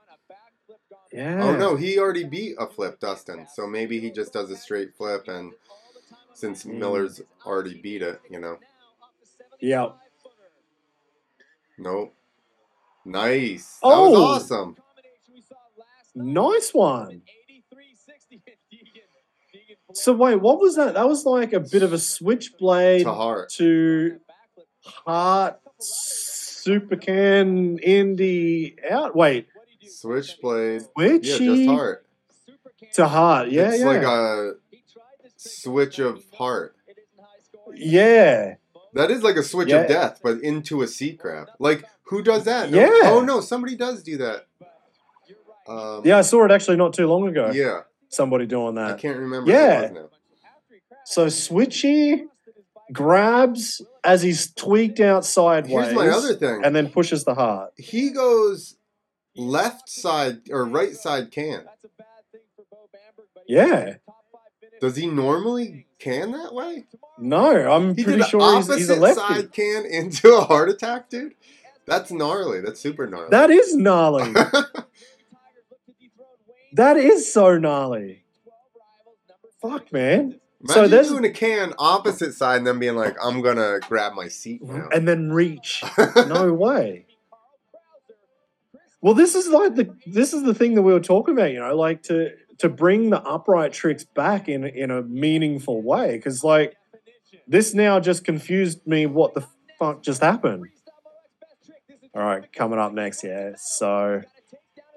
yeah. 1.11 1.43
Oh 1.43 1.55
no, 1.55 1.75
he 1.75 1.99
already 1.99 2.23
beat 2.23 2.55
a 2.59 2.67
flip, 2.67 2.99
Dustin. 2.99 3.47
So 3.53 3.67
maybe 3.67 3.99
he 3.99 4.09
just 4.11 4.33
does 4.33 4.49
a 4.51 4.57
straight 4.57 4.95
flip, 4.97 5.27
and 5.27 5.53
since 6.33 6.63
Mm. 6.63 6.79
Miller's 6.79 7.21
already 7.45 7.79
beat 7.79 8.01
it, 8.01 8.19
you 8.29 8.39
know. 8.39 8.57
Yeah. 9.59 9.89
Nope. 11.77 12.13
Nice. 13.05 13.77
That 13.81 13.87
was 13.87 14.13
Oh. 14.17 14.23
awesome. 14.23 14.77
Nice 16.15 16.73
one. 16.73 17.21
So 19.93 20.13
wait, 20.13 20.41
what 20.41 20.59
was 20.59 20.75
that? 20.75 20.95
That 20.95 21.07
was 21.07 21.25
like 21.25 21.53
a 21.53 21.59
bit 21.59 21.83
of 21.83 21.93
a 21.93 21.99
switchblade 21.99 23.03
To 23.03 23.13
heart. 23.13 23.49
to 23.57 24.17
Heart 25.05 25.59
Supercan 25.79 27.79
Indy 27.81 28.75
out. 28.89 29.15
Wait, 29.15 29.47
Switchblade. 29.87 30.83
which 30.95 31.27
Yeah, 31.27 31.37
just 31.37 31.65
heart. 31.67 32.05
to 32.93 33.07
Heart? 33.07 33.49
Yeah, 33.49 33.69
it's 33.71 33.79
yeah, 33.79 33.85
like 33.85 34.03
a 34.03 34.53
switch 35.37 35.99
of 35.99 36.23
heart. 36.33 36.75
yeah. 37.73 38.55
That 38.93 39.11
is 39.11 39.23
like 39.23 39.35
a 39.35 39.43
switch 39.43 39.69
Yeah. 39.69 39.81
of 39.81 39.87
death, 39.89 40.19
but 40.23 40.39
into 40.41 40.81
a 40.81 40.87
seat 40.87 41.17
grab. 41.19 41.49
Like 41.59 41.83
who 42.03 42.21
does 42.21 42.45
that? 42.45 42.71
No- 42.71 42.79
Yeah. 42.79 43.11
Oh 43.11 43.21
no, 43.21 43.41
somebody 43.41 43.75
does 43.75 44.01
do 44.03 44.17
that. 44.17 44.47
Um, 45.67 46.01
Yeah, 46.05 46.19
I 46.19 46.21
saw 46.21 46.45
it 46.45 46.51
actually 46.51 46.77
not 46.77 46.93
too 46.93 47.07
long 47.07 47.27
ago. 47.27 47.51
Yeah. 47.53 47.81
Somebody 48.15 48.45
doing 48.45 48.75
that. 48.75 48.91
I 48.91 48.97
can't 48.97 49.17
remember. 49.17 49.49
Yeah. 49.51 49.79
Who 49.79 49.83
it 49.85 49.91
was 49.93 50.09
now. 50.91 50.97
So 51.05 51.27
Switchy 51.27 52.25
grabs 52.91 53.81
as 54.03 54.21
he's 54.21 54.51
tweaked 54.53 54.99
out 54.99 55.25
sideways, 55.25 55.85
Here's 55.87 55.93
my 55.95 56.07
other 56.09 56.33
thing. 56.35 56.61
and 56.63 56.75
then 56.75 56.89
pushes 56.89 57.23
the 57.25 57.35
heart. 57.35 57.71
he 57.77 58.09
goes 58.11 58.75
left 59.35 59.89
side 59.89 60.49
or 60.49 60.65
right 60.65 60.95
side 60.95 61.31
can. 61.31 61.65
Yeah. 63.47 63.95
Does 64.81 64.95
he 64.95 65.07
normally 65.07 65.87
can 65.99 66.31
that 66.31 66.53
way? 66.53 66.85
No, 67.17 67.71
I'm 67.71 67.95
He 67.95 68.03
pretty 68.03 68.23
sure 68.23 68.57
he's, 68.57 68.73
he's 68.75 68.89
a 68.89 68.95
lefty. 68.95 69.19
side 69.21 69.51
can 69.51 69.85
into 69.85 70.33
a 70.35 70.41
heart 70.41 70.69
attack, 70.69 71.09
dude. 71.09 71.33
That's 71.85 72.11
gnarly. 72.11 72.61
That's 72.61 72.79
super 72.79 73.07
gnarly. 73.07 73.29
That 73.29 73.49
is 73.51 73.75
gnarly. 73.75 74.33
that 76.75 76.97
is 76.97 77.31
so 77.31 77.57
gnarly. 77.57 78.23
Fuck, 79.61 79.91
man. 79.91 80.39
Imagine 80.61 80.83
so 80.83 80.87
there's- 80.87 81.09
doing 81.09 81.25
a 81.25 81.31
can 81.31 81.73
opposite 81.77 82.33
side 82.33 82.57
and 82.57 82.67
then 82.67 82.79
being 82.79 82.95
like, 82.95 83.15
"I'm 83.21 83.41
gonna 83.41 83.79
grab 83.87 84.13
my 84.13 84.27
seat 84.27 84.63
mm-hmm. 84.63 84.77
now." 84.77 84.89
And 84.91 85.07
then 85.07 85.31
reach. 85.31 85.83
No 86.15 86.53
way. 86.53 87.05
Well, 89.01 89.13
this 89.13 89.35
is 89.35 89.47
like 89.47 89.75
the 89.75 89.95
this 90.07 90.33
is 90.33 90.43
the 90.43 90.53
thing 90.55 90.73
that 90.75 90.81
we 90.81 90.91
were 90.91 90.99
talking 90.99 91.35
about, 91.35 91.51
you 91.51 91.59
know, 91.59 91.75
like 91.75 92.01
to 92.03 92.31
to 92.57 92.69
bring 92.69 93.11
the 93.11 93.21
upright 93.21 93.71
tricks 93.71 94.03
back 94.03 94.49
in 94.49 94.63
in 94.63 94.89
a 94.89 95.03
meaningful 95.03 95.81
way, 95.83 96.15
because 96.15 96.43
like 96.43 96.75
this 97.47 97.75
now 97.75 97.99
just 97.99 98.23
confused 98.23 98.85
me. 98.87 99.05
What 99.05 99.35
the 99.35 99.45
fuck 99.77 100.01
just 100.01 100.21
happened? 100.21 100.65
All 102.15 102.23
right, 102.23 102.51
coming 102.51 102.79
up 102.79 102.93
next, 102.93 103.23
yeah. 103.23 103.51
So 103.57 104.23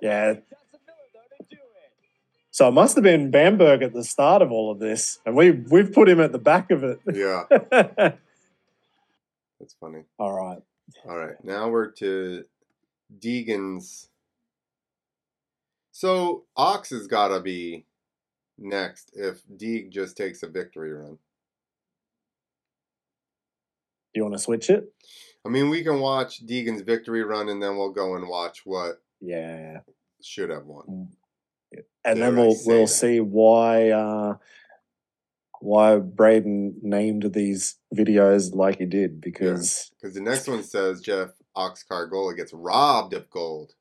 yeah, 0.01 0.37
so 2.59 2.67
it 2.67 2.73
must 2.73 2.97
have 2.97 3.05
been 3.05 3.31
Bamburg 3.31 3.83
at 3.85 3.93
the 3.93 4.03
start 4.03 4.43
of 4.43 4.51
all 4.51 4.73
of 4.73 4.81
this, 4.81 5.21
and 5.25 5.37
we 5.37 5.53
we've 5.53 5.93
put 5.93 6.09
him 6.09 6.19
at 6.19 6.33
the 6.33 6.41
back 6.41 6.73
of 6.73 6.83
it. 6.83 6.99
yeah, 7.15 7.45
that's 9.61 9.75
funny. 9.81 10.03
all 10.19 10.33
right. 10.33 10.59
All 11.09 11.17
right, 11.17 11.37
now 11.45 11.69
we're 11.69 11.93
to 11.93 12.43
Deegan's. 13.17 14.09
So 15.93 16.47
Ox 16.57 16.91
has 16.91 17.07
got 17.07 17.29
to 17.29 17.39
be 17.39 17.85
next 18.59 19.13
if 19.15 19.41
Deeg 19.57 19.93
just 19.93 20.17
takes 20.17 20.43
a 20.43 20.49
victory 20.49 20.93
run. 20.93 21.13
Do 24.13 24.19
you 24.19 24.23
want 24.25 24.35
to 24.35 24.41
switch 24.41 24.69
it? 24.69 24.93
I 25.47 25.49
mean, 25.49 25.71
we 25.71 25.85
can 25.85 26.01
watch 26.01 26.45
Deegan's 26.45 26.81
victory 26.83 27.23
run 27.23 27.51
and 27.51 27.63
then 27.63 27.77
we'll 27.77 27.93
go 27.93 28.17
and 28.17 28.27
watch 28.29 28.67
what 28.67 29.01
Yeah. 29.21 29.79
should 30.23 30.51
have 30.51 30.67
won. 30.67 30.87
Mm. 30.89 31.09
And 32.13 32.23
then 32.23 32.37
we'll 32.37 32.57
we'll 32.65 32.87
that. 32.87 32.89
see 32.89 33.21
why 33.21 33.91
uh, 33.91 34.35
why 35.61 35.97
Braden 35.99 36.77
named 36.83 37.33
these 37.33 37.77
videos 37.95 38.55
like 38.55 38.79
he 38.79 38.87
did 38.87 39.21
because 39.21 39.91
Because 40.01 40.15
the 40.15 40.21
next 40.23 40.47
one 40.49 40.63
says 40.63 41.01
Jeff 41.01 41.31
Ox 41.57 41.85
Kargola 41.91 42.37
gets 42.37 42.53
robbed 42.53 43.15
of 43.15 43.29
gold. 43.31 43.73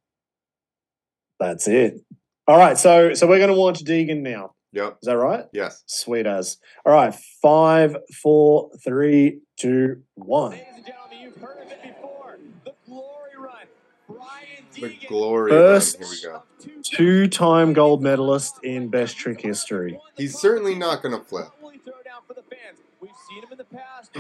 that's 1.40 1.68
it. 1.68 2.02
All 2.48 2.58
right, 2.58 2.78
so 2.78 3.14
so 3.14 3.28
we're 3.28 3.40
gonna 3.40 3.54
watch 3.54 3.84
Deegan 3.84 4.22
now. 4.22 4.54
Yep. 4.74 4.98
Is 5.02 5.08
that 5.08 5.18
right? 5.18 5.46
Yes. 5.54 5.84
Sweet 5.86 6.26
as. 6.26 6.58
All 6.86 6.94
right, 6.94 7.14
five, 7.42 7.96
four, 8.22 8.70
three, 8.84 9.40
two, 9.58 10.04
one. 10.16 10.52
Ladies 10.52 10.66
and 10.76 10.86
gentlemen, 10.86 11.18
you've 11.22 11.36
heard 11.38 11.58
of 11.62 11.72
it 11.72 11.82
before. 11.84 12.38
The 12.66 12.74
Glory 12.86 13.32
Run. 13.38 13.66
Brian 14.08 14.57
The 14.80 14.96
glory. 15.08 15.52
First- 15.52 15.98
Here 15.98 16.08
we 16.08 16.22
go. 16.22 16.44
Two-time 16.84 17.74
gold 17.74 18.02
medalist 18.02 18.56
in 18.64 18.90
best 18.90 19.18
trick 19.18 19.42
history. 19.42 20.00
He's 20.16 20.38
certainly 20.40 20.76
not 20.76 21.02
going 21.02 21.18
to 21.18 21.24
flip. 21.24 21.48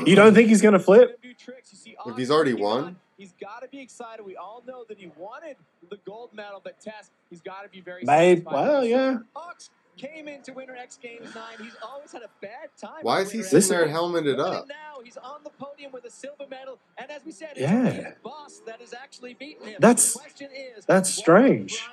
You 0.06 0.16
don't 0.16 0.34
think 0.34 0.50
he's 0.50 0.62
gonna 0.62 0.80
flip? 0.80 1.20
If 1.24 2.16
he's 2.18 2.30
already 2.32 2.54
won? 2.54 2.98
He's 3.18 3.34
got 3.42 3.62
to 3.64 3.68
be 3.68 3.80
excited. 3.82 4.24
We 4.24 4.36
all 4.38 4.62
know 4.68 4.84
that 4.88 4.98
he 5.00 5.12
wanted 5.18 5.56
the 5.90 5.98
gold 6.06 6.30
medal, 6.34 6.62
but 6.64 6.80
Tess, 6.80 7.10
he's 7.32 7.42
got 7.42 7.64
to 7.64 7.70
be 7.70 7.82
very 7.82 8.04
Babe, 8.06 8.44
satisfied. 8.44 8.54
well, 8.54 8.86
yeah. 8.86 9.18
Ox 9.36 9.72
came 9.98 10.28
into 10.28 10.54
Winter 10.54 10.76
X 10.76 10.98
Games 11.02 11.34
9. 11.34 11.44
He's 11.62 11.76
always 11.84 12.12
had 12.12 12.22
a 12.22 12.30
bad 12.42 12.70
time. 12.80 13.00
Why 13.02 13.22
is 13.22 13.32
he 13.32 13.40
Winter 13.40 13.62
sitting 13.62 13.70
there 13.78 13.88
helmeted 13.88 14.38
Won 14.38 14.48
it 14.54 14.56
up? 14.58 14.68
Now 14.68 15.02
he's 15.04 15.18
on 15.18 15.44
the 15.44 15.50
podium 15.50 15.92
with 15.92 16.06
a 16.06 16.10
silver 16.12 16.46
medal, 16.50 16.78
and 16.98 17.10
as 17.12 17.24
we 17.26 17.32
said, 17.32 17.50
it's 17.52 17.62
Yeah. 17.62 17.90
his 17.90 18.06
boss 18.24 18.62
that 18.66 18.80
has 18.80 18.94
actually 18.94 19.34
beaten 19.34 19.68
him. 19.68 19.78
That's- 19.80 20.14
The 20.14 20.20
question 20.20 20.50
is, 20.54 20.86
that's 20.86 21.10
strange. 21.10 21.84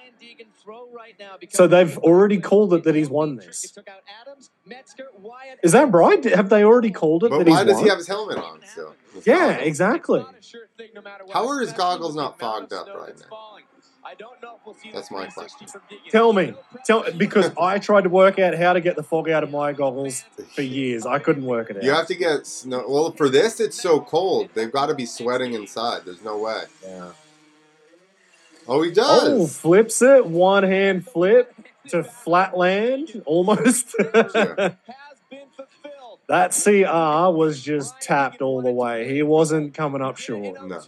Throw 0.62 0.88
right 0.94 1.14
now? 1.18 1.36
So 1.50 1.66
they've 1.66 1.98
already 1.98 2.40
called 2.40 2.72
it 2.72 2.84
that 2.84 2.94
he's 2.94 3.10
won 3.10 3.36
this. 3.36 3.70
took 3.70 3.86
out 3.86 4.00
Adams, 4.22 4.48
Metzger, 4.64 5.08
Wyatt, 5.20 5.58
Is 5.62 5.72
that 5.72 5.84
and 5.84 5.92
right? 5.92 6.24
Have 6.24 6.48
they 6.48 6.64
already 6.64 6.90
called 6.90 7.24
it 7.24 7.28
But 7.30 7.40
that 7.40 7.46
he's 7.46 7.54
won? 7.54 7.66
why 7.66 7.72
does 7.72 7.82
he 7.82 7.88
have 7.88 7.98
his 7.98 8.06
helmet 8.06 8.38
on 8.38 8.62
still? 8.64 8.94
Yeah, 9.26 9.48
goggles. 9.50 9.66
exactly. 9.66 10.20
It's 10.20 10.26
not 10.30 10.38
a 10.38 10.42
sure 10.42 10.68
no 10.94 11.02
How 11.30 11.46
are 11.48 11.60
his 11.60 11.72
goggles 11.74 12.14
not 12.16 12.38
fogged 12.38 12.72
up 12.72 12.86
right 12.88 13.08
that's 13.08 13.22
now? 13.28 13.28
Falling. 14.04 14.12
I 14.12 14.14
don't 14.14 14.42
know 14.42 14.56
if 14.56 14.66
we'll 14.66 14.74
see 14.74 14.90
That's 14.92 15.10
my 15.10 15.26
question. 15.26 15.66
Tell 16.10 16.32
me, 16.32 16.54
tell 16.84 17.10
because. 17.12 17.50
I 17.60 17.78
tried 17.78 18.02
to 18.02 18.08
work 18.08 18.38
out 18.38 18.54
how 18.54 18.72
to 18.72 18.80
get 18.80 18.96
the 18.96 19.02
fog 19.02 19.28
out 19.30 19.42
of 19.42 19.50
my 19.50 19.72
goggles 19.72 20.24
for 20.54 20.62
years. 20.62 21.06
I 21.06 21.18
couldn't 21.18 21.44
work 21.44 21.70
it 21.70 21.78
out. 21.78 21.82
You 21.82 21.90
have 21.90 22.06
to 22.08 22.14
get 22.14 22.46
snow. 22.46 22.84
Well, 22.88 23.12
for 23.12 23.28
this, 23.28 23.60
it's 23.60 23.80
so 23.80 24.00
cold. 24.00 24.50
They've 24.54 24.72
got 24.72 24.86
to 24.86 24.94
be 24.94 25.06
sweating 25.06 25.54
inside. 25.54 26.02
There's 26.04 26.22
no 26.22 26.38
way. 26.38 26.64
Yeah. 26.82 27.12
Oh, 28.66 28.82
he 28.82 28.90
does. 28.90 29.28
Oh, 29.28 29.38
does. 29.40 29.58
flips 29.58 30.00
it. 30.02 30.26
One 30.26 30.62
hand 30.62 31.06
flip 31.06 31.54
to 31.88 32.02
flat 32.02 32.56
land 32.56 33.22
almost. 33.26 33.94
Yeah. 33.98 34.12
Has 34.14 35.20
been 35.30 35.46
fulfilled. 35.54 36.20
that 36.28 36.52
CR 36.52 37.36
was 37.36 37.62
just 37.62 38.00
tapped 38.00 38.40
all 38.40 38.62
the 38.62 38.72
way. 38.72 39.12
He 39.12 39.22
wasn't 39.22 39.74
coming 39.74 40.00
up 40.00 40.16
short. 40.16 40.66
No. 40.66 40.82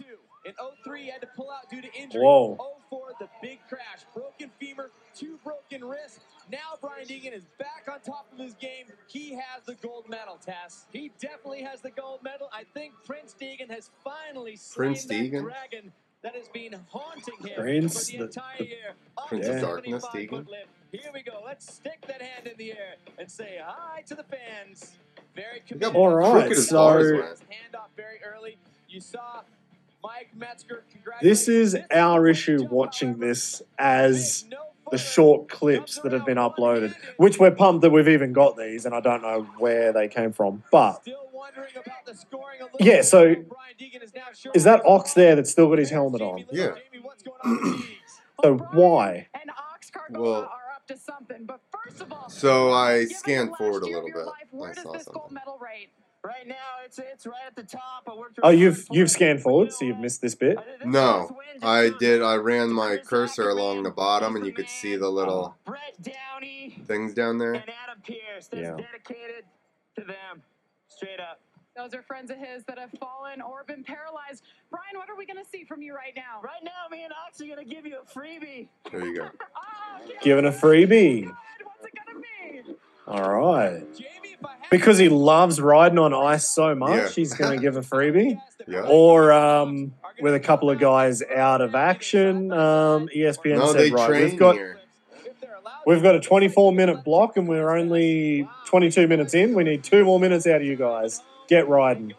In 0.45 0.53
03, 0.83 1.01
he 1.03 1.09
had 1.09 1.21
to 1.21 1.27
pull 1.35 1.51
out 1.51 1.69
due 1.69 1.81
to 1.81 1.93
injury. 1.93 2.21
Whoa. 2.21 2.57
Oh, 2.59 2.76
04, 2.89 2.99
the 3.19 3.27
big 3.41 3.59
crash. 3.69 4.05
Broken 4.13 4.49
femur, 4.59 4.91
two 5.15 5.37
broken 5.43 5.83
wrists. 5.87 6.19
Now 6.51 6.77
Brian 6.81 7.05
Deegan 7.07 7.33
is 7.33 7.43
back 7.59 7.87
on 7.91 7.99
top 7.99 8.27
of 8.31 8.39
his 8.39 8.53
game. 8.55 8.85
He 9.07 9.31
has 9.33 9.63
the 9.65 9.75
gold 9.75 10.05
medal, 10.09 10.37
Tess. 10.43 10.85
He 10.91 11.11
definitely 11.19 11.61
has 11.63 11.81
the 11.81 11.91
gold 11.91 12.21
medal. 12.23 12.49
I 12.53 12.63
think 12.73 12.93
Prince 13.05 13.35
Deegan 13.39 13.69
has 13.69 13.89
finally 14.03 14.55
slain 14.55 14.87
Prince 14.93 15.05
that 15.05 15.13
Deegan? 15.13 15.43
dragon 15.43 15.91
that 16.23 16.35
has 16.35 16.47
been 16.49 16.75
haunting 16.89 17.35
him 17.45 17.55
Prince, 17.61 17.99
for 17.99 18.11
the, 18.11 18.17
the- 18.17 18.23
entire 18.25 18.57
the 18.59 18.65
year. 18.67 18.93
Prince 19.27 19.47
of 19.47 19.61
Darkness 19.61 20.03
75 20.11 20.13
Deegan? 20.45 20.47
Here 20.91 21.11
we 21.13 21.21
go. 21.21 21.41
Let's 21.45 21.71
stick 21.73 22.05
that 22.07 22.21
hand 22.21 22.47
in 22.47 22.57
the 22.57 22.71
air 22.71 22.95
and 23.19 23.29
say 23.29 23.59
hi 23.63 24.03
to 24.07 24.15
the 24.15 24.23
fans. 24.23 24.93
Very 25.35 25.61
He 25.65 25.73
committed. 25.73 25.95
All 25.95 26.15
right, 26.15 26.31
crooked 26.43 26.57
as 26.57 26.69
so- 26.69 26.75
bars 26.77 27.11
went. 27.11 27.25
Hand 27.49 27.75
off 27.75 27.89
very 27.97 28.19
early. 28.23 28.57
You 28.87 29.01
saw 29.01 29.19
Mike 29.19 29.43
Metzger. 29.43 29.56
This 31.21 31.47
is 31.47 31.77
our 31.91 32.27
issue 32.27 32.65
watching 32.69 33.17
this 33.19 33.61
as 33.77 34.45
the 34.91 34.97
short 34.97 35.49
clips 35.49 35.99
that 36.03 36.13
have 36.13 36.25
been 36.25 36.37
uploaded, 36.37 36.95
which 37.17 37.39
we're 37.39 37.51
pumped 37.51 37.81
that 37.81 37.89
we've 37.89 38.07
even 38.07 38.33
got 38.33 38.55
these, 38.57 38.85
and 38.85 38.95
I 38.95 39.01
don't 39.01 39.21
know 39.21 39.47
where 39.57 39.91
they 39.91 40.07
came 40.07 40.31
from. 40.31 40.63
But 40.71 41.01
Still 41.01 41.29
wondering 41.33 41.71
about 41.75 42.05
the 42.05 42.15
scoring 42.15 42.61
a 42.61 42.65
little 42.65 42.77
Yeah, 42.79 43.01
so 43.01 43.31
is 43.31 44.13
now 44.15 44.21
showing 44.33 44.53
is 44.55 44.63
that 44.63 44.81
Ox 44.85 45.13
there 45.13 45.35
that's 45.35 45.51
still 45.51 45.67
got 45.69 45.79
his 45.79 45.89
helmet 45.89 46.21
on? 46.21 46.45
Yeah. 46.51 46.67
Jamie, 46.91 47.03
what's 47.03 47.23
going 47.23 47.37
on 47.43 47.63
with 47.73 47.81
these? 47.81 47.91
So 48.43 48.55
why? 48.71 49.27
And 49.33 49.49
Ox 49.49 49.91
Well- 50.11 50.33
are 50.43 50.71
up 50.75 50.85
to 50.87 50.95
something. 50.95 51.45
But 51.45 51.59
first 51.71 52.01
of 52.01 52.13
all, 52.13 52.29
So 52.29 52.71
I 52.71 53.05
scanned 53.05 53.55
forward 53.57 53.81
a 53.81 53.87
little 53.87 54.03
bit. 54.13 54.27
I 54.63 54.73
saw 54.73 54.95
something. 54.97 55.37
Medal 56.23 56.29
rate? 56.35 56.37
Right 56.37 56.47
now, 56.47 56.55
it's 56.85 56.99
it's 56.99 57.25
right 57.25 57.35
at 57.47 57.55
the 57.55 57.63
top. 57.63 58.03
I 58.09 58.15
worked 58.15 58.39
Oh, 58.43 58.49
you've 58.49 58.85
you've 58.91 59.11
scanned 59.11 59.41
forward, 59.41 59.71
so 59.71 59.83
You 59.85 59.91
know, 59.91 59.95
you've 59.97 60.03
missed 60.03 60.21
this 60.21 60.35
bit. 60.35 60.57
Uh, 60.57 60.61
I 60.61 60.63
did 60.65 60.79
this 60.81 60.87
No, 60.87 60.99
last 61.01 61.29
win 61.31 61.37
just 61.53 61.65
I 61.65 61.89
did. 61.99 62.21
I 62.21 62.35
ran 62.35 62.71
my 62.71 62.97
cursor 62.97 63.49
along 63.49 63.83
the 63.83 63.91
bottom, 63.91 64.35
and 64.35 64.45
you 64.45 64.51
could 64.53 64.69
see 64.69 64.95
the 64.95 65.09
little 65.09 65.45
uh, 65.65 65.69
Brett 65.71 65.95
Downey 66.01 66.81
things 66.85 67.13
down 67.13 67.37
there. 67.37 67.53
and 67.53 67.63
Adam 67.83 68.01
Pierce. 68.03 68.47
That's 68.47 68.61
Yeah. 68.61 68.75
dedicated 68.77 69.45
to 69.97 70.03
them. 70.05 70.41
Straight 70.89 71.19
up. 71.19 71.39
Those 71.75 71.93
are 71.93 72.01
friends 72.01 72.31
of 72.31 72.37
his 72.37 72.63
that 72.63 72.79
have 72.79 72.89
fallen 72.99 73.39
or 73.39 73.63
been 73.63 73.83
paralyzed. 73.83 74.43
Brian, 74.71 74.95
what 74.95 75.09
are 75.11 75.15
we 75.15 75.27
going 75.27 75.37
to 75.43 75.47
see 75.47 75.63
from 75.63 75.83
you 75.83 75.93
right 75.93 76.13
now? 76.15 76.41
Right 76.43 76.63
now, 76.63 76.71
me 76.89 77.03
and 77.03 77.13
Ox 77.27 77.39
are 77.39 77.45
gonna 77.45 77.63
give 77.63 77.85
you 77.85 77.97
a 78.01 78.19
freebie. 78.19 78.67
There 78.91 79.05
you 79.05 79.15
go. 79.15 79.29
Oh, 79.55 80.01
Giving 80.23 80.45
a 80.45 80.49
us 80.49 80.59
freebie. 80.59 81.25
God, 81.25 81.35
What's 81.63 81.85
it 81.85 81.93
going 82.05 82.23
to 82.23 82.63
be? 82.65 82.75
All 83.07 83.31
right. 83.31 83.81
Jamie, 83.95 84.09
if 84.23 84.45
I 84.45 84.49
had 84.59 84.69
Because 84.69 84.97
he 84.97 85.07
loves 85.09 85.61
riding 85.61 85.97
on 85.97 86.13
ice 86.13 86.47
so 86.49 86.75
much, 86.75 86.89
Yeah. 86.97 87.07
he's 87.09 87.33
going 87.33 87.57
to 87.57 87.61
give 87.61 87.77
a 87.77 87.81
freebie. 87.81 88.39
Yeah. 88.67 88.85
Or 88.87 89.31
um, 89.31 89.93
with 90.21 90.33
a 90.33 90.39
couple 90.39 90.69
of 90.69 90.77
guys 90.79 91.21
out 91.23 91.61
of 91.61 91.73
action, 91.73 92.51
um, 92.51 93.07
ESPN 93.15 93.57
No, 93.59 93.71
said, 93.73 93.91
right, 93.93 94.09
we've 94.09 94.37
got 94.37 94.55
here. 94.55 94.79
we've 95.85 96.03
got 96.03 96.15
a 96.15 96.19
24 96.19 96.73
minute 96.73 97.03
block 97.05 97.37
and 97.37 97.47
we're 97.47 97.69
only 97.77 98.47
22 98.65 99.07
minutes 99.07 99.33
in. 99.33 99.53
We 99.53 99.63
need 99.63 99.83
two 99.85 100.03
more 100.03 100.19
minutes 100.19 100.45
out 100.47 100.59
of 100.61 100.67
you 100.67 100.75
guys. 100.75 101.21
Get 101.47 101.69
riding. 101.69 102.13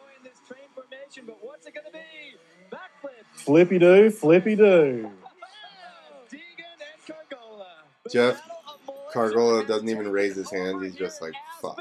Flippy 3.34 3.78
do, 3.78 4.10
flippy 4.10 4.56
do. 4.56 5.10
Jeff 8.10 8.40
Kargola 9.12 9.66
doesn't 9.66 9.88
even 9.88 10.10
raise 10.10 10.36
his 10.36 10.50
hand. 10.50 10.82
He's 10.82 10.94
just 10.94 11.22
like, 11.22 11.34
fuck. 11.60 11.80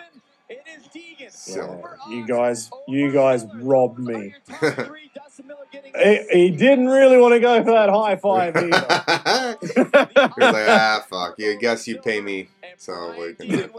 Silver. 1.30 1.98
You 2.10 2.26
guys, 2.26 2.70
you 2.88 3.12
guys 3.12 3.46
robbed 3.56 4.00
me. 4.00 4.34
He, 5.96 6.28
he 6.32 6.52
didn't 6.52 6.88
really 6.88 7.18
want 7.18 7.34
to 7.34 7.40
go 7.40 7.64
for 7.64 7.72
that 7.72 7.90
high 7.90 8.16
five 8.18 8.56
either. 8.56 9.58
He 9.62 9.68
was 9.68 10.54
like, 10.54 10.68
ah, 10.68 11.06
fuck. 11.10 11.36
Yeah, 11.38 11.52
I 11.52 11.56
guess 11.56 11.88
you 11.88 12.00
pay 12.00 12.22
me, 12.22 12.50
so 12.78 13.16
we 13.20 13.34
can 13.34 13.48
do 13.48 13.60
it. 13.60 13.76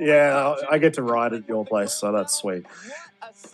Yeah, 0.00 0.54
I 0.70 0.78
get 0.78 0.94
to 0.94 1.02
ride 1.02 1.34
at 1.34 1.48
your 1.48 1.66
place, 1.66 1.92
so 1.92 2.12
that's 2.12 2.34
sweet. 2.34 2.64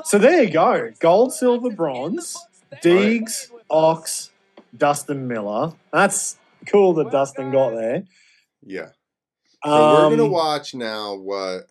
So 0.05 0.19
there 0.19 0.43
you 0.45 0.51
go. 0.51 0.93
Gold, 1.01 1.33
silver, 1.33 1.71
bronze. 1.71 2.37
Deegs, 2.83 3.51
Ox, 3.71 4.31
Dustin 4.77 5.27
Miller. 5.27 5.73
That's 5.93 6.37
cool 6.67 6.95
that 6.95 7.11
Dustin 7.11 7.51
got 7.51 7.71
there. 7.71 8.05
Yeah. 8.65 8.91
So 9.65 9.71
we're 9.71 10.11
gonna 10.11 10.25
Um, 10.25 10.31
watch 10.31 10.75
now 10.75 11.15
what 11.15 11.69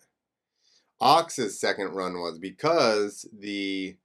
Ox's 1.00 1.60
second 1.60 1.90
run 1.90 2.18
was 2.18 2.38
because 2.38 3.24
the 3.32 3.96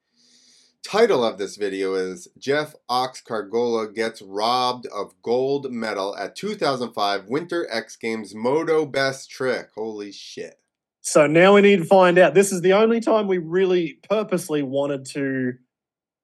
title 0.83 1.23
of 1.23 1.37
this 1.37 1.55
video 1.55 1.95
is 1.95 2.27
Jeff 2.37 2.75
Ox 2.87 3.21
Kargola 3.21 3.93
gets 3.93 4.21
robbed 4.21 4.85
of 4.87 5.13
gold 5.23 5.71
medal 5.71 6.15
at 6.15 6.35
2005 6.35 7.27
Winter 7.27 7.67
X 7.71 7.95
Games 7.95 8.35
Moto 8.35 8.85
Best 8.85 9.29
Trick. 9.31 9.69
Holy 9.73 10.11
shit. 10.11 10.59
So 11.01 11.25
now 11.27 11.55
we 11.55 11.61
need 11.61 11.77
to 11.77 11.85
find 11.85 12.17
out. 12.19 12.33
This 12.35 12.51
is 12.51 12.61
the 12.61 12.73
only 12.73 12.99
time 12.99 13.27
we 13.27 13.37
really 13.39 13.99
purposely 14.07 14.61
wanted 14.61 15.05
to 15.13 15.53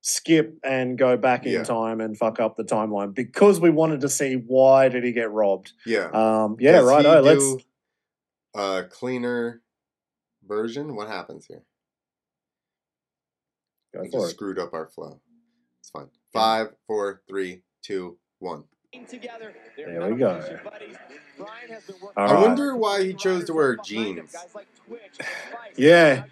skip 0.07 0.59
and 0.63 0.99
go 0.99 1.17
back 1.17 1.47
in 1.47 1.51
Yeah. 1.53 1.63
time 1.63 1.99
and 1.99 2.15
fuck 2.15 2.39
up 2.39 2.55
the 2.57 2.63
timeline 2.63 3.11
because 3.11 3.59
we 3.59 3.71
wanted 3.71 4.01
to 4.01 4.09
see 4.09 4.35
why 4.35 4.87
did 4.87 5.03
he 5.03 5.11
get 5.11 5.31
robbed. 5.31 5.73
Yeah. 5.83 6.09
Um, 6.13 6.57
yeah, 6.59 6.73
Does 6.73 6.85
right. 6.85 7.01
he 7.05 7.07
Oh, 7.11 7.21
let's. 7.21 7.39
do 7.43 7.59
a 8.53 8.83
cleaner 8.83 9.63
version. 10.47 10.95
What 10.95 11.07
happens 11.07 11.47
here? 11.47 11.63
Go 13.95 14.01
We 14.01 14.11
for 14.11 14.19
just 14.19 14.27
it. 14.27 14.35
screwed 14.35 14.59
up 14.59 14.73
our 14.73 14.85
flow. 14.87 15.19
It's 15.79 15.89
fine. 15.89 16.09
Five, 16.33 16.67
four, 16.85 17.23
three, 17.27 17.63
two, 17.81 18.19
one. 18.37 18.65
Together. 19.09 19.53
There 19.75 20.09
we 20.09 20.15
go. 20.17 20.39
All 21.39 21.45
All 21.45 21.47
I 22.15 22.33
right. 22.33 22.41
wonder 22.47 22.77
why 22.77 23.03
he 23.03 23.13
chose 23.13 23.43
to 23.45 23.53
wear 23.53 23.75
jeans. 23.83 24.33
Yeah. 25.77 26.25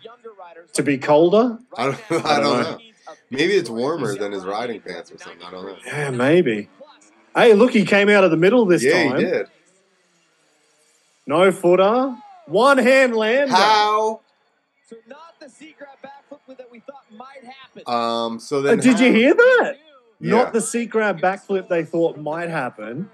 To 0.73 0.83
be 0.83 0.97
colder? 0.97 1.57
I 1.75 1.85
don't, 1.87 2.25
I 2.25 2.39
don't 2.39 2.61
know. 2.63 2.77
Maybe 3.29 3.53
it's 3.53 3.69
warmer 3.69 4.15
than 4.15 4.31
his 4.31 4.45
riding 4.45 4.81
pants 4.81 5.11
or 5.11 5.17
something. 5.17 5.41
I 5.43 5.51
don't 5.51 5.65
know. 5.65 5.77
Yeah, 5.85 6.09
maybe. 6.11 6.69
Hey, 7.35 7.53
look, 7.53 7.71
he 7.71 7.85
came 7.85 8.09
out 8.09 8.23
of 8.23 8.31
the 8.31 8.37
middle 8.37 8.65
this 8.65 8.83
yeah, 8.83 9.09
time. 9.09 9.17
he 9.17 9.25
did. 9.25 9.47
No 11.25 11.51
footer. 11.51 12.15
One 12.45 12.77
hand 12.77 13.15
land. 13.15 13.49
How? 13.49 14.19
So 14.89 14.97
not 15.07 15.39
the 15.39 15.49
seat 15.49 15.75
grab 15.77 15.97
backflip 16.03 16.57
that 16.57 16.69
we 16.69 16.79
thought 16.79 17.05
might 17.15 17.43
happen. 17.43 17.83
Um. 17.87 18.39
So 18.39 18.59
Uh, 18.59 18.61
then, 18.61 18.79
did 18.79 18.99
you 18.99 19.11
hear 19.11 19.33
that? 19.33 19.77
Yeah. 20.19 20.31
Not 20.35 20.53
the 20.53 20.61
seat 20.61 20.89
grab 20.89 21.19
backflip 21.19 21.69
they 21.69 21.83
thought 21.83 22.17
might 22.17 22.49
happen, 22.49 23.09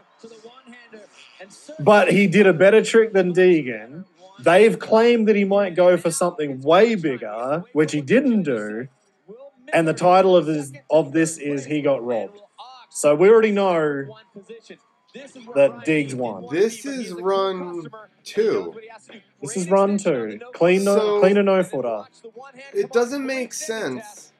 but 1.80 2.12
he 2.12 2.28
did 2.28 2.46
a 2.48 2.54
better 2.54 2.84
trick 2.84 3.14
than 3.14 3.34
Deegan. 3.34 4.06
They've 4.40 4.78
claimed 4.78 5.28
that 5.28 5.36
he 5.36 5.44
might 5.44 5.76
go 5.76 5.98
for 5.98 6.12
something 6.12 6.62
way 6.62 6.96
bigger, 6.96 7.64
which 7.74 7.92
he 7.92 8.02
didn't 8.02 8.44
do. 8.44 8.88
And 9.74 9.88
the 9.88 9.94
title 9.94 10.36
of 10.36 10.46
this 10.46 10.72
of 10.90 11.12
this 11.12 11.38
is 11.38 11.66
he 11.66 11.82
got 11.82 12.04
robbed. 12.04 12.40
So 12.90 13.16
we 13.16 13.30
already 13.30 13.52
know 13.52 14.06
that 15.56 15.86
Deegs 15.86 16.14
won. 16.14 16.46
This 16.52 16.86
is 16.86 17.14
run 17.14 17.88
two. 18.24 18.76
This 19.42 19.58
is 19.58 19.70
run 19.70 19.98
two. 19.98 20.40
Clean 20.54 20.84
no, 20.84 20.98
So- 20.98 21.20
clean 21.20 21.38
a 21.38 21.44
no 21.44 21.64
footer. 21.64 22.04
It 22.74 22.92
doesn't 22.92 23.26
make 23.26 23.54
sense, 23.54 24.32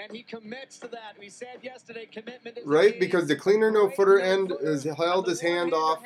And 0.00 0.12
he 0.12 0.22
commits 0.22 0.78
to 0.78 0.88
that. 0.88 1.16
We 1.18 1.28
said 1.28 1.58
yesterday 1.60 2.06
commitment 2.06 2.58
is 2.58 2.64
right? 2.64 3.00
Because 3.00 3.26
the 3.26 3.34
cleaner 3.34 3.70
no 3.70 3.90
footer 3.90 4.20
end 4.20 4.52
has 4.64 4.84
held 4.84 5.26
his 5.26 5.40
hand 5.40 5.72
off 5.74 6.00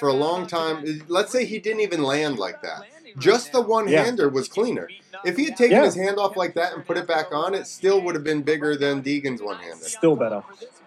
for 0.00 0.08
a 0.08 0.14
long 0.14 0.46
time. 0.46 1.02
Let's 1.06 1.30
say 1.30 1.44
he 1.44 1.58
didn't 1.58 1.80
even 1.80 2.02
land 2.02 2.38
like 2.38 2.62
that. 2.62 2.84
Just 3.18 3.52
the 3.52 3.60
one 3.60 3.86
hander 3.88 4.28
was 4.28 4.48
cleaner. 4.48 4.88
If 5.24 5.36
he 5.36 5.46
had 5.46 5.56
taken 5.56 5.76
Yeah. 5.78 5.84
his 5.84 5.94
hand 5.94 6.18
off 6.18 6.36
like 6.36 6.54
that 6.54 6.72
and 6.74 6.84
put 6.86 6.96
it 6.96 7.06
back 7.06 7.32
on, 7.32 7.54
it 7.54 7.66
still 7.66 8.00
would 8.02 8.14
have 8.14 8.24
been 8.24 8.42
bigger 8.42 8.76
than 8.76 9.02
Deegan's 9.02 9.42
one 9.42 9.58
hander. 9.58 9.84
Still 9.84 10.16
better. 10.16 10.42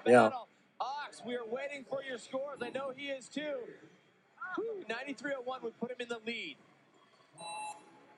Yeah. 0.06 0.32
Ox, 0.80 1.22
we 1.26 1.36
are 1.36 1.46
waiting 1.46 1.86
for 1.90 2.02
your 2.08 2.18
scores. 2.18 2.60
I 2.62 2.70
know 2.70 2.92
he 2.96 3.08
is 3.08 3.28
too. 3.28 3.56
Whew, 4.56 4.84
93.01 4.90 5.64
would 5.64 5.80
put 5.80 5.92
him 5.92 5.98
in 6.00 6.08
the 6.10 6.20
lead. 6.26 6.58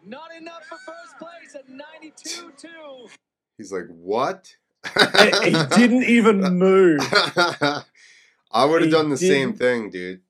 Not 0.06 0.36
enough 0.36 0.66
for 0.66 0.78
first 0.78 1.18
place 1.18 1.56
at 1.56 1.70
92 1.70 2.52
2. 2.58 2.70
He's 3.58 3.72
like, 3.72 3.88
what? 3.88 4.56
he 5.44 5.52
didn't 5.76 6.04
even 6.04 6.42
move. 6.58 7.00
I 8.52 8.66
would 8.66 8.82
have 8.82 8.92
done 8.92 9.10
the 9.10 9.18
same 9.18 9.52
didn't- 9.52 9.58
thing, 9.60 9.90
dude. 9.90 10.22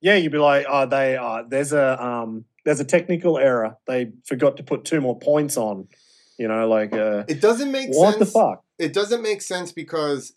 Yeah, 0.00 0.14
you'd 0.14 0.30
be 0.30 0.38
like, 0.38 0.64
oh, 0.68 0.86
they 0.86 1.16
uh, 1.16 1.42
there's 1.48 1.72
a 1.72 2.00
um, 2.04 2.44
there's 2.68 2.80
a 2.80 2.84
technical 2.84 3.38
error. 3.38 3.78
They 3.86 4.12
forgot 4.26 4.58
to 4.58 4.62
put 4.62 4.84
two 4.84 5.00
more 5.00 5.18
points 5.18 5.56
on. 5.56 5.88
You 6.36 6.48
know, 6.48 6.68
like 6.68 6.92
uh, 6.92 7.24
It 7.26 7.40
doesn't 7.40 7.72
make 7.72 7.88
what 7.94 8.12
sense. 8.12 8.18
the 8.18 8.38
fuck? 8.38 8.62
It 8.78 8.92
doesn't 8.92 9.22
make 9.22 9.40
sense 9.40 9.72
because, 9.72 10.34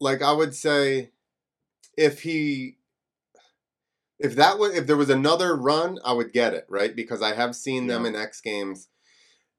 like, 0.00 0.22
I 0.22 0.32
would 0.32 0.54
say, 0.54 1.10
if 1.98 2.22
he, 2.22 2.78
if 4.18 4.34
that 4.36 4.58
was, 4.58 4.74
if 4.74 4.86
there 4.86 4.96
was 4.96 5.10
another 5.10 5.54
run, 5.54 5.98
I 6.02 6.14
would 6.14 6.32
get 6.32 6.54
it, 6.54 6.64
right? 6.70 6.96
Because 6.96 7.20
I 7.20 7.34
have 7.34 7.54
seen 7.54 7.88
them 7.88 8.06
in 8.06 8.16
X 8.16 8.40
Games 8.40 8.88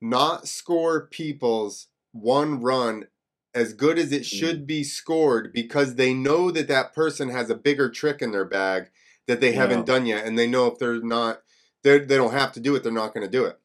not 0.02 0.48
score 0.48 1.06
people's 1.06 1.88
one 2.14 2.62
run 2.62 3.06
as 3.54 3.74
good 3.74 4.00
as 4.00 4.10
Mm. 4.10 4.14
it 4.18 4.26
should 4.26 4.66
be 4.66 4.84
scored 4.84 5.54
because 5.54 5.96
they 5.96 6.16
know 6.16 6.50
that 6.50 6.68
that 6.68 6.94
person 6.94 7.30
has 7.30 7.52
a 7.52 7.56
bigger 7.56 7.92
trick 7.92 8.24
in 8.24 8.32
their 8.32 8.44
bag 8.44 8.90
that 9.28 9.42
they 9.42 9.52
Yeah. 9.54 9.62
haven't 9.62 9.86
done 9.86 10.06
yet, 10.06 10.26
and 10.26 10.38
they 10.38 10.48
know 10.48 10.68
if 10.68 10.80
they're 10.80 11.02
not, 11.02 11.42
they're, 11.84 12.00
they 12.00 12.16
don't 12.18 12.34
have 12.34 12.52
to 12.54 12.60
do 12.60 12.76
it, 12.76 12.84
they're 12.84 12.92
not 12.92 13.14
going 13.14 13.26
to 13.26 13.32
do 13.32 13.46
it. 13.46 13.58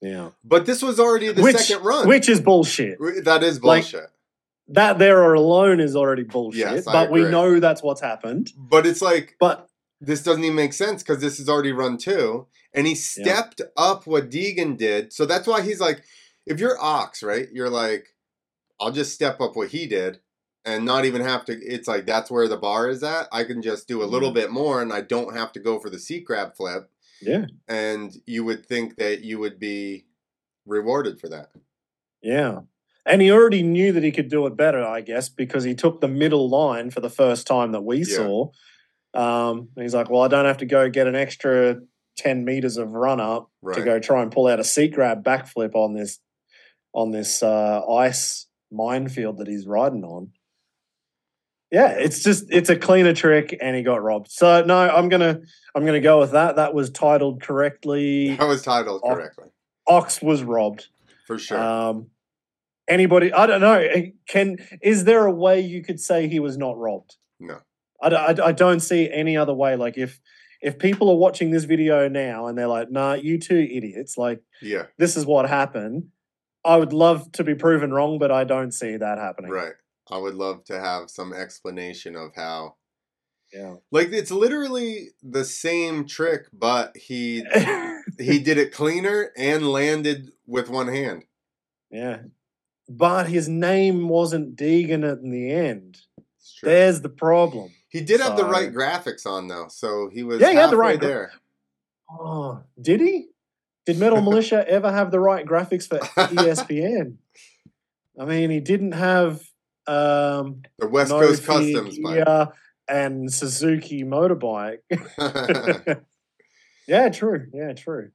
Yeah, 0.00 0.30
But 0.42 0.66
this 0.66 0.82
was 0.82 0.98
already 0.98 1.30
the 1.32 1.42
which 1.42 1.56
second 1.56 1.84
run. 1.84 2.08
which 2.08 2.28
is 2.28 2.40
bullshit. 2.40 2.98
that 3.24 3.42
is 3.44 3.62
like, 3.62 3.84
bullshit. 3.84 4.10
That 4.68 4.98
there 4.98 5.32
alone 5.34 5.78
is 5.80 5.94
already 5.94 6.24
bullshit. 6.24 6.60
Yes, 6.60 6.84
but 6.84 7.10
we 7.10 7.22
know 7.24 7.60
that's 7.60 7.82
what's 7.82 8.00
happened. 8.00 8.52
But 8.56 8.84
it's 8.86 9.00
like 9.02 9.36
But 9.38 9.68
this 10.00 10.22
doesn't 10.22 10.42
even 10.42 10.56
make 10.56 10.72
sense 10.72 11.02
because 11.02 11.20
this 11.20 11.38
is 11.38 11.48
already 11.48 11.70
run 11.72 11.98
two, 11.98 12.46
and 12.74 12.86
he 12.86 12.94
stepped 12.96 13.60
up 13.76 14.06
what 14.06 14.28
Deegan 14.30 14.76
did. 14.76 15.12
So 15.12 15.24
that's 15.26 15.46
why 15.46 15.62
he's 15.62 15.80
like, 15.80 16.02
if 16.46 16.58
you're 16.58 16.80
Ox, 16.80 17.22
right? 17.22 17.48
You're 17.52 17.70
like, 17.70 18.08
I'll 18.80 18.90
just 18.92 19.12
step 19.14 19.40
up 19.40 19.54
what 19.54 19.68
he 19.68 19.86
did, 19.86 20.18
and 20.64 20.84
not 20.84 21.04
even 21.04 21.20
have 21.22 21.44
to. 21.46 21.52
It's 21.52 21.88
like 21.88 22.06
that's 22.06 22.30
where 22.30 22.48
the 22.48 22.56
bar 22.56 22.88
is 22.88 23.02
at. 23.02 23.26
I 23.32 23.44
can 23.44 23.62
just 23.62 23.88
do 23.88 24.02
a 24.02 24.06
little 24.06 24.30
Mhm. 24.30 24.34
bit 24.34 24.50
more, 24.50 24.80
and 24.82 24.92
I 24.92 25.00
don't 25.00 25.34
have 25.36 25.52
to 25.52 25.60
go 25.60 25.78
for 25.80 25.90
the 25.90 25.98
seat 25.98 26.24
grab 26.24 26.54
flip. 26.56 26.88
yeah, 27.20 27.46
And 27.68 28.12
you 28.26 28.44
would 28.44 28.66
think 28.66 28.96
that 28.96 29.22
you 29.22 29.38
would 29.38 29.58
be 29.60 30.06
rewarded 30.66 31.20
for 31.20 31.28
that. 31.28 31.50
yeah. 32.20 32.60
And 33.06 33.20
he 33.22 33.30
already 33.32 33.62
knew 33.64 33.90
that 33.92 34.02
he 34.04 34.12
could 34.12 34.28
do 34.28 34.46
it 34.46 34.56
better, 34.56 34.82
I 34.84 35.00
guess, 35.00 35.28
because 35.28 35.64
he 35.64 35.74
took 35.74 36.00
the 36.00 36.06
middle 36.08 36.48
line 36.48 36.90
for 36.90 37.00
the 37.00 37.10
first 37.10 37.46
time 37.48 37.72
that 37.72 37.82
we 37.82 37.98
Yeah. 37.98 38.04
saw. 38.16 38.50
Um, 39.14 39.68
and 39.76 39.82
he's 39.82 39.94
like, 39.94 40.08
"Well, 40.10 40.22
I 40.22 40.28
don't 40.28 40.44
have 40.46 40.58
to 40.58 40.66
go 40.66 40.88
get 40.88 41.06
an 41.08 41.14
extra 41.16 41.80
ten 42.16 42.44
meters 42.44 42.76
of 42.76 42.92
run 42.92 43.20
up 43.20 43.50
Right. 43.60 43.76
to 43.78 43.84
go 43.84 43.98
try 43.98 44.22
and 44.22 44.30
pull 44.32 44.46
out 44.46 44.60
a 44.60 44.64
seat 44.64 44.92
grab 44.94 45.24
backflip 45.24 45.74
on 45.74 45.94
this 45.94 46.18
on 46.94 47.10
this 47.10 47.42
uh, 47.42 47.84
ice 47.88 48.46
minefield 48.70 49.38
that 49.38 49.48
he's 49.48 49.66
riding 49.66 50.04
on." 50.04 50.32
Yeah, 51.72 51.88
it's 51.88 52.22
just 52.22 52.44
it's 52.50 52.68
a 52.68 52.76
cleaner 52.76 53.14
trick, 53.14 53.56
and 53.60 53.74
he 53.74 53.82
got 53.82 54.02
robbed. 54.02 54.30
So 54.30 54.62
no, 54.64 54.76
I'm 54.78 55.08
gonna 55.08 55.40
I'm 55.74 55.84
gonna 55.86 56.00
go 56.00 56.20
with 56.20 56.32
that. 56.32 56.56
That 56.56 56.74
was 56.74 56.90
titled 56.90 57.42
correctly. 57.42 58.36
That 58.38 58.46
was 58.46 58.62
titled 58.62 59.00
Ox- 59.02 59.14
correctly 59.14 59.44
Ox 59.88 60.20
was 60.22 60.42
robbed. 60.42 60.88
for 61.26 61.38
sure. 61.38 61.58
Um, 61.58 62.08
anybody? 62.86 63.32
I 63.32 63.46
don't 63.46 63.60
know. 63.62 63.74
eh, 63.78 64.10
Can 64.28 64.58
is 64.82 65.04
there 65.04 65.24
a 65.26 65.32
way 65.32 65.60
you 65.60 65.82
could 65.82 65.98
say 65.98 66.28
he 66.28 66.40
was 66.40 66.56
not 66.58 66.76
robbed? 66.78 67.16
no. 67.40 67.58
I 68.02 68.34
I 68.44 68.52
don't 68.52 68.80
see 68.80 69.08
any 69.10 69.36
other 69.36 69.54
way. 69.54 69.76
Like 69.76 69.96
if 69.96 70.20
if 70.60 70.78
people 70.78 71.08
are 71.08 71.16
watching 71.16 71.52
this 71.52 71.64
video 71.64 72.08
now 72.08 72.48
and 72.48 72.58
they're 72.58 72.66
like, 72.66 72.90
"Nah, 72.90 73.14
you 73.14 73.38
two 73.38 73.56
idiots," 73.70 74.18
like 74.18 74.40
Yeah. 74.60 74.86
this 74.98 75.16
is 75.16 75.24
what 75.24 75.48
happened. 75.48 76.08
I 76.64 76.76
would 76.76 76.92
love 76.92 77.30
to 77.32 77.44
be 77.44 77.54
proven 77.54 77.92
wrong, 77.92 78.18
but 78.18 78.30
I 78.32 78.42
don't 78.44 78.72
see 78.72 78.96
that 78.96 79.18
happening. 79.18 79.50
Right. 79.52 79.72
I 80.10 80.18
would 80.18 80.34
love 80.34 80.64
to 80.64 80.78
have 80.80 81.10
some 81.10 81.32
explanation 81.32 82.16
of 82.16 82.34
how 82.34 82.76
Yeah. 83.52 83.76
like 83.90 84.08
it's 84.12 84.30
literally 84.30 85.08
the 85.22 85.44
same 85.44 86.06
trick 86.06 86.46
but 86.52 86.96
he 86.96 87.44
he 88.18 88.38
did 88.48 88.58
it 88.58 88.72
cleaner 88.72 89.30
and 89.36 89.68
landed 89.70 90.32
with 90.46 90.68
one 90.70 90.88
hand. 90.88 91.24
yeah. 91.90 92.18
But 92.88 93.28
his 93.28 93.48
name 93.48 94.08
wasn't 94.08 94.56
Deegan 94.56 95.04
in 95.22 95.30
the 95.30 95.50
end. 95.52 95.98
There's 96.62 97.00
the 97.00 97.08
problem. 97.08 97.70
he 97.88 98.00
did 98.02 98.20
have 98.20 98.36
the 98.36 98.44
right 98.44 98.72
graphics 98.72 99.24
on 99.24 99.48
though, 99.48 99.68
so 99.68 100.10
he 100.12 100.22
was 100.24 100.40
Yeah, 100.40 100.50
he 100.50 100.56
had 100.56 100.70
the 100.70 100.76
right 100.76 101.00
there. 101.00 101.32
Oh, 102.10 102.62
did 102.80 103.00
he? 103.00 103.28
Did 103.86 103.98
Metal 103.98 104.20
Militia 104.28 104.64
ever 104.68 104.92
have 104.92 105.10
the 105.10 105.20
right 105.20 105.46
graphics 105.46 105.88
for 105.88 105.98
ESPN? 106.00 107.16
I 108.20 108.24
mean, 108.26 108.50
he 108.50 108.60
didn't 108.60 108.92
have 108.92 109.42
um, 109.86 110.62
The 110.78 110.88
West 110.88 111.10
no 111.10 111.20
Coast 111.20 111.44
Customs 111.44 111.98
bike. 111.98 112.48
And 112.88 113.32
Suzuki 113.32 114.02
motorbike. 114.02 114.80
yeah, 116.86 117.08
true. 117.08 117.46
Yeah, 117.54 117.72
true. 117.72 118.10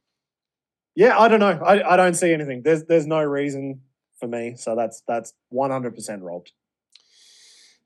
Yeah, 0.96 1.18
I 1.18 1.28
don't 1.28 1.40
know. 1.40 1.60
I, 1.64 1.94
I 1.94 1.98
don't 1.98 2.16
see 2.16 2.34
anything. 2.34 2.64
There's 2.64 2.84
there's 2.84 3.08
no 3.08 3.24
reason 3.24 3.82
for 4.20 4.28
me, 4.28 4.56
so 4.58 4.76
that's 4.76 5.04
that's 5.08 5.34
one 5.50 5.72
hundred 5.72 5.96
percent 5.96 6.22
robbed. 6.22 6.52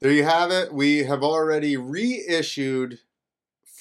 there 0.02 0.12
you 0.12 0.24
have 0.24 0.52
it. 0.52 0.74
We 0.74 1.04
have 1.04 1.24
already 1.24 1.78
reissued 1.78 3.00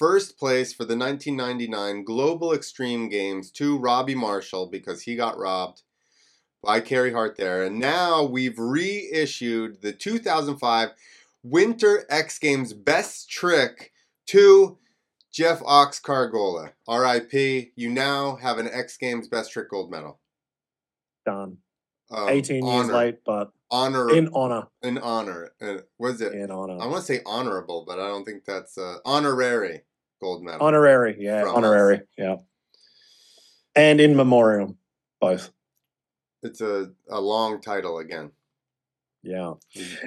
first 0.01 0.37
place 0.37 0.73
for 0.73 0.83
the 0.83 0.97
1999 0.97 2.03
Global 2.03 2.53
Extreme 2.53 3.09
Games 3.09 3.51
to 3.51 3.77
Robbie 3.77 4.15
Marshall 4.15 4.67
because 4.67 5.03
he 5.03 5.15
got 5.15 5.37
robbed 5.37 5.83
by 6.63 6.79
Carey 6.79 7.11
Hart 7.11 7.37
there. 7.37 7.63
And 7.63 7.79
now 7.79 8.23
we've 8.23 8.57
reissued 8.57 9.81
the 9.81 9.91
2005 9.91 10.89
Winter 11.43 12.05
X 12.09 12.37
Games 12.39 12.73
Best 12.73 13.29
Trick 13.29 13.91
to 14.27 14.77
Jeff 15.31 15.61
Ox 15.65 15.99
Kargola. 15.99 16.71
RIP. 16.87 17.71
You 17.75 17.89
now 17.89 18.35
have 18.35 18.57
an 18.59 18.69
X 18.71 18.97
Games 18.97 19.27
Best 19.27 19.51
Trick 19.51 19.69
gold 19.69 19.89
medal. 19.91 20.19
Done. 21.25 21.57
Um, 22.11 22.27
Eighteen 22.29 22.65
years 22.65 22.85
honor- 22.85 22.93
late, 22.93 23.19
but 23.25 23.51
Honor. 23.71 24.13
in 24.13 24.27
honor. 24.33 24.67
in 24.83 24.97
honor. 24.97 25.53
Uh, 25.61 25.77
was 25.97 26.19
it? 26.19 26.33
In 26.33 26.51
honor. 26.51 26.73
I 26.73 26.85
want 26.87 26.97
to 26.97 27.01
say 27.03 27.21
honorable, 27.25 27.85
but 27.87 27.99
I 27.99 28.07
don't 28.07 28.25
think 28.25 28.43
that's 28.43 28.77
uh, 28.77 28.97
honorary 29.05 29.83
gold 30.19 30.43
medal. 30.43 30.61
Honorary, 30.67 31.15
yeah, 31.17 31.39
From 31.41 31.51
us. 31.51 31.55
honorary, 31.55 32.01
yeah. 32.17 32.35
And 33.75 34.01
in 34.01 34.17
memoriam, 34.17 34.77
both. 35.21 35.51
It's 36.43 36.61
a, 36.61 36.91
a 37.09 37.19
long 37.21 37.61
title 37.61 37.99
again. 37.99 38.31
Yeah. 39.23 39.53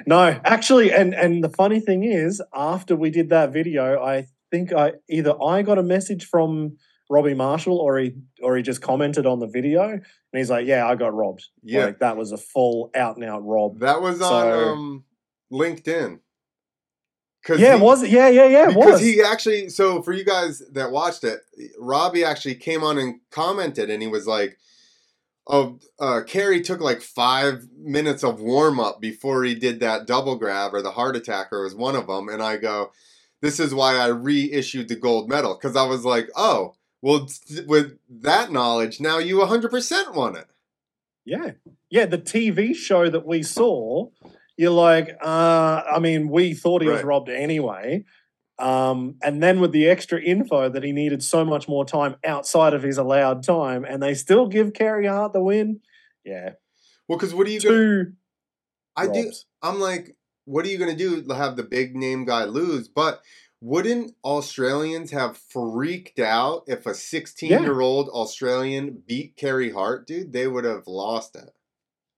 No, 0.05 0.39
actually, 0.43 0.91
and 0.91 1.13
and 1.13 1.43
the 1.43 1.49
funny 1.49 1.79
thing 1.79 2.03
is, 2.03 2.41
after 2.53 2.95
we 2.95 3.09
did 3.09 3.29
that 3.29 3.53
video, 3.53 4.03
I 4.03 4.27
think 4.51 4.73
I 4.73 4.93
either 5.09 5.41
I 5.41 5.61
got 5.61 5.77
a 5.77 5.83
message 5.83 6.25
from 6.25 6.75
Robbie 7.09 7.33
Marshall 7.33 7.77
or 7.77 7.97
he 7.97 8.15
or 8.41 8.57
he 8.57 8.63
just 8.63 8.81
commented 8.81 9.25
on 9.25 9.39
the 9.39 9.47
video 9.47 9.83
and 9.91 10.03
he's 10.33 10.49
like, 10.49 10.67
Yeah, 10.67 10.85
I 10.85 10.95
got 10.95 11.13
robbed. 11.13 11.45
Yeah. 11.63 11.85
Like 11.85 11.99
that 11.99 12.17
was 12.17 12.33
a 12.33 12.37
full 12.37 12.91
out 12.93 13.15
and 13.15 13.23
out 13.23 13.45
rob. 13.45 13.79
That 13.79 14.01
was 14.01 14.21
on 14.21 14.29
So- 14.43 14.69
um, 14.69 15.03
LinkedIn. 15.51 16.19
Yeah, 17.57 17.77
he- 17.77 17.81
was 17.81 18.01
it? 18.03 18.09
Yeah, 18.09 18.27
yeah, 18.27 18.47
yeah, 18.47 18.63
it 18.63 18.67
because 18.75 18.93
was. 18.93 19.01
he 19.01 19.21
actually, 19.21 19.69
so 19.69 20.01
for 20.01 20.11
you 20.13 20.25
guys 20.25 20.63
that 20.73 20.91
watched 20.91 21.23
it, 21.23 21.39
Robbie 21.79 22.23
actually 22.25 22.55
came 22.55 22.83
on 22.83 22.97
and 22.97 23.19
commented, 23.29 23.91
and 23.91 24.01
he 24.01 24.07
was 24.07 24.25
like, 24.25 24.57
"Oh, 25.47 25.79
uh, 25.99 26.21
Carey 26.25 26.61
took 26.61 26.81
like 26.81 27.01
five 27.01 27.67
minutes 27.77 28.23
of 28.23 28.41
warm 28.41 28.79
up 28.79 28.99
before 28.99 29.43
he 29.43 29.55
did 29.55 29.79
that 29.79 30.07
double 30.07 30.35
grab 30.35 30.73
or 30.73 30.81
the 30.81 30.91
heart 30.91 31.15
attack 31.15 31.51
or 31.51 31.63
was 31.63 31.75
one 31.75 31.95
of 31.95 32.07
them." 32.07 32.29
And 32.29 32.41
I 32.41 32.57
go, 32.57 32.91
"This 33.41 33.59
is 33.59 33.73
why 33.73 33.95
I 33.95 34.07
reissued 34.07 34.87
the 34.87 34.95
gold 34.95 35.29
medal 35.29 35.55
because 35.55 35.75
I 35.75 35.85
was 35.85 36.05
like, 36.05 36.29
oh, 36.35 36.75
well, 37.01 37.27
with 37.67 37.99
that 38.09 38.51
knowledge, 38.51 38.99
now 38.99 39.19
you 39.19 39.37
100% 39.37 40.15
won 40.15 40.35
it." 40.35 40.47
Yeah. 41.25 41.51
Yeah, 41.89 42.05
the 42.05 42.17
TV 42.17 42.75
show 42.75 43.09
that 43.09 43.25
we 43.25 43.43
saw, 43.43 44.09
you're 44.57 44.71
like, 44.71 45.17
uh, 45.21 45.83
I 45.91 45.99
mean, 45.99 46.29
we 46.29 46.53
thought 46.53 46.81
he 46.81 46.87
was 46.87 47.03
robbed 47.03 47.29
anyway. 47.29 48.05
Um, 48.57 49.15
and 49.21 49.43
then 49.43 49.59
with 49.59 49.71
the 49.71 49.87
extra 49.87 50.21
info 50.21 50.69
that 50.69 50.83
he 50.83 50.91
needed 50.91 51.21
so 51.21 51.43
much 51.43 51.67
more 51.67 51.85
time 51.85 52.15
outside 52.25 52.73
of 52.73 52.83
his 52.83 52.97
allowed 52.97 53.43
time, 53.43 53.83
and 53.83 54.01
they 54.01 54.13
still 54.13 54.47
give 54.47 54.73
Carey 54.73 55.07
Hart 55.07 55.33
the 55.33 55.41
win. 55.41 55.81
Yeah. 56.23 56.51
Well, 57.07 57.17
because 57.17 57.33
what 57.33 57.47
are 57.47 57.51
you 57.51 57.61
going? 57.61 57.75
to 57.75 58.11
I 58.95 59.07
do. 59.07 59.31
I'm 59.61 59.79
like, 59.79 60.15
what 60.45 60.65
are 60.65 60.69
you 60.69 60.77
going 60.77 60.95
to 60.95 60.97
do? 60.97 61.33
Have 61.33 61.57
the 61.57 61.63
big 61.63 61.95
name 61.95 62.25
guy 62.25 62.45
lose? 62.45 62.87
But 62.87 63.21
wouldn't 63.61 64.13
Australians 64.23 65.11
have 65.11 65.37
freaked 65.37 66.19
out 66.19 66.63
if 66.67 66.85
a 66.85 66.93
16 66.93 67.49
year 67.49 67.79
old 67.81 68.09
Australian 68.09 69.03
beat 69.05 69.35
Carey 69.35 69.71
Hart, 69.71 70.07
dude? 70.07 70.33
They 70.33 70.47
would 70.47 70.65
have 70.65 70.87
lost 70.87 71.35
it. 71.35 71.49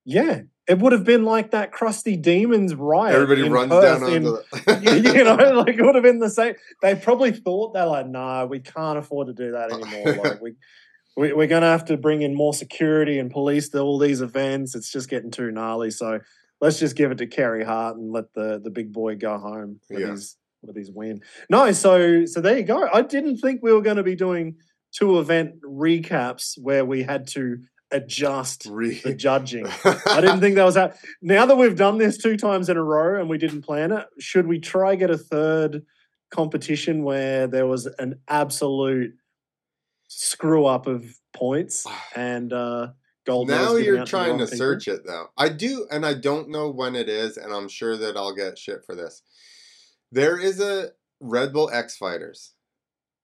Yeah. 0.05 0.41
It 0.68 0.80
would 0.80 0.91
have 0.91 1.05
been 1.05 1.24
like 1.24 1.51
that 1.51 1.72
Crusty 1.72 2.18
Demons 2.18 2.76
riot. 2.76 3.15
Everybody 3.15 3.47
runs 3.47 3.70
Perth 3.72 4.01
down 4.01 4.11
in- 4.11 4.24
you 4.84 5.01
the. 5.01 5.24
know, 5.24 5.59
like 5.61 5.76
it 5.76 5.82
would 5.82 5.95
have 5.95 6.03
been 6.03 6.20
the 6.20 6.30
same. 6.30 6.55
They 6.82 6.95
probably 6.95 7.32
thought 7.32 7.74
they're 7.74 7.86
like, 7.86 8.07
nah, 8.07 8.45
we 8.45 8.59
can't 8.59 8.97
afford 8.97 9.28
to 9.28 9.34
do 9.34 9.51
that 9.53 9.72
anymore. 9.72 10.15
like 10.24 10.41
we 10.41 10.55
we, 11.15 11.34
we're 11.34 11.47
going 11.47 11.61
to 11.63 11.68
have 11.70 11.86
to 11.86 11.97
bring 11.97 12.22
in 12.22 12.36
more 12.36 12.53
security 12.53 13.18
and 13.18 13.32
police 13.32 13.70
to 13.70 13.80
all 13.80 13.97
these 13.97 14.22
events. 14.22 14.76
It's 14.76 14.91
just 14.91 15.09
getting 15.09 15.32
too 15.32 15.49
gnarly. 15.51 15.89
So 15.89 16.20
let's 16.61 16.78
just 16.80 16.95
give 16.95 17.11
it 17.11 17.18
to 17.20 17.28
Carey 17.28 17.63
Hart 17.63 17.95
and 17.97 18.11
let 18.11 18.34
the 18.34 18.59
the 18.63 18.70
big 18.70 18.91
boy 18.91 19.15
go 19.15 19.38
home 19.38 19.80
with 19.89 19.99
Yeah. 19.99 20.07
his 20.11 20.36
with 20.63 20.76
his 20.76 20.91
win. 20.91 21.22
No, 21.49 21.72
so 21.72 22.26
so 22.26 22.41
there 22.41 22.57
you 22.57 22.63
go. 22.63 22.89
I 22.93 23.03
didn't 23.03 23.38
think 23.38 23.61
we 23.63 23.72
were 23.72 23.82
going 23.82 23.97
to 23.97 24.03
be 24.03 24.15
doing 24.15 24.55
two 24.91 25.20
event 25.20 25.61
recaps 25.61 26.57
where 26.61 26.84
we 26.84 27.03
had 27.03 27.28
to 27.28 27.57
adjust 27.91 28.67
Re- 28.69 28.99
the 28.99 29.13
judging. 29.13 29.67
I 29.85 30.21
didn't 30.21 30.41
think 30.41 30.55
that 30.55 30.63
was 30.63 30.75
that. 30.75 30.97
Now 31.21 31.45
that 31.45 31.55
we've 31.55 31.75
done 31.75 31.97
this 31.97 32.17
two 32.17 32.38
times 32.38 32.69
in 32.69 32.77
a 32.77 32.83
row 32.83 33.19
and 33.19 33.29
we 33.29 33.38
didn't 33.38 33.61
plan 33.61 33.91
it, 33.91 34.05
should 34.19 34.47
we 34.47 34.59
try 34.59 34.95
get 34.95 35.09
a 35.09 35.17
third 35.17 35.83
competition 36.29 37.03
where 37.03 37.47
there 37.47 37.65
was 37.65 37.85
an 37.99 38.19
absolute 38.27 39.13
screw 40.07 40.65
up 40.65 40.88
of 40.88 41.05
points 41.33 41.85
and 42.15 42.53
uh 42.53 42.88
gold 43.25 43.49
now 43.49 43.75
you're 43.75 44.05
trying 44.05 44.38
to 44.38 44.45
people? 44.45 44.57
search 44.57 44.88
it 44.88 45.05
though. 45.05 45.27
I 45.38 45.49
do, 45.49 45.88
and 45.91 46.05
I 46.05 46.13
don't 46.13 46.49
know 46.49 46.69
when 46.69 46.95
it 46.95 47.09
is, 47.09 47.38
and 47.38 47.53
I'm 47.53 47.67
sure 47.67 47.97
that 47.97 48.17
I'll 48.17 48.35
get 48.35 48.57
shit 48.57 48.85
for 48.85 48.95
this. 48.95 49.21
There 50.11 50.39
is 50.39 50.61
a 50.61 50.91
Red 51.19 51.51
Bull 51.51 51.69
X 51.71 51.97
Fighters 51.97 52.53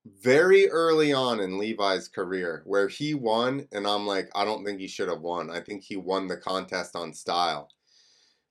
very 0.06 0.70
early 0.70 1.14
on 1.14 1.39
in 1.39 1.58
Levi's 1.58 2.08
career 2.10 2.62
where 2.66 2.88
he 2.88 3.14
won, 3.14 3.68
and 3.72 3.88
I'm 3.88 4.06
like, 4.06 4.30
I 4.36 4.43
don't 4.45 4.66
think 4.66 4.80
he 4.80 4.88
should 4.88 5.10
have 5.10 5.22
won. 5.22 5.49
I 5.49 5.62
think 5.62 5.84
he 5.84 5.95
won 5.95 6.28
the 6.28 6.38
contest 6.38 6.95
on 6.95 7.14
style. 7.14 7.70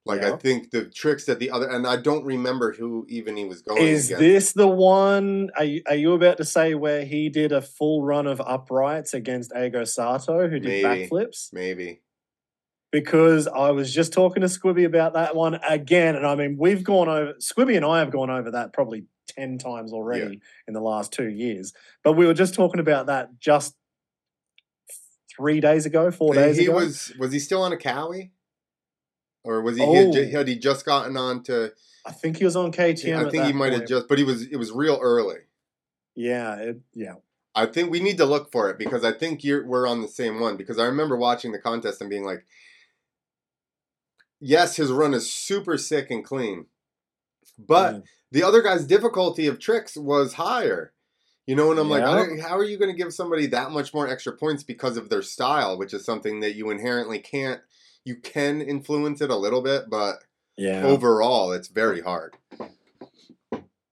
Like 0.04 0.24
I 0.24 0.32
think 0.32 0.70
the 0.72 0.86
tricks 0.86 1.26
that 1.26 1.38
the 1.38 1.50
other, 1.50 1.68
and 1.68 1.86
I 1.86 1.96
don't 1.96 2.24
remember 2.24 2.72
who 2.72 3.06
even 3.08 3.36
he 3.36 3.44
was 3.44 3.62
going 3.62 3.86
Is 3.86 4.06
against. 4.10 4.20
this 4.20 4.52
the 4.52 4.66
one? 4.66 5.50
Are 5.56 5.64
you, 5.64 5.82
are 5.86 5.94
you 5.94 6.14
about 6.14 6.38
to 6.38 6.44
say 6.44 6.74
where 6.74 7.04
he 7.04 7.28
did 7.28 7.52
a 7.52 7.62
full 7.62 8.02
run 8.02 8.26
of 8.26 8.40
uprights 8.40 9.14
against 9.14 9.52
Eigo 9.52 9.86
Sato, 9.86 10.48
who 10.48 10.58
did 10.58 10.64
Maybe. 10.64 10.82
backflips? 10.82 11.52
Maybe. 11.52 12.00
because 12.90 13.46
I 13.46 13.70
was 13.70 13.94
just 13.94 14.12
talking 14.12 14.40
to 14.42 14.48
Squibby 14.48 14.84
about 14.84 15.14
that 15.14 15.34
one 15.36 15.54
again. 15.68 16.16
And 16.16 16.26
I 16.26 16.34
mean, 16.34 16.56
we've 16.58 16.84
gone 16.84 17.08
over, 17.08 17.34
Squibby 17.34 17.76
and 17.76 17.84
I 17.84 18.00
have 18.00 18.10
gone 18.10 18.28
over 18.30 18.50
that 18.50 18.72
probably 18.72 19.04
10 19.28 19.58
times 19.58 19.92
already 19.92 20.40
in 20.66 20.74
the 20.74 20.80
last 20.80 21.12
two 21.12 21.28
years. 21.28 21.72
But 22.04 22.12
we 22.14 22.26
were 22.26 22.34
just 22.34 22.54
talking 22.54 22.80
about 22.80 23.06
that 23.06 23.38
just 23.40 23.74
three 25.36 25.60
days 25.60 25.86
ago, 25.86 26.10
four 26.10 26.34
Hey, 26.34 26.42
days 26.48 26.58
he 26.58 26.64
ago. 26.66 26.74
was 26.74 27.12
was 27.18 27.32
he 27.32 27.38
still 27.38 27.62
on 27.62 27.72
a 27.72 27.76
Cowie? 27.76 28.32
Or 29.44 29.60
was 29.60 29.76
he, 29.76 29.84
he 29.84 29.94
had, 29.94 30.06
Oh. 30.16 30.30
had 30.30 30.48
he 30.48 30.56
just 30.58 30.84
gotten 30.84 31.16
on 31.16 31.42
to 31.44 31.72
I 32.04 32.12
think 32.12 32.36
he 32.36 32.44
was 32.44 32.56
on 32.56 32.72
KTM. 32.72 33.26
I 33.26 33.30
think 33.30 33.44
he 33.46 33.52
might 33.52 33.72
have 33.72 33.86
just 33.86 34.08
but 34.08 34.18
he 34.18 34.24
was 34.24 34.42
it 34.42 34.56
was 34.56 34.72
real 34.72 34.98
early. 35.00 35.38
Yeah, 36.14 36.56
it, 36.56 36.80
yeah. 36.94 37.14
I 37.54 37.66
think 37.66 37.90
we 37.90 38.00
need 38.00 38.16
to 38.18 38.24
look 38.24 38.50
for 38.50 38.70
it 38.70 38.78
because 38.78 39.04
I 39.04 39.12
think 39.12 39.44
you're 39.44 39.66
we're 39.66 39.86
on 39.86 40.02
the 40.02 40.08
same 40.08 40.40
one 40.40 40.56
because 40.56 40.78
I 40.78 40.84
remember 40.84 41.16
watching 41.16 41.52
the 41.52 41.58
contest 41.58 42.00
and 42.00 42.10
being 42.10 42.24
like, 42.24 42.44
yes, 44.40 44.76
his 44.76 44.90
run 44.90 45.14
is 45.14 45.30
super 45.32 45.76
sick 45.78 46.10
and 46.10 46.24
clean, 46.24 46.66
but 47.66 47.94
Mm. 47.94 48.02
the 48.30 48.42
other 48.42 48.62
guy's 48.62 48.84
difficulty 48.86 49.46
of 49.46 49.58
tricks 49.58 49.96
was 49.96 50.34
higher. 50.34 50.92
You 51.46 51.56
know, 51.56 51.70
and 51.72 51.80
I'm 51.80 51.90
like, 51.90 52.02
Yeah. 52.02 52.46
how 52.46 52.56
are 52.56 52.64
you 52.64 52.78
going 52.78 52.90
to 52.90 52.96
give 52.96 53.12
somebody 53.12 53.46
that 53.48 53.72
much 53.72 53.92
more 53.92 54.06
extra 54.06 54.32
points 54.32 54.62
because 54.62 54.96
of 54.96 55.08
their 55.08 55.22
style, 55.22 55.76
which 55.76 55.92
is 55.92 56.04
something 56.04 56.38
that 56.40 56.54
you 56.54 56.70
inherently 56.70 57.18
can't. 57.18 57.60
You 58.04 58.16
can 58.16 58.60
influence 58.60 59.20
it 59.20 59.30
a 59.30 59.36
little 59.36 59.60
bit, 59.60 59.90
but 59.90 60.22
yeah. 60.56 60.84
overall, 60.84 61.52
it's 61.52 61.68
very 61.68 62.00
hard. 62.00 62.36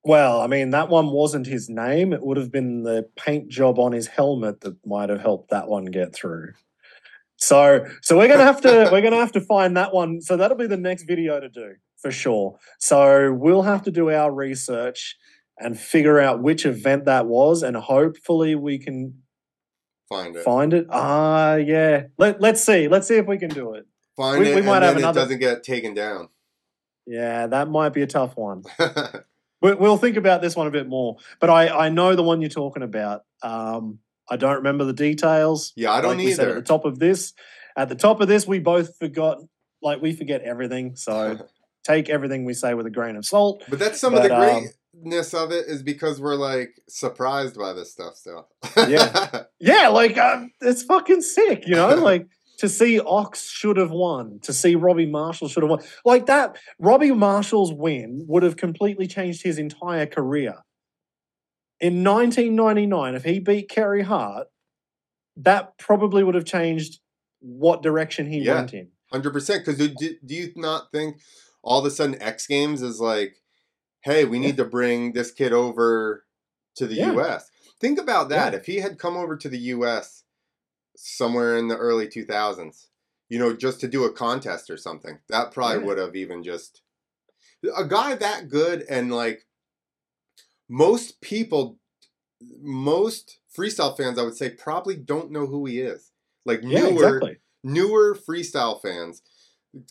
Well, 0.04 0.40
I 0.40 0.46
mean, 0.46 0.70
that 0.70 0.88
one 0.88 1.10
wasn't 1.10 1.46
his 1.46 1.68
name. 1.68 2.12
It 2.12 2.22
would 2.22 2.36
have 2.38 2.50
been 2.50 2.84
the 2.84 3.08
paint 3.16 3.48
job 3.48 3.78
on 3.78 3.92
his 3.92 4.06
helmet 4.06 4.60
that 4.62 4.76
might 4.86 5.10
have 5.10 5.20
helped 5.20 5.50
that 5.50 5.68
one 5.68 5.84
get 5.86 6.14
through. 6.14 6.52
So, 7.36 7.86
so 8.02 8.16
we're 8.16 8.28
gonna 8.28 8.44
have 8.44 8.60
to 8.62 8.88
we're 8.92 9.02
gonna 9.02 9.16
have 9.16 9.32
to 9.32 9.40
find 9.40 9.76
that 9.76 9.92
one. 9.94 10.20
So 10.20 10.36
that'll 10.36 10.56
be 10.56 10.66
the 10.66 10.76
next 10.76 11.04
video 11.04 11.40
to 11.40 11.48
do 11.48 11.74
for 12.00 12.10
sure. 12.10 12.58
So 12.78 13.32
we'll 13.32 13.62
have 13.62 13.82
to 13.82 13.90
do 13.90 14.10
our 14.10 14.32
research 14.32 15.16
and 15.58 15.78
figure 15.78 16.18
out 16.18 16.42
which 16.42 16.64
event 16.64 17.04
that 17.04 17.26
was, 17.26 17.62
and 17.62 17.76
hopefully 17.76 18.54
we 18.54 18.78
can 18.78 19.22
Find 20.08 20.34
it, 20.34 20.42
find 20.42 20.74
it. 20.74 20.86
Ah, 20.90 21.54
yeah. 21.54 22.04
Let 22.18 22.40
Let's 22.40 22.64
see. 22.64 22.88
Let's 22.88 23.06
see 23.06 23.14
if 23.16 23.26
we 23.26 23.38
can 23.38 23.50
do 23.50 23.74
it. 23.74 23.86
find 24.16 24.40
we- 24.40 24.48
it, 24.50 24.54
we 24.56 24.62
might 24.62 24.82
have 24.82 24.96
another- 24.96 25.20
it 25.20 25.22
doesn't 25.22 25.38
get 25.38 25.62
taken 25.62 25.94
down. 25.94 26.28
Yeah, 27.06 27.46
that 27.46 27.68
might 27.68 27.90
be 27.90 28.02
a 28.02 28.06
tough 28.06 28.36
one. 28.36 28.64
We- 29.62 29.74
We'll 29.74 29.98
think 29.98 30.16
about 30.16 30.40
this 30.40 30.56
one 30.56 30.66
a 30.66 30.70
bit 30.70 30.88
more, 30.88 31.18
but 31.38 31.50
I, 31.50 31.68
I 31.68 31.88
know 31.90 32.16
the 32.16 32.22
one 32.22 32.40
you're 32.40 32.48
talking 32.48 32.82
about. 32.82 33.24
Um, 33.42 33.98
I 34.28 34.36
don't 34.36 34.56
remember 34.56 34.84
the 34.84 34.94
details. 34.94 35.74
yeah, 35.76 35.92
I 35.92 36.00
don't 36.00 36.16
like 36.16 36.34
said 36.34 36.48
at 36.48 36.54
the 36.54 36.62
top 36.62 36.86
of 36.86 36.98
this, 36.98 37.34
at 37.76 37.88
the 37.90 37.94
top 37.94 38.20
of 38.22 38.26
this, 38.28 38.46
we 38.46 38.58
both 38.58 38.96
forgot. 38.96 39.38
Like 39.82 40.00
we 40.00 40.14
forget 40.14 40.40
everything, 40.42 40.96
so 40.96 41.38
take 41.84 42.08
everything 42.10 42.44
we 42.44 42.54
say 42.54 42.74
with 42.74 42.86
a 42.86 42.90
grain 42.90 43.16
of 43.16 43.24
salt. 43.24 43.62
But 43.68 43.78
that's 43.78 44.00
some 44.00 44.14
of 44.14 44.22
the 44.22 44.34
um, 44.34 44.68
greatness 44.94 45.34
of 45.34 45.50
it 45.52 45.66
is 45.66 45.82
because 45.82 46.20
we're 46.20 46.34
like 46.36 46.70
surprised 46.88 47.58
by 47.58 47.72
this 47.72 47.92
stuff 47.92 48.16
still. 48.16 48.48
Yeah. 48.76 49.42
Yeah, 49.62 49.88
like 49.88 50.16
um, 50.16 50.50
it's 50.62 50.82
fucking 50.82 51.20
sick, 51.20 51.64
you 51.66 51.74
know. 51.74 51.94
like 51.94 52.26
to 52.58 52.68
see 52.68 52.98
Ox 52.98 53.50
should 53.50 53.76
have 53.76 53.90
won, 53.90 54.40
to 54.42 54.54
see 54.54 54.74
Robbie 54.74 55.04
Marshall 55.04 55.48
should 55.48 55.62
have 55.62 55.68
won, 55.70 55.80
like 56.04 56.26
that. 56.26 56.56
Robbie 56.78 57.12
Marshall's 57.12 57.70
win 57.72 58.24
would 58.26 58.42
have 58.42 58.56
completely 58.56 59.06
changed 59.06 59.42
his 59.42 59.58
entire 59.58 60.06
career. 60.06 60.54
In 61.78 62.02
1999, 62.04 63.14
if 63.14 63.24
he 63.24 63.38
beat 63.38 63.68
Carey 63.68 64.02
Hart, 64.02 64.46
that 65.36 65.76
probably 65.78 66.22
would 66.24 66.34
have 66.34 66.44
changed 66.46 67.00
what 67.40 67.82
direction 67.82 68.26
he 68.30 68.38
Yeah. 68.40 68.54
went 68.56 68.72
in. 68.74 68.88
Hundred 69.12 69.32
percent. 69.32 69.64
Because 69.64 69.78
do, 69.78 69.88
do 69.98 70.14
do 70.24 70.34
you 70.34 70.52
not 70.56 70.90
think 70.92 71.18
all 71.62 71.80
of 71.80 71.84
a 71.84 71.90
sudden 71.90 72.20
X 72.20 72.46
Games 72.46 72.82
is 72.82 73.00
like, 73.00 73.36
hey, 74.02 74.24
we 74.24 74.38
need 74.38 74.56
to 74.56 74.64
bring 74.64 75.12
this 75.12 75.30
kid 75.30 75.52
over 75.52 76.24
to 76.76 76.86
the 76.86 76.94
Yeah. 76.94 77.12
U.S. 77.12 77.50
Think 77.80 77.98
about 77.98 78.28
that. 78.30 78.52
Yeah. 78.52 78.58
If 78.58 78.66
he 78.66 78.76
had 78.76 78.98
come 78.98 79.16
over 79.16 79.36
to 79.36 79.48
the 79.48 79.58
U.S. 79.58 80.24
somewhere 80.96 81.56
in 81.56 81.68
the 81.68 81.76
early 81.76 82.08
two 82.08 82.24
thousands, 82.24 82.88
you 83.28 83.38
know, 83.38 83.54
just 83.54 83.80
to 83.80 83.88
do 83.88 84.04
a 84.04 84.12
contest 84.12 84.70
or 84.70 84.76
something, 84.76 85.18
that 85.28 85.52
probably 85.52 85.78
Yeah. 85.80 85.84
would 85.86 85.98
have 85.98 86.16
even 86.16 86.42
just 86.42 86.82
a 87.76 87.84
guy 87.84 88.14
that 88.14 88.48
good 88.48 88.84
and 88.88 89.12
like 89.12 89.46
most 90.68 91.20
people, 91.20 91.78
most 92.60 93.38
freestyle 93.56 93.96
fans, 93.96 94.18
I 94.18 94.22
would 94.22 94.36
say, 94.36 94.50
probably 94.50 94.96
don't 94.96 95.30
know 95.30 95.46
who 95.46 95.66
he 95.66 95.80
is. 95.80 96.10
Like 96.46 96.60
Yeah, 96.62 96.88
newer 96.88 97.16
exactly. 97.16 97.36
newer 97.62 98.14
freestyle 98.14 98.80
fans, 98.80 99.22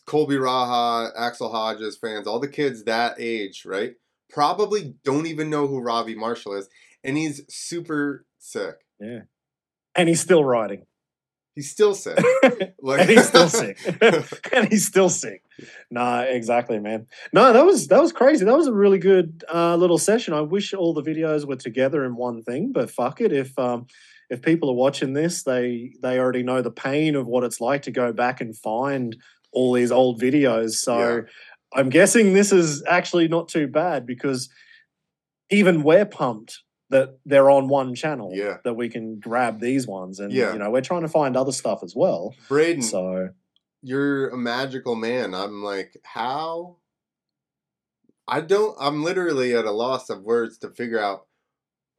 Colby 0.06 0.36
Raha, 0.36 1.12
Axel 1.18 1.52
Hodges 1.52 1.98
fans, 1.98 2.28
all 2.28 2.40
the 2.40 2.48
kids 2.48 2.84
that 2.84 3.16
age, 3.20 3.64
right? 3.66 3.94
Probably 4.30 4.96
don't 5.04 5.26
even 5.26 5.50
know 5.50 5.68
who 5.68 5.80
Robbie 5.80 6.16
Marshall 6.16 6.54
is, 6.54 6.70
and 7.04 7.18
he's 7.18 7.42
super 7.50 8.26
sick. 8.38 8.76
Yeah, 9.00 9.22
and 9.96 10.10
he's 10.10 10.22
still 10.22 10.44
riding. 10.44 10.86
He's 11.56 11.70
still 11.70 11.94
sick. 11.94 12.18
Like 12.82 13.02
and 13.02 13.10
he's 13.10 13.28
still 13.28 13.50
sick. 13.50 13.78
and 14.54 14.70
he's 14.70 14.88
still 14.88 15.10
sick. 15.10 15.44
Nah, 15.92 16.22
exactly, 16.22 16.80
man. 16.80 17.08
No, 17.34 17.52
that 17.52 17.66
was 17.66 17.88
that 17.88 18.02
was 18.02 18.14
crazy. 18.14 18.46
That 18.46 18.56
was 18.56 18.68
a 18.68 18.74
really 18.74 19.00
good 19.00 19.44
uh, 19.54 19.76
little 19.76 19.98
session. 19.98 20.34
I 20.34 20.42
wish 20.42 20.74
all 20.74 20.94
the 20.94 21.04
videos 21.04 21.46
were 21.46 21.58
together 21.58 22.06
in 22.06 22.16
one 22.16 22.42
thing, 22.42 22.72
but 22.72 22.90
fuck 22.90 23.20
it. 23.20 23.34
If 23.34 23.60
um, 23.60 23.88
if 24.30 24.42
people 24.42 24.70
are 24.70 24.76
watching 24.76 25.12
this, 25.12 25.44
they 25.44 25.92
they 26.02 26.20
already 26.20 26.44
know 26.44 26.62
the 26.62 26.72
pain 26.72 27.16
of 27.18 27.28
what 27.28 27.44
it's 27.44 27.60
like 27.60 27.82
to 27.82 27.92
go 27.92 28.14
back 28.14 28.40
and 28.40 28.58
find 28.58 29.18
all 29.52 29.74
these 29.74 29.92
old 29.92 30.22
videos. 30.22 30.72
So 30.74 30.98
Yeah. 30.98 31.22
I'm 31.74 31.90
guessing 31.90 32.34
this 32.34 32.52
is 32.52 32.84
actually 32.88 33.28
not 33.28 33.48
too 33.48 33.68
bad 33.68 34.06
because 34.06 34.50
even 35.52 35.84
we're 35.84 36.06
pumped 36.06 36.60
that 36.90 37.20
they're 37.26 37.50
on 37.52 37.68
one 37.68 37.94
channel. 37.94 38.32
Yeah. 38.34 38.58
That 38.64 38.74
we 38.74 38.90
can 38.90 39.20
grab 39.20 39.60
these 39.60 39.86
ones, 39.88 40.20
and 40.20 40.32
Yeah. 40.34 40.54
you 40.54 40.60
know 40.60 40.70
we're 40.72 40.82
trying 40.82 41.02
to 41.04 41.08
find 41.08 41.38
other 41.38 41.52
stuff 41.52 41.84
as 41.84 41.96
well. 41.96 42.34
Braden, 42.48 42.82
So 42.82 43.30
you're 43.82 44.30
a 44.30 44.38
magical 44.38 44.96
man. 44.96 45.34
I'm 45.36 45.64
like, 45.64 45.96
how? 46.04 46.78
I 48.28 48.42
don't. 48.42 48.76
I'm 48.80 49.04
literally 49.04 49.56
at 49.56 49.66
a 49.66 49.72
loss 49.72 50.10
of 50.10 50.22
words 50.24 50.58
to 50.60 50.70
figure 50.70 51.00
out. 51.00 51.26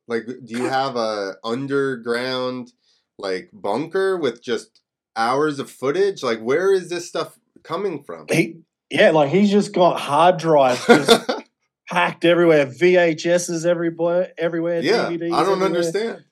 Like, 0.09 0.27
do 0.27 0.57
you 0.59 0.65
have 0.69 0.97
a 0.97 1.35
underground 1.45 2.73
like 3.19 3.51
bunker 3.53 4.17
with 4.17 4.43
just 4.43 4.81
hours 5.17 5.59
of 5.59 5.71
footage? 5.71 6.23
Like, 6.23 6.41
where 6.41 6.73
is 6.73 6.89
this 6.89 7.09
stuff 7.09 7.39
coming 7.63 8.03
from? 8.03 8.27
he, 8.29 8.61
yeah, 8.91 9.11
like 9.11 9.31
he's 9.31 9.51
just 9.51 9.73
got 9.73 9.99
hard 10.01 10.39
drives 10.39 10.85
just 10.87 11.31
packed 11.91 12.25
everywhere, 12.25 12.67
VHSs 12.67 13.65
everywhere, 13.67 14.33
everywhere. 14.39 14.81
yeah, 14.81 15.07
DVDs 15.11 15.33
I 15.33 15.45
don't 15.45 15.63
everywhere. 15.63 15.65
understand. 15.67 16.25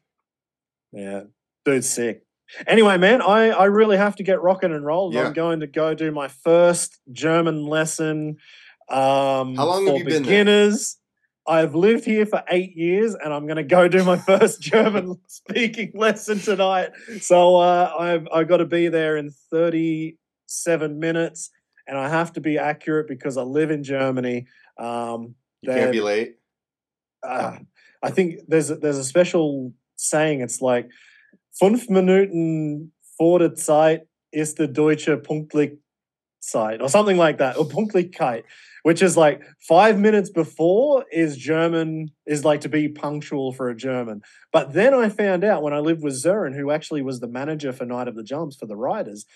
Yeah, 0.92 1.22
dude's 1.64 1.88
sick. 1.88 2.24
Anyway, 2.66 2.96
man, 2.96 3.20
I, 3.20 3.50
I 3.50 3.64
really 3.66 3.98
have 3.98 4.16
to 4.16 4.22
get 4.22 4.40
rocking 4.40 4.72
and 4.72 4.84
rolling. 4.84 5.18
Yeah. 5.18 5.26
I'm 5.26 5.32
going 5.34 5.60
to 5.60 5.66
go 5.66 5.94
do 5.94 6.10
my 6.10 6.28
first 6.28 6.98
German 7.12 7.66
lesson. 7.66 8.38
Um, 8.88 9.54
How 9.54 9.66
long 9.66 9.84
for 9.84 9.90
have 9.92 9.98
you 9.98 10.04
been 10.04 10.12
there? 10.14 10.22
beginners? 10.22 10.96
I've 11.46 11.74
lived 11.74 12.04
here 12.04 12.24
for 12.26 12.42
eight 12.50 12.74
years, 12.76 13.14
and 13.14 13.32
I'm 13.34 13.46
going 13.46 13.56
to 13.56 13.62
go 13.64 13.86
do 13.88 14.02
my 14.02 14.16
first 14.26 14.60
German 14.62 15.18
speaking 15.26 15.92
lesson 15.94 16.38
tonight. 16.38 16.90
So 17.20 17.56
uh, 17.56 17.92
I've 17.98 18.28
I 18.32 18.44
got 18.44 18.58
to 18.58 18.64
be 18.66 18.88
there 18.88 19.16
in 19.18 19.30
37 20.48 20.98
minutes, 20.98 21.50
and 21.86 21.98
I 21.98 22.08
have 22.08 22.32
to 22.34 22.40
be 22.40 22.58
accurate 22.58 23.08
because 23.08 23.36
I 23.36 23.42
live 23.42 23.70
in 23.70 23.82
Germany. 23.82 24.46
Um, 24.78 25.34
You 25.62 25.72
can't 25.72 25.92
be 25.92 26.00
late. 26.00 26.36
uh, 27.22 27.58
I 28.02 28.10
think 28.10 28.40
there's 28.46 28.70
a, 28.70 28.76
there's 28.76 28.98
a 28.98 29.04
special 29.04 29.72
saying. 29.96 30.40
It's 30.40 30.60
like 30.62 30.88
fünf 31.60 31.88
Minuten 31.90 32.92
vor 33.18 33.40
der 33.40 33.54
Zeit 33.54 34.06
ist 34.32 34.58
der 34.58 34.68
deutsche 34.68 35.16
Punktlichkeit 35.16 36.80
or 36.80 36.88
something 36.88 37.16
like 37.16 37.38
that, 37.38 37.56
or 37.56 37.64
Punktlichkeit, 37.64 38.44
which 38.84 39.02
is 39.02 39.16
like 39.16 39.42
five 39.58 39.98
minutes 39.98 40.30
before 40.30 41.04
is 41.10 41.36
German 41.36 42.10
is 42.24 42.44
like 42.44 42.60
to 42.60 42.68
be 42.68 42.88
punctual 42.88 43.52
for 43.52 43.68
a 43.68 43.74
German. 43.76 44.22
But 44.52 44.74
then 44.74 44.94
I 44.94 45.08
found 45.08 45.42
out 45.42 45.62
when 45.64 45.74
I 45.74 45.80
lived 45.80 46.04
with 46.04 46.14
Zurin, 46.14 46.54
who 46.54 46.70
actually 46.70 47.02
was 47.02 47.18
the 47.18 47.26
manager 47.26 47.72
for 47.72 47.84
Night 47.84 48.06
of 48.06 48.14
the 48.14 48.22
Jumps 48.22 48.54
for 48.54 48.66
the 48.66 48.76
riders. 48.76 49.26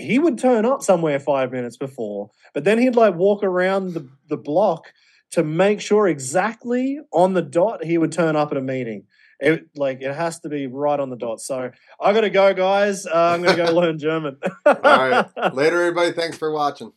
He 0.00 0.18
would 0.18 0.38
turn 0.38 0.64
up 0.64 0.82
somewhere 0.82 1.20
five 1.20 1.52
minutes 1.52 1.76
before, 1.76 2.30
but 2.54 2.64
then 2.64 2.78
he'd 2.78 2.96
like 2.96 3.14
walk 3.14 3.42
around 3.42 3.94
the, 3.94 4.08
the 4.28 4.36
block 4.36 4.92
to 5.32 5.44
make 5.44 5.80
sure 5.80 6.08
exactly 6.08 6.98
on 7.12 7.34
the 7.34 7.42
dot 7.42 7.84
he 7.84 7.98
would 7.98 8.12
turn 8.12 8.36
up 8.36 8.50
at 8.50 8.58
a 8.58 8.62
meeting. 8.62 9.04
It 9.38 9.68
like 9.74 10.02
it 10.02 10.14
has 10.14 10.40
to 10.40 10.48
be 10.48 10.66
right 10.66 11.00
on 11.00 11.08
the 11.08 11.16
dot. 11.16 11.40
So 11.40 11.70
I 12.00 12.12
gotta 12.12 12.30
go, 12.30 12.52
guys. 12.52 13.06
Uh, 13.06 13.32
I'm 13.34 13.42
gonna 13.42 13.56
go 13.56 13.72
learn 13.72 13.98
German. 13.98 14.36
All 14.66 14.74
right. 14.82 15.54
Later, 15.54 15.80
everybody. 15.80 16.12
Thanks 16.12 16.36
for 16.36 16.50
watching. 16.52 16.92